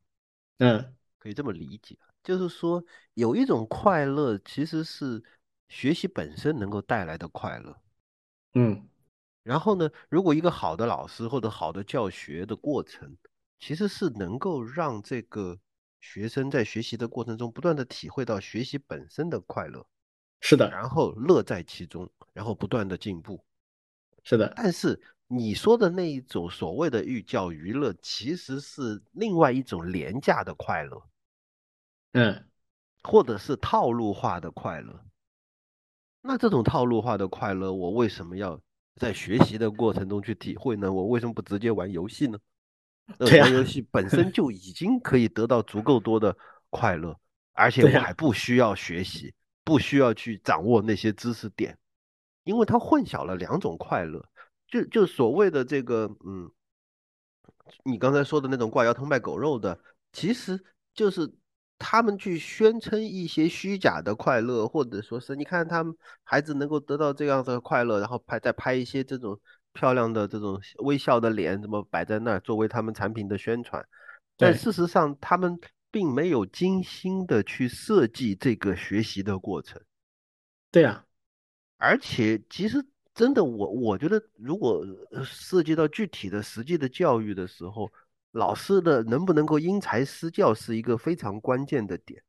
[0.59, 2.83] 嗯，可以这么理解，就是说
[3.13, 5.21] 有一种快乐其实是
[5.67, 7.77] 学习本身能够带来的快乐。
[8.53, 8.87] 嗯，
[9.43, 13.17] 然后呢，如果一个好的老师或者好的教学的过程，
[13.59, 15.59] 其实是能够让这个
[16.05, 19.83] 学生在学习的过程中不断的体会到学习本身的快乐。
[20.39, 23.43] 是的，然后乐在其中，然后不断的进步，
[24.23, 24.53] 是的。
[24.55, 31.01] 但是你说的那一种所谓的寓教于乐，其实是另外一种廉价的快乐，
[32.11, 32.47] 嗯，
[33.01, 35.03] 或者是套路化的快乐。
[36.21, 38.61] 那这种套路化的快乐，我为什么要
[38.95, 40.93] 在学习的过程中去体会呢？
[40.93, 42.37] 我为什么不直接玩游戏呢？
[43.19, 46.35] 玩游戏本身就已经可以得到足够多的
[46.69, 47.17] 快乐，
[47.53, 49.33] 而且我还不需要学习。
[49.67, 51.75] 不需要去掌握那些知识点，
[52.43, 54.23] 因为它混淆了两种快乐，
[54.67, 56.51] 就就所谓的这个，嗯，
[57.83, 59.79] 你刚才说的那种挂羊头卖狗肉的，
[60.13, 60.63] 其实
[60.93, 61.27] 就是
[61.79, 69.39] 他们去宣称一些虚假的快乐，或者说是你看他们孩子能够得到这样的快乐，然后拍再拍一些这种
[69.75, 73.85] 漂亮的这种微笑的脸，怎么摆在那儿作为他们产品的宣传，
[74.35, 75.59] 但事实上他们。
[75.91, 79.81] 并没有精心的去设计这个学习的过程，
[80.69, 81.05] 对啊，
[81.77, 84.85] 而且其实真的，我我觉得如果
[85.23, 87.89] 涉及到具体的实际的教育的时候，
[88.31, 92.21] 老师的能不能够因材施教是一个非常关键的点。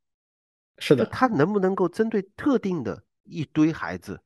[0.78, 4.20] 是的，他能不能够针对特定的一堆孩子，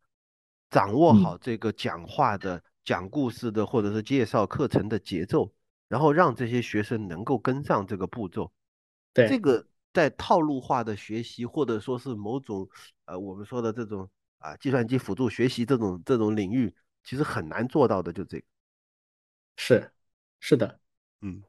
[0.69, 5.53] 掌握好这个讲话的、讲故事的，或者是介绍课程的节奏，
[5.87, 8.51] 然后让这些学生能够跟上这个步骤。
[9.13, 12.69] 对这个在套路化的学习，或者说是某种
[13.05, 18.13] 呃我们说的这种啊计算机辅助学习这种这种领域，其实很难做到的。
[18.13, 18.45] 就这个，
[19.57, 19.93] 是
[20.41, 20.81] 是的，
[21.21, 21.41] 嗯，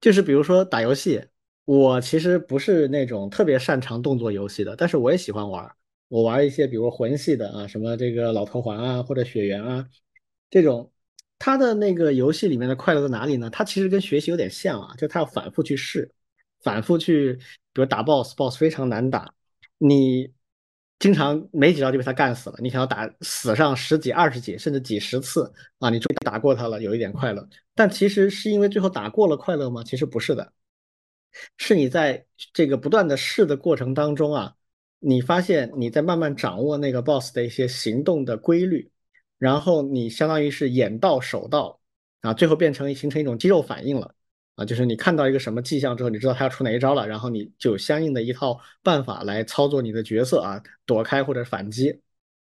[0.00, 1.24] 就是比如说打游戏，
[1.64, 5.72] 我其实不是那种特别擅长动作游戏的，但是我也喜欢玩。
[6.08, 9.88] 我玩一些比如魂系的啊，什么这个老头环啊，或者血缘啊
[10.50, 10.90] 这种。
[11.42, 13.48] 他的那个游戏里面的快乐在哪里呢？
[13.48, 16.12] 他其实跟学习有点像啊，就他要反复去试。
[16.62, 17.32] 反复去，
[17.72, 19.32] 比如打 boss，boss 非常难打，
[19.78, 20.30] 你
[20.98, 22.56] 经常没几招就被他干死了。
[22.60, 27.48] 你想要打死上十几、二十几，甚至几十次啊，你终于打过他了，有一点快乐。
[27.74, 29.82] 但其实是因为最后打过了快乐吗？
[29.82, 30.52] 其实不是的，
[31.56, 32.22] 是你在
[32.52, 34.54] 这个不断的试的过程当中啊，
[34.98, 38.89] 你发现你在慢慢掌握那个 boss 的一些行动的规律，
[39.40, 41.80] 然后你相当于是眼到手到
[42.20, 44.14] 啊，最后变成形成一种肌肉反应了。
[44.56, 51.98] 啊，就是你看到一个什么迹象之后，你知道他要出哪一招了，然后你就有相应的一套办法来操作你的角色啊，躲开或者反击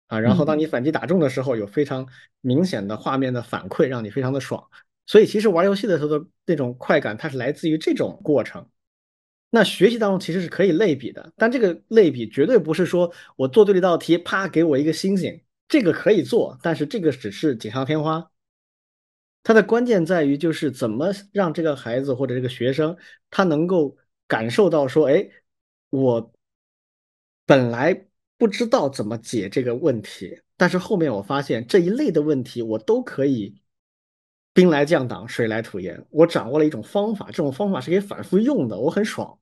[0.09, 2.05] 啊，然后当你反击打中的时候，有非常
[2.41, 4.67] 明显的画面的反馈，让你非常的爽。
[5.07, 8.67] 所以其实玩游戏的时候的那种快感，它是来自于这种过程。
[9.51, 15.41] 那学习当中其实是可以类比的，但这个类比绝对不是说我做对了一道题，啪给我一个星星，
[15.71, 18.33] 这个可以做，但是这个只是锦上添花。
[19.45, 22.97] 它的关键在于，就是怎么让这个孩子或者这个学生，
[23.31, 25.31] 他能够感受到说，哎，
[25.91, 26.33] 我
[27.47, 33.63] 本来不知道怎么解这个问题，但是后面我发现这一类的问题我都可以
[34.53, 36.05] 兵来将挡，水来土掩。
[36.11, 39.39] 我掌握了一种方法，这种方法是可以反复用的，我很爽。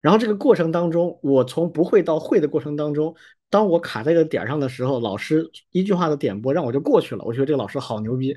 [0.00, 3.14] 然后这个过程当中，我从不会到会的过程当中，
[3.50, 7.24] 当我卡在这个点上的时候，老师一句话的点拨让我就过去了。
[7.24, 8.36] 我觉得这个老师好牛逼。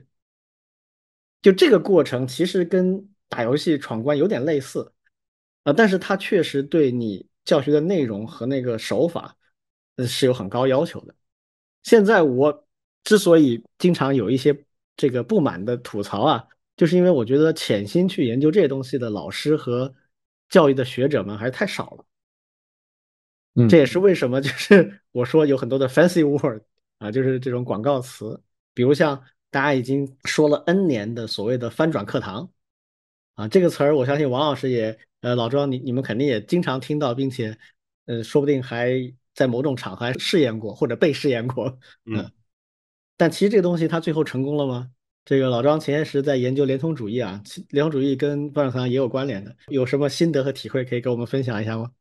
[1.41, 4.91] 就这个过程其实跟打游戏闯关有点类似，
[5.63, 9.35] 啊，但是它确实对你教学的内容和那个手法，
[9.95, 11.15] 呃，是有很高要求的。
[11.83, 12.67] 现在我
[13.03, 14.65] 之所以经常有一些
[14.95, 16.43] 这个不满的吐槽啊，
[16.77, 19.91] 就是因为我觉得潜心去研究这些东西的老师和
[20.51, 22.05] 教育的学者们还是太少了。
[23.55, 26.61] 嗯，这也是为什么就是 我说有很多的 fancy word
[26.99, 28.39] 啊，就是这种广告词，
[28.75, 29.23] 比如像。
[29.53, 32.49] 大家已经说了 N 年的所谓的翻转课堂
[33.35, 37.57] 啊，这个词儿我相信王老师也呃老庄你你们肯定也经常听到，并且
[38.05, 42.31] 呃说不定还在某种场合试验过或者被试验过，嗯，
[43.17, 44.89] 但其实这个东西它最后成功了吗？
[45.25, 51.91] 这个老张前些时在研究联通主义啊，联通主义跟翻转课堂也有关联的，有什么心得和体会可以给我们分享一下吗？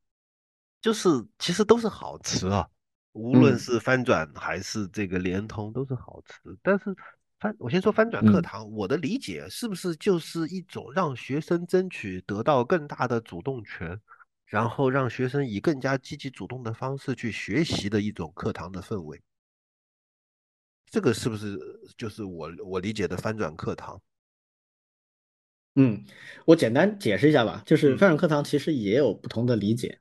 [0.80, 2.68] 就是其实都是好词啊，
[3.12, 6.94] 无论是翻转还是这个联通都是好词，但是。
[7.42, 8.70] 翻，我先说翻转课堂。
[8.70, 13.98] 我的理解是不是就是一种让学生争取得到更大的主动权，
[14.44, 19.18] 然后让学生以更加积极主动的方式去学习的一种课堂的氛围？
[20.90, 21.58] 这个是不是
[21.96, 24.00] 就是我我理解的翻转课堂？
[25.76, 26.04] 嗯，
[26.44, 27.62] 我简单解释一下吧。
[27.64, 30.00] 就是翻转课堂其实也有不同的理解，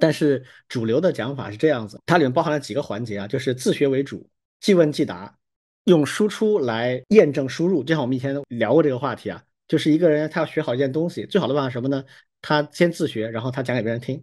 [0.00, 4.28] 但是主流的讲法是这样子，它里面包含了几个环节啊，就是自学为主，
[4.58, 5.36] 即问即答。
[5.84, 12.04] 用输出来验证输入，就像我们以前聊过这个话题啊，就是一个人他要学好一件东西，最好的办法什么呢？
[12.42, 14.22] 他先自学，然后他讲给别人听，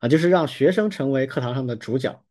[0.00, 2.25] 啊，就是让学生成为课堂上的主角。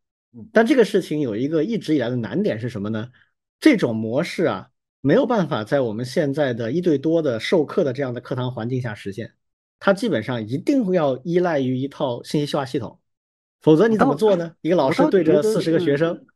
[0.52, 3.10] 但这个事情有一个一直以来的难点是什么呢？
[3.58, 4.68] 这种模式啊，
[5.00, 9.32] 没有办法在我们现在的一对多的授课的这样的课堂环境下实现，
[9.78, 13.00] 它基本上一定会要依赖于一套信息化系统，
[13.62, 14.54] 否则你怎么做呢？
[14.60, 16.26] 一个老师对着四十个学生。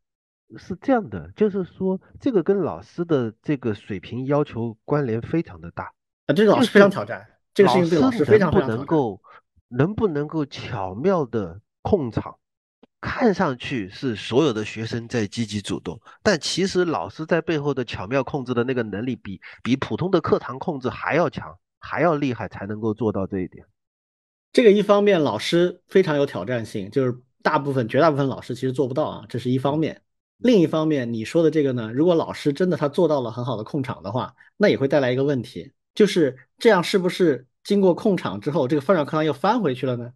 [0.56, 5.92] 是这样的，就是说这个跟老师的这个水平要求关联非常的大
[6.26, 9.22] 啊，这个老师非常挑战，这个事情对老师非常不能够
[9.68, 12.36] 能不能够巧妙的控场，
[13.00, 23.64] 看上去是所有的学生在积极主动，但其实老师在背后的巧妙控制的那个能力比比普通的课堂控制还要强，还要厉害，才能够做到这一点。
[24.52, 30.02] 这个一方面老师非常有挑战性，就是大部分绝大部分老师其实做不到啊，这是一方面。
[30.36, 40.12] 另一方面，你说的这个呢，如果老师真的他做到了很好的控场的话，那也会带来一个问题，就是这样是不是经过控场之后，这个翻转课堂又翻回去了呢？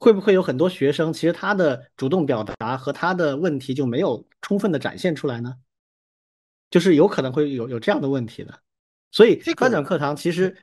[0.00, 5.54] 会不会有很多学生其实他的主动表达和他的问题就没有充分的展现出来呢？
[6.70, 8.60] 就是有可能会有有这样的问题的。
[9.12, 10.56] 所以翻转课堂其实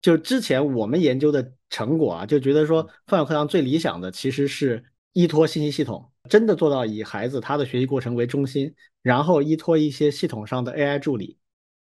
[0.00, 6.10] 就之前我们研究的成果啊，就觉得说翻转课堂最理想的其实是依托信息系统。
[6.28, 11.38] 真的做到以孩子他的学习过程为中心，然后依托一些系统上的 AI 助理，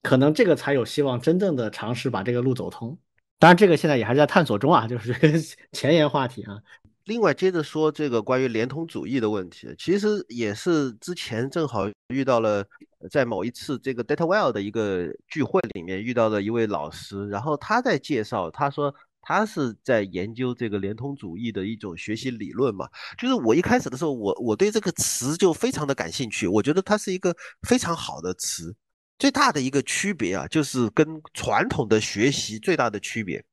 [0.01, 2.97] 可能这个才有希望真正的尝试把这个路走通。
[3.38, 5.13] 当然，这个现在也还是在探索中啊，就是
[5.73, 6.57] 前沿话题啊。
[7.06, 12.65] 另外，接着说这个关于连通主义的问题，其实也是之前正好遇到了，
[13.10, 18.94] 在某一次这个 DataWell 的一个聚会里面遇到了一位老师，然后他在介绍，他说。
[19.23, 22.90] 他是在研究这个连通主义的一种学习理论嘛？
[23.19, 28.76] 就是我一开始的时候，我我对这个词就非常的感兴趣，我觉得它是一个非常好的词。
[29.19, 33.45] 最大的一个区别啊，就是跟传统的学习最大的区别，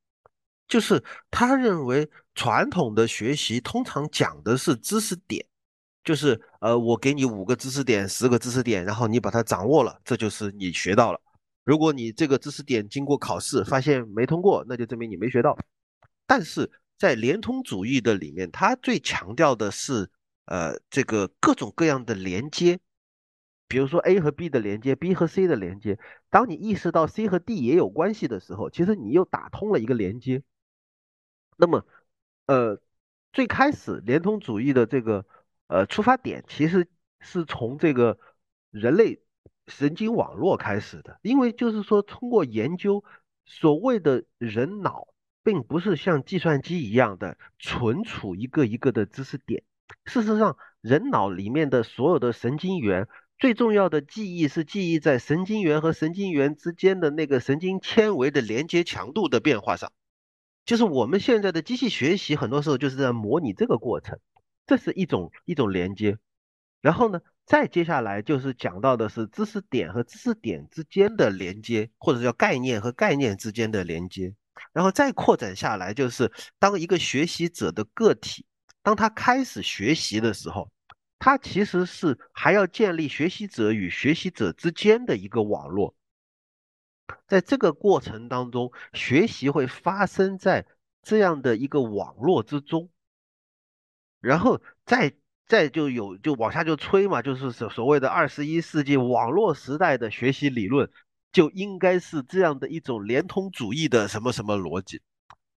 [0.67, 2.09] 就是他认为
[2.39, 5.45] 传统的学习通常讲的是知识点，
[6.05, 11.19] 就是呃，我给你五个知识点、十个知识点，然后你把它掌握了，这就是你学到了。
[11.65, 15.57] 如果你这个知识点经过考试发现没通过，那就证明你没学到。
[16.25, 20.09] 但是在连通主义的里面，它最强调的是，
[20.45, 22.79] 呃，这个各种各样的连接，
[23.67, 25.99] 比如说 A 和 B 的连接，B 和 C 的连接。
[26.29, 30.41] 当你意识到 C 和 D 也有关系的时候，其实你又打通了一个连接。
[31.61, 31.85] 那么，
[32.49, 32.81] 呃，
[33.31, 35.25] 最开始连通主义的这个
[35.67, 36.87] 呃出发点，其实
[37.19, 38.17] 是从这个
[38.71, 39.21] 人类。
[39.67, 43.03] 神经网络开始的，因为就是说，通过研究
[43.45, 45.09] 所谓的人脑，
[45.43, 49.61] 并不是像计算机一样的存储一个一个的知识点。
[50.05, 53.07] 事实上，人脑里面的所有的神经元，
[53.37, 59.91] 最重要的记忆是记忆在神经元和神经元之间的那个神经纤维的连接强度的变化上。
[60.69, 64.19] 就是我们现在的机器学习，很多时候就是在模拟这个过程，
[64.67, 66.19] 这是一种一种连接。
[66.79, 74.31] 然后呢，再接下来就是讲到的是知识点和知识点之间的连接，或者叫概念和概念之间的连接。
[74.71, 78.45] 然后再扩展下来，就是当一个学习者的个体，
[78.83, 80.69] 当他开始学习的时候，
[81.17, 85.95] 他其实是还要建立学习者与学习者之间的一个网络。
[87.27, 90.65] 在这个过程当中，学习会发生在
[91.01, 92.89] 这样的一个网络之中，
[94.19, 95.13] 然后再
[95.45, 100.89] 再就有就往下就吹嘛，就是所所谓的二十一世纪网络时代的学习理论，
[101.31, 105.01] 就应该是这样的一种连通主义的什么什么逻辑。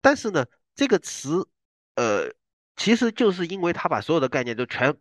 [0.01, 0.45] 但是呢，
[0.75, 1.47] 这个词，
[1.95, 2.33] 呃，
[2.75, 4.95] 其实就是因为他把所有的概念都全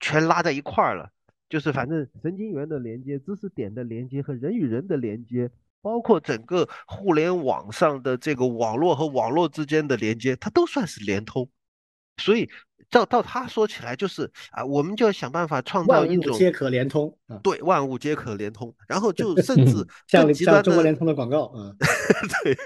[0.00, 1.10] 全拉在一块儿了，
[1.48, 5.50] 就是反正神经元的连接、知识点的连接和人与人的连接。
[5.84, 11.46] 包括整个互联网上的这个网络和网络之间的连接，它都算是联通。
[12.16, 12.48] 所以
[12.88, 17.14] 照到他说起来，就是啊，我们就要想办法创造一种皆可联通。
[17.42, 18.74] 对，万物皆可联通。
[18.88, 21.74] 然后就 甚至 像极端的中国联通的广告啊，
[22.42, 22.56] 对，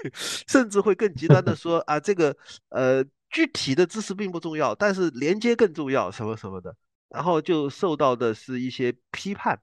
[0.47, 2.33] 甚至会更极端的说啊，这个
[2.69, 6.73] 呃具体的知识并不重要，但是连接更重要，什么什么的。
[7.09, 9.59] 然后就受到的是一些批判，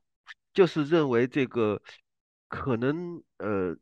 [0.53, 1.81] 就是认为这个。
[2.49, 3.77] 可能呃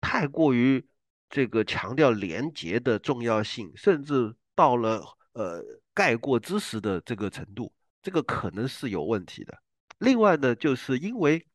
[0.00, 0.86] 太过于
[1.28, 5.02] 这个强调连接的重要性，甚至到了
[5.32, 5.62] 呃
[5.92, 7.72] 盖过知识的这个程度，
[8.02, 9.62] 这个可能是有问题的。
[9.98, 11.46] 另外呢，就是因为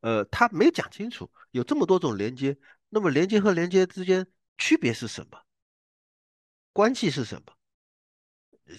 [0.00, 2.56] 呃他没讲清楚有这么多种连接，
[2.90, 4.26] 那么连接和连接之间
[4.58, 5.40] 区别是什么？
[6.72, 7.53] 关系是什么？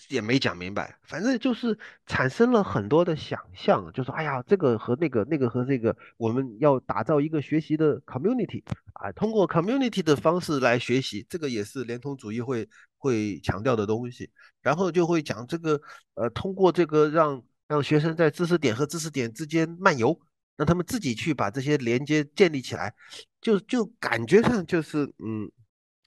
[0.09, 8.63] 也没讲明白，反正就是产生了很多的想象，就说哎呀，这个和那个，那个和这个，我们要打造一个学习的 community
[8.93, 12.67] 啊，通过 community 的方式来学习，这个也是连通主义会
[12.97, 14.29] 会强调的东西。
[14.61, 15.79] 然后就会讲这个，
[16.15, 20.19] 呃，通过这个让让学生在知识点和知识点之间漫游，
[20.57, 22.91] 让他们自己去把这些连接建立起来，
[23.39, 25.51] 就就感觉上就是嗯，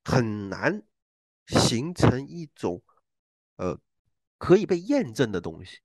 [0.03, 0.83] 很难
[1.47, 2.83] 形成一种。
[3.59, 3.79] 呃，
[4.39, 5.81] 可以被验证的东西，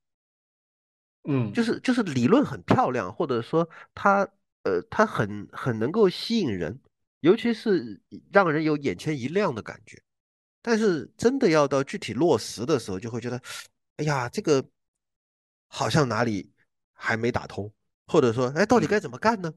[1.24, 4.30] 嗯，就是就是理论很漂亮，或者说它
[4.62, 6.80] 呃它很很能够吸引人，
[7.22, 8.00] 尤其是
[8.32, 10.02] 让人有眼前一亮的感觉。
[10.62, 13.42] 但是真的要到具体落实的时候，就会觉得，
[13.98, 14.64] 哎呀，这个
[15.68, 16.52] 好像哪里
[16.94, 17.74] 还没打通，
[18.06, 19.52] 或者说，哎，到底该怎么干呢？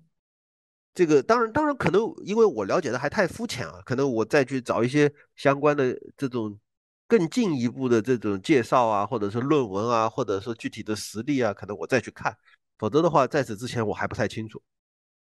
[0.94, 6.58] 这个当然当然可能因为我了解的还太肤浅啊，可能我再去找一些相关的这种。
[7.08, 12.36] 更进一步的这种介绍啊，或者是论文啊，或者说具体的实例啊，可能我再去看，
[12.78, 14.60] 否则的话，在此之前我还不太清楚。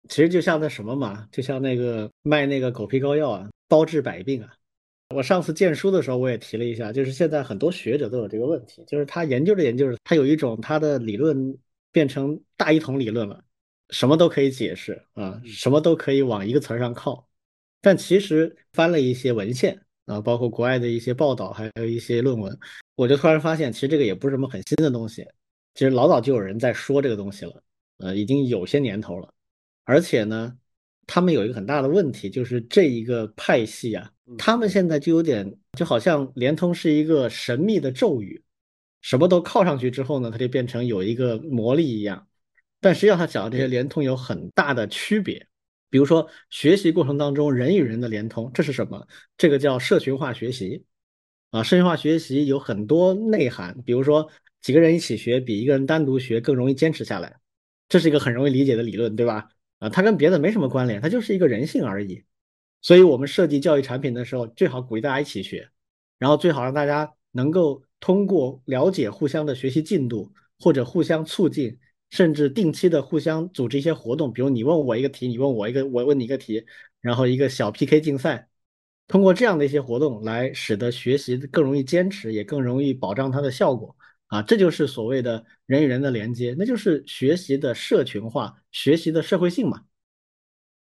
[0.07, 4.53] 其实就像那什么嘛，就像那个卖那个狗皮膏药啊，包治百病啊。
[5.15, 11.57] 我上次荐书的时候我也提了一下，就是现在很多学者都有这个问题，就是他研究着研究着，他有一种他的理论
[11.91, 13.43] 变成大一统理论了，
[13.89, 17.27] 什么都可以解释啊，什么都可以往一个词儿上靠，
[17.81, 19.81] 但其实翻了一些文献。
[20.07, 22.57] 啊，包括国外的一些报道，还有一些论文，
[22.95, 25.27] 我就突然发现，其实这个也不是什么很新的东西，
[25.75, 27.63] 其实老早就有人在说这个东西了，
[27.97, 29.31] 呃，已经有些年头了。
[29.83, 30.57] 而且呢，
[31.05, 38.41] 他们有一个很大的问题，就是这一个派系啊，他们现在就有点，就好像联通是一个神秘的咒语，
[39.01, 42.27] 什么都靠上去之后呢，它就变成有一个魔力一样。
[42.79, 45.47] 但实际上，他讲的这些联通有很大的区别。
[45.89, 49.07] 比如说，学习过程当中人与人的连通，这是什么？
[49.37, 50.83] 这个叫社群化学习
[51.51, 51.63] 啊。
[51.63, 54.29] 社群化学习有很多内涵，比如说
[54.61, 57.39] 几个人一起学比一个人单独学更容易坚持下来，
[57.87, 59.49] 这是一个很容易理解的理论，对吧？
[59.79, 62.23] 啊，它跟别的没什么关联，它就是一个人性而已。
[62.81, 65.69] 所以我们设计教育产品的时候，最好鼓励大家一起学，
[66.17, 71.77] 然后最好让大家能够通过了解互相的学习进度或者互相促进。
[72.09, 76.65] 甚至定期的互相组织一些活动，比如你问我一个题，你问我一个，我问你一个题，
[77.01, 78.49] 然后一个小 PK 竞赛，
[79.07, 83.95] 通过这样的一些活动来使得学习更容易坚持，也更容易保障它的效果
[84.27, 89.83] 啊，这就是所谓的人与人的连接，那就是学习的社群化，学习的社会性嘛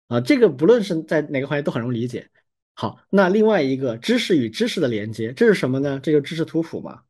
[0.09, 2.31] 啊，这个不论是在哪个环节都很容易理解。
[2.75, 6.01] 好，那另外一个知识与知识的连接，这是什么呢？
[6.03, 7.03] 这就知识图谱嘛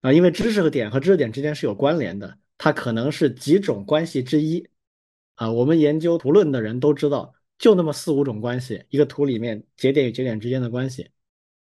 [0.00, 2.38] 啊，因为知识和点和知识点之间是有关联的。
[2.58, 4.66] 它可能是几种关系之一
[5.34, 11.10] 啊，我们研究图论的人都知道，就那么四五种关系，一个图里面节点与节点之间的关系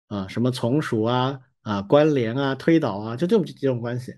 [0.08, 4.16] 啊，什么从属啊啊关联啊推导啊，就这么几种关系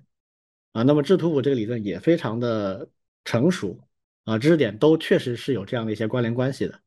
[0.72, 0.84] 啊。
[0.84, 2.89] 那么制图谱这个理论也非常的
[3.26, 3.77] 成熟
[4.23, 6.80] 啊，知识点都确实是有这样的一些关联关系的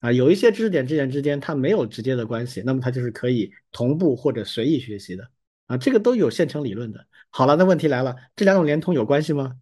[0.00, 5.28] 啊，有一些知识点知识点之间它没有直接的关系，那么它就是可以同步或者随意学习的
[5.66, 7.06] 啊，这个都有现成理论的。
[7.38, 9.60] 好了，那问题来了，这两种连通有关系吗？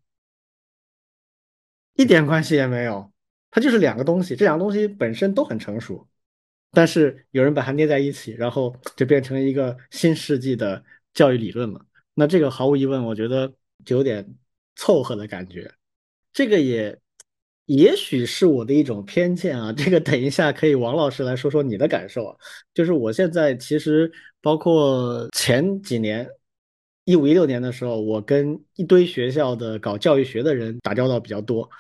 [1.92, 3.12] 一点关系也没有，
[3.50, 6.08] 它就是两个东西，这两个东西本身都很成熟，
[6.72, 10.82] 但是有人把它捏在一起，然后就变成一个新世纪的
[11.12, 11.84] 教育理论了。
[12.14, 13.52] 那这个毫无疑问，我觉得
[13.84, 14.26] 就有点
[14.76, 15.70] 凑合的感觉。
[16.32, 16.98] 这个也
[17.66, 19.70] 也许是我的一种偏见啊。
[19.70, 22.36] 这个等一下可以王老师来说说你的感受啊。
[22.72, 26.26] 就是我现在其实包括前几年。
[27.06, 31.70] 一五一六年的时候，我跟一堆学校的搞教育学的人打交道比较多，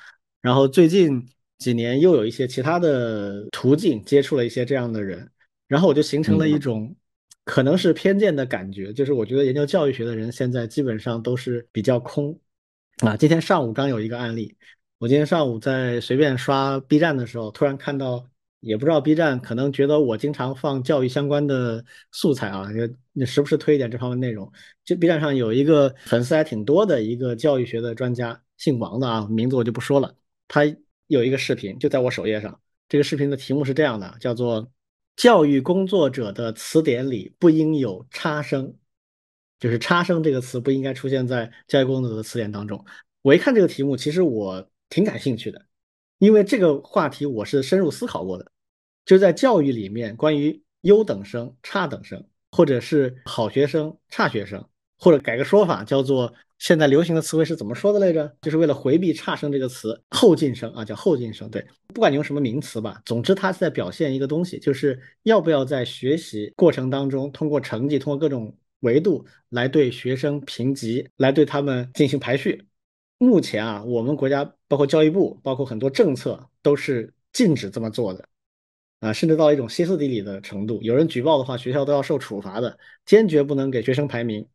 [0.40, 1.28] 然后最近
[1.58, 5.28] 几年又有一些其他的途径接触了一些这样的人，
[5.66, 6.94] 然后我就形成了一种
[7.44, 12.38] 可能是偏见的感觉，就是我觉得研究教育学的人现在基本上都是比较空
[12.98, 13.16] 啊。
[13.16, 14.56] 今天上午刚有一个案例，
[14.98, 18.28] 我今天上午在随便刷 B 站的时候，突然看到。
[18.66, 24.50] 也不知道 B 站可能觉得我经常放教育相关的素材啊，就时不时推一点这方面内容。
[24.84, 30.14] 就 B 站上有一个粉丝还挺多的一个教育学的专家，姓王的啊，名字我就不说了。
[30.48, 30.62] 他
[31.06, 34.70] 有一个视频就在我首页上，这个视频的题目是这样的，叫做
[35.16, 38.74] “教育工作者的词典里不应有差生”，
[39.58, 42.84] 就是“差生”这个词不应该出现在教育工作者的词典当中。
[43.22, 45.66] 我一看这个题目，其实我挺感兴趣的，
[46.18, 48.52] 因为这个话题我是深入思考过的。
[49.06, 54.62] 就在教育里面，关于优等生、差等生，或者是好学生、差学生，
[54.98, 58.36] 或者改个说法，叫做现在流行的词汇是怎么说的来着？
[58.42, 61.48] 就是为了回避“差生”这个词，后进生啊，叫后进生。
[61.48, 61.64] 对，
[61.94, 72.66] 不管你用什么名词吧，总之它是在表现一个东西，就是要不要在学习过程当中，通过成绩，通过各种维度来对学生评级，来对他们进行排序。
[73.18, 78.28] 目前啊，我们国家包括教育部，包括很多政策都是禁止这么做的。
[79.00, 84.48] 啊，甚至到一种歇斯底里的程度，有人举报的话，学校都要受处罚的，坚决不能给学生排名。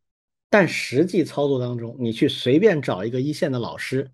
[0.50, 4.12] 但实际操作当中，你去随便找一个一线的老师，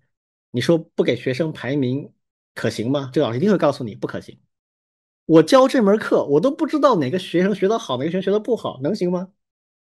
[0.50, 2.12] 你说不给学生排名
[2.54, 3.10] 可行吗？
[3.12, 4.38] 这个老师一定会告诉你不可行。
[5.26, 9.30] 我教这门课，我都不知道哪个学生学得好，哪个学生学得不好，能行吗？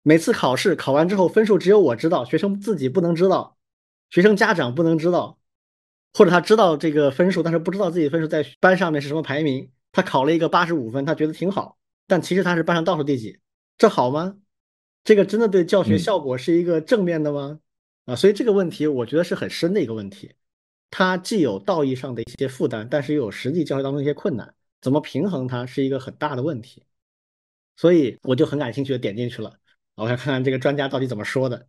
[0.02, 3.56] 每次考试考完之后，分数只有我知道，学生自己不能知道，
[4.10, 5.38] 学生家长不能知道，
[6.12, 9.70] 或者他知道这个分数，但是不知道自己分数在班上面是什么排名。
[9.94, 13.38] 他考了一个八十五分，他觉得挺好，但其实他是班上倒数第几，
[13.78, 14.36] 这好吗？
[15.04, 17.60] 这个真的对教学效果是一个正面的吗？
[18.06, 20.34] 啊，所以这个问题我觉得是很深的一个问题，
[20.90, 26.82] 它既有道义上的一些负担，但是又有实际教学当中一些困难，怎么平衡它是一个很大的问题。
[27.76, 29.56] 所以我就很感兴趣的点进去了，
[29.94, 31.68] 我想看看这个专家到底怎么说的，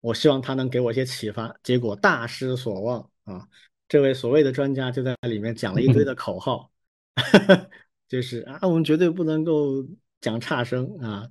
[0.00, 1.56] 我希望他能给我一些启发。
[1.62, 3.48] 结果大失所望啊，
[3.88, 6.70] 这位所谓的专家就在里面讲了一堆的口号。
[8.08, 9.84] 就是啊，我们绝对不能够
[10.20, 11.28] 讲差生啊，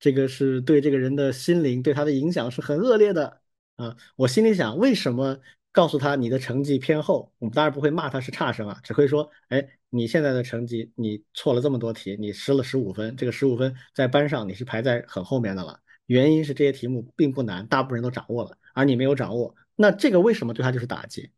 [0.00, 3.40] 这个是对这个人的心灵对他的影响是很恶劣的
[3.76, 3.96] 啊。
[4.16, 5.38] 我心里想，为什么
[5.72, 7.32] 告诉他你的成绩偏后？
[7.38, 15.80] 我们当然不会骂他是差生啊，只会说，哎，你现在的成绩你错了这么多题，你失了十五分，这个十五分在班上你是排在很后面的了。
[16.06, 19.54] 原因是这些题目并不难，大部分人都掌握了，而你没有掌握。
[19.76, 21.30] 那这个为什么对他就是打击？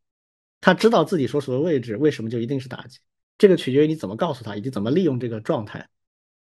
[0.61, 2.99] 他知道自己所处的位置，为什么就一定是打击？
[3.39, 5.89] 这个取决于你怎么告诉他，以及怎么利用这个状态。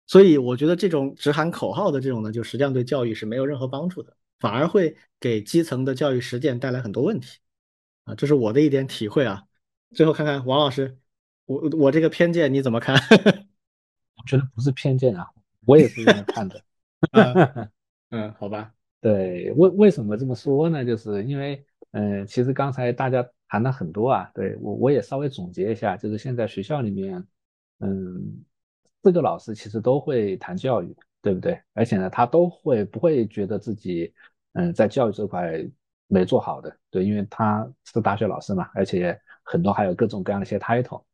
[0.06, 7.38] 所以我觉得这种只喊口号的这种呢，就实际上对教育是没有任何帮助的，反而会给基层的教育实践带来很多问题。
[8.04, 9.42] 啊，这是我的一点体会啊。
[9.90, 10.96] 最后看看王老师，
[11.46, 12.94] 我我这个偏见你怎么看？
[12.94, 15.26] 我觉得不是偏见啊，
[15.66, 16.62] 我也是这么看的。
[18.10, 18.72] 嗯，好吧。
[19.00, 20.84] 对，为为什么这么说呢？
[20.84, 23.28] 就是因为，嗯，其实刚才大家。
[23.48, 27.24] 谈了很多啊，对我我也稍微总结一下，就是现在学校里面，
[27.78, 28.44] 嗯，
[29.02, 31.60] 四个老师其实都会谈教育，对不对？
[31.72, 34.12] 而且呢，他都会不会觉得自己，
[34.54, 35.64] 嗯，在教育这块
[36.08, 41.04] 没做好的，对，因为他是大学老师嘛，而且很多还有各种各样的一些 title。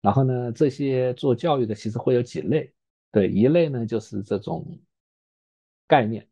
[0.00, 2.72] 然后呢，这些做教育的其实会有几类，
[3.10, 4.66] 对，一类呢就是这种
[5.86, 6.26] 概念，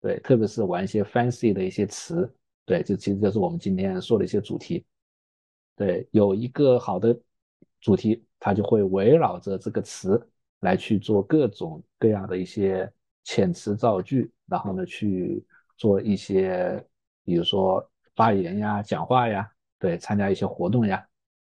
[0.00, 2.32] 对，特别是玩一些 fancy 的一些词。
[2.68, 4.84] 对，这其实就是我们今天说的一些主题。
[5.74, 7.18] 对，有一个好的
[7.80, 10.20] 主题，它就会围绕着这个词
[10.60, 12.92] 来去做各种各样的一些
[13.24, 15.42] 遣词造句，然后呢去
[15.78, 16.84] 做一些，
[17.24, 21.02] 比如说发言呀、讲话呀，对，参加一些活动呀。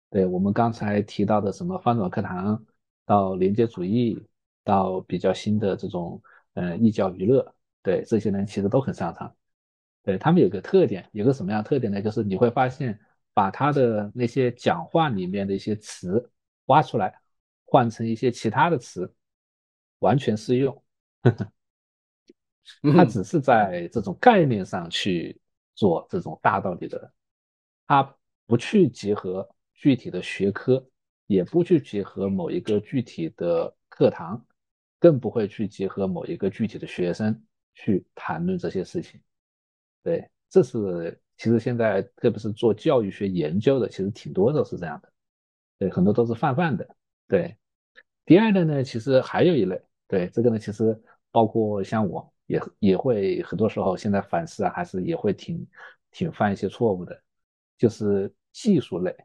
[0.10, 2.64] 对我们刚才提到的什么翻转课堂，
[3.06, 4.18] 到连接主义，
[4.64, 6.22] 到比较新的这种
[6.54, 9.36] 嗯寓教于乐，对，这些人其实都很擅长。
[10.04, 12.02] 对他们有个特点，有个什么样特点呢？
[12.02, 13.00] 就是你会发现，
[13.34, 16.32] 把他的那些讲话里面的一些词
[16.66, 17.14] 挖出来，
[17.66, 19.14] 换成一些其他的词，
[20.00, 20.84] 完全适用。
[22.94, 25.40] 他只是在这种概念上去
[25.76, 27.12] 做这种大道理的，
[27.86, 28.16] 他
[28.46, 30.84] 不去结合具体的学科，
[31.28, 34.44] 也不去结合某一个具体的课堂，
[35.00, 39.20] 更不会去结合某一个具体的学生去谈论这些事情。
[40.04, 45.12] 对，这是其实现在特别是做教育学研究的，其实挺多都是这样的。
[45.80, 46.88] 对，很多都是泛泛的。
[47.28, 47.56] 对，
[48.26, 51.00] 第二类呢，其实还有一类，对这个呢，其实
[51.32, 52.28] 包括像我。
[52.48, 55.66] 也也会很多时候，现在反思啊，还是也会挺
[56.12, 57.18] 挺犯一些错误的，
[57.78, 59.16] 就是技术类。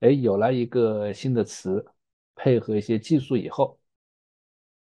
[0.00, 1.86] 哎，有了一个新的词，
[2.34, 3.78] 配合一些技术以后，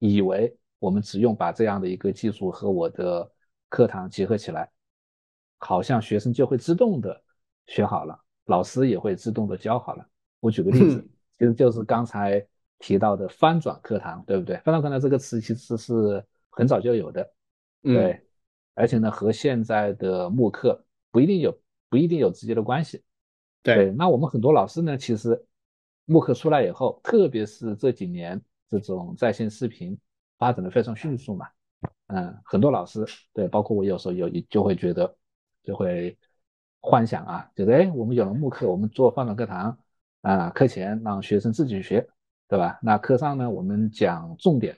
[0.00, 3.30] 以为我们只用把这样的一个技术和我的
[3.68, 4.68] 课堂结合起来，
[5.58, 7.22] 好像学生就会自动的
[7.66, 10.06] 学好了，老师也会自动的教好了。
[10.40, 11.06] 我举个例子，
[11.38, 12.42] 其实就是刚才
[12.78, 14.56] 提到的翻转课堂，对不对？
[14.58, 16.24] 翻转课堂这个词其实是。
[16.50, 17.32] 很早就有的，
[17.82, 18.20] 对，
[18.74, 21.56] 而且呢，和现在的慕课不一定有
[21.88, 23.04] 不一定有直接的关系，
[23.62, 23.92] 对。
[23.92, 25.40] 那我们很多老师呢，其实
[26.04, 29.96] 慕课出来以后，特别是这几年这种在线视频
[30.36, 31.46] 发展的非常迅速嘛，
[32.08, 35.14] 嗯，很多老师对，包括我有时候有就会觉得
[35.68, 36.16] 就会
[36.80, 39.78] 幻想啊，觉得哎，我们有了慕课，我们做翻转课堂
[40.22, 42.08] 啊，课前让学生自己学，
[42.48, 42.78] 对吧？
[42.82, 44.74] 那课上呢，我们讲重点。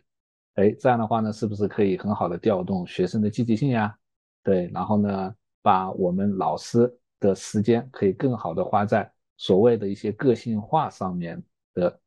[0.55, 3.97] 哎，这样的话呢，是不是可以很好的调动学生的积极性呀？
[4.43, 11.41] 对，然后呢，把我们老师的时间可以更好的花在所谓的一些个性化上面
[11.73, 12.01] 的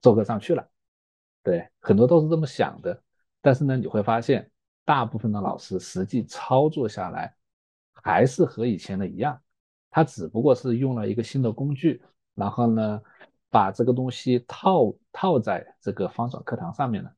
[0.00, 0.66] 做课上去了。
[1.42, 2.98] 对，很多都是这么想的。
[3.42, 4.50] 但是呢，你会发现，
[4.86, 7.34] 大部分的老师实际操作下来，
[8.02, 9.40] 还是和以前的一样，
[9.90, 12.00] 他只不过是用了一个新的工具，
[12.34, 13.02] 然后呢，
[13.50, 17.12] 把这个东西套套在这个方转课堂上面了。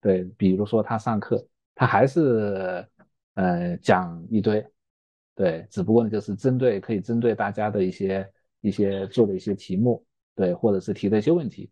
[0.00, 2.86] 对，比如说他上课，他还是
[3.34, 4.66] 呃讲一堆，
[5.34, 8.30] 对，只不过呢就是针对可以针对大家的一些
[8.60, 10.04] 一些做的一些题目，
[10.34, 11.70] 对，或者是提的一些问题，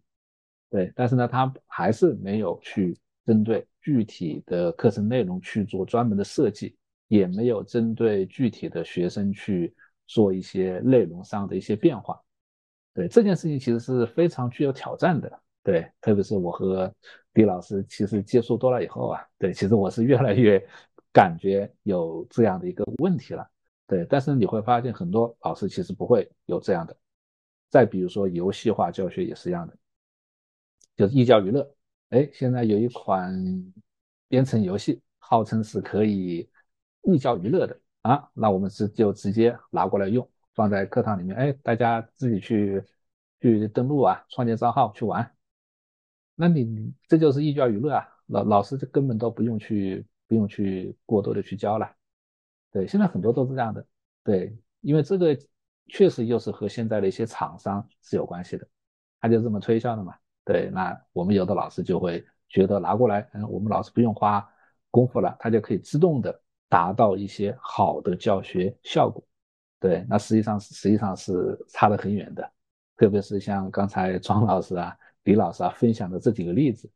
[0.70, 6.74] 对，但是呢他还是没有去针对具体的课程内容去做专门的设计，
[7.12, 9.74] 也没有针对具体的学生去
[10.06, 12.18] 做一些内容上的一些变化，
[12.94, 15.30] 对这件事情其实是非常具有挑战的。
[15.62, 16.90] 对，特别是我和
[17.34, 20.58] 李老师其实接触多了以后啊，对，其实我是越来越
[21.12, 23.46] 感觉有这样的一个问题了。
[23.86, 26.96] 对，但是你会发现很多老师其实不会有这样的。
[27.68, 29.76] 再比如说游戏化教学也是一样的，
[30.96, 31.74] 就是寓教于乐。
[32.08, 33.34] 哎，现在有一款
[34.28, 36.48] 编程游戏，号称是可以
[37.02, 42.82] 寓教于乐的啊，那我们是就直接拿过来用，放在课堂里面，哎，大家自己去
[43.40, 45.30] 去登录啊，创建账号去玩。
[46.34, 51.94] 那你这就是寓教于乐啊，老老师就根本都不用去不用去过多的去教了，
[52.72, 53.86] 对，现在很多都是这样的，
[54.24, 55.36] 对，因为这个
[55.88, 58.66] 确实又是和现在的一些厂商是有关系的，
[59.20, 60.14] 他就这么推销的嘛，
[60.44, 64.48] 对，那我们有的老师就会觉得拿过来，嗯，我们老师不用花
[64.90, 66.41] 功夫了，他就可以自动的
[66.72, 69.22] 达到一些好的教学效果，
[69.78, 72.50] 对，那实际上实际上是差得很远的，
[72.96, 74.96] 特别是像刚才庄老师啊。
[75.24, 76.90] 李老师啊，分享的这几个例子，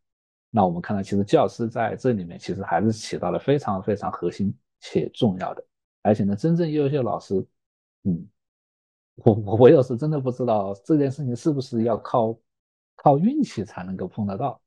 [0.50, 5.64] 那我们看到，其实教师在这里面其实还是起到了非常非常核心且重要的。
[6.02, 7.46] 而且呢，真正优秀老师，
[8.02, 8.26] 嗯，
[9.16, 12.36] 我我有时真的不知道这件事情是不是要靠
[12.96, 14.60] 靠运气才能够碰得到，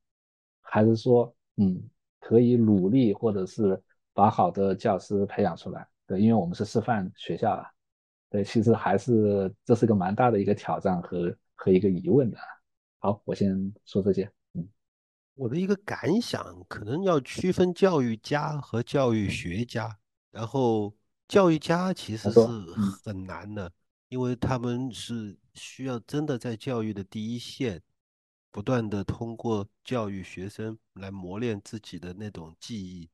[0.62, 1.82] 还是说，嗯，
[2.18, 3.78] 可以努力或者是
[4.12, 5.86] 把好的教师培养出来。
[6.06, 7.70] 对，因为我们是师范学校啊，
[8.28, 12.38] 对，其实还是这是个蛮大的一个挑战和和一个疑问的。
[12.98, 14.30] 好，我先说这些。
[14.54, 14.68] 嗯，
[15.34, 19.96] 我的一个感想，可能要区分教育家和教育学家。
[20.32, 20.94] 然后，
[21.26, 22.40] 教育家其实是
[23.04, 23.72] 很难的，
[24.08, 27.82] 因为他们是需要真的在教育的第一线，
[28.52, 33.08] 不断的通过教育学生来磨练自己的那种记忆。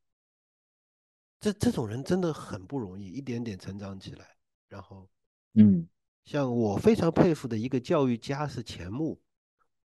[1.41, 4.37] 这这种人真的很不容易，一点点成长起来。
[4.69, 5.09] 然后，
[5.55, 5.89] 嗯，
[6.25, 9.21] 像我非常佩服的一个教育家是钱穆。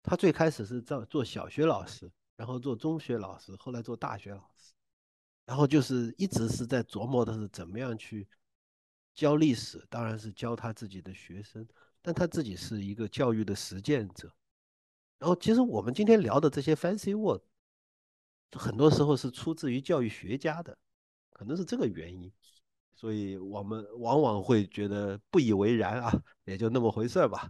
[0.04, 4.72] 他最开始是做做小学老师，然后做中学老师，后来做大学老师，
[5.46, 8.26] 然后就是一直是在琢磨的是怎么样去
[9.14, 11.68] 教历史，当然是教他自己的学生，
[12.02, 14.34] 但他自己是一个教育的实践者。
[15.20, 17.42] 然后其实我们今天聊的这些 fancy word，
[18.54, 20.78] 很多时候是出自于教育学家的，
[21.38, 22.30] 可能是这个原因，
[22.94, 27.50] 所以我们往往会觉得不以为然啊，也就那么回事儿吧。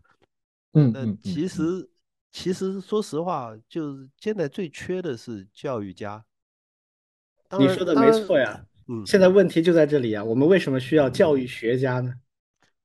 [0.73, 1.89] 嗯，那其实。
[2.29, 6.23] 其实说实话，就是现在最缺的是教育家。
[7.57, 12.13] 你说的没错呀，嗯，现在问题就在这里啊，我们为什么需要教育学家呢？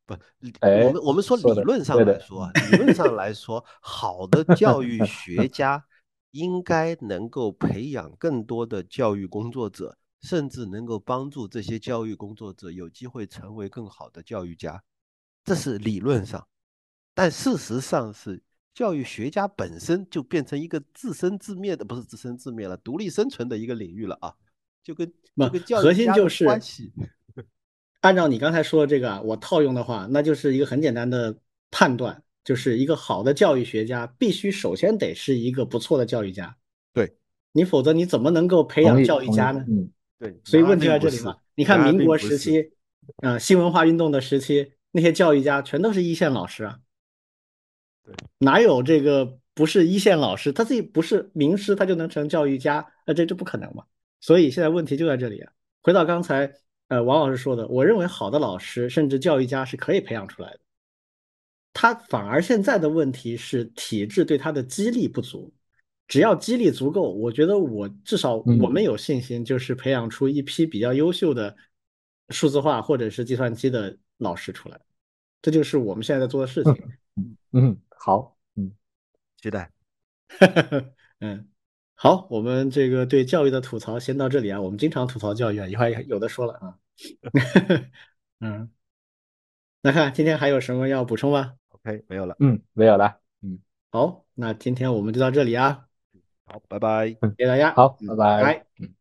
[0.06, 0.14] 不，
[0.62, 5.84] 我们我们说理论上来说，理论上来说，好的教育学 家
[6.30, 14.82] 应该能够培养更多的教育工作者，甚至能够帮助这些教育工作者有机会成为更好的教育家，
[15.44, 16.46] 这是理论上。
[17.14, 18.42] 但事实上是，
[18.72, 24.32] 教育学家本身就变成一个自生自灭的，不是自生自灭了，独立生存的一个领域了啊，
[24.82, 26.92] 就跟这个教育家是关系。
[28.00, 31.36] 按照你刚才说的这个，我套用的话，那就是一个很简单的
[31.70, 36.56] 判断，就是一个好的教育学家必须首先得是一个不错的教育家。
[36.92, 37.16] 对，
[37.52, 39.64] 你否则你怎么能够培养教育家呢？
[39.68, 39.90] 嗯，
[40.22, 40.40] 对。
[40.44, 41.36] 所以问题在这里嘛。
[41.56, 42.70] 你看民国时期，
[43.16, 46.78] 啊，新文化运动的时期，那些教育家全都是一线老师啊。
[48.04, 52.86] 对，哪有这个不是一线老师，他自己不是名师，他就能成教育家？
[53.04, 53.84] 那这这不可能嘛。
[54.20, 55.52] 所以现在问题就在这里啊。
[55.82, 56.54] 回到刚才。
[56.88, 60.60] 呃，王老师说的，我认为好的老师甚至教育家是可以培养出来的。
[61.72, 65.50] 他反而现在的问题是体制对他的激励不足。
[66.08, 71.56] 只要激励足够，我觉得我至少我们有信心，就是培养出一批比较优秀的
[72.28, 74.80] 数字化或者是计算机的老师出来。
[75.40, 76.74] 这就是我们现在在做的事情。
[77.52, 78.72] 嗯，好，嗯，
[79.40, 79.70] 期待。
[81.20, 81.48] 嗯。
[81.94, 84.60] 好，我们这个对教育的吐槽先到这里啊。
[84.60, 86.76] 我们经常吐槽教育啊，一会儿有的说了啊。
[88.40, 88.68] 嗯，
[89.82, 92.34] 那看今天还有什么要补充吗？OK，没有了。
[92.40, 93.20] 嗯，没有了。
[93.42, 93.60] 嗯，
[93.90, 95.86] 好，那今天我们就到这里啊。
[96.46, 97.08] 好，拜拜。
[97.08, 97.72] 谢谢大家。
[97.74, 98.64] 好，拜拜。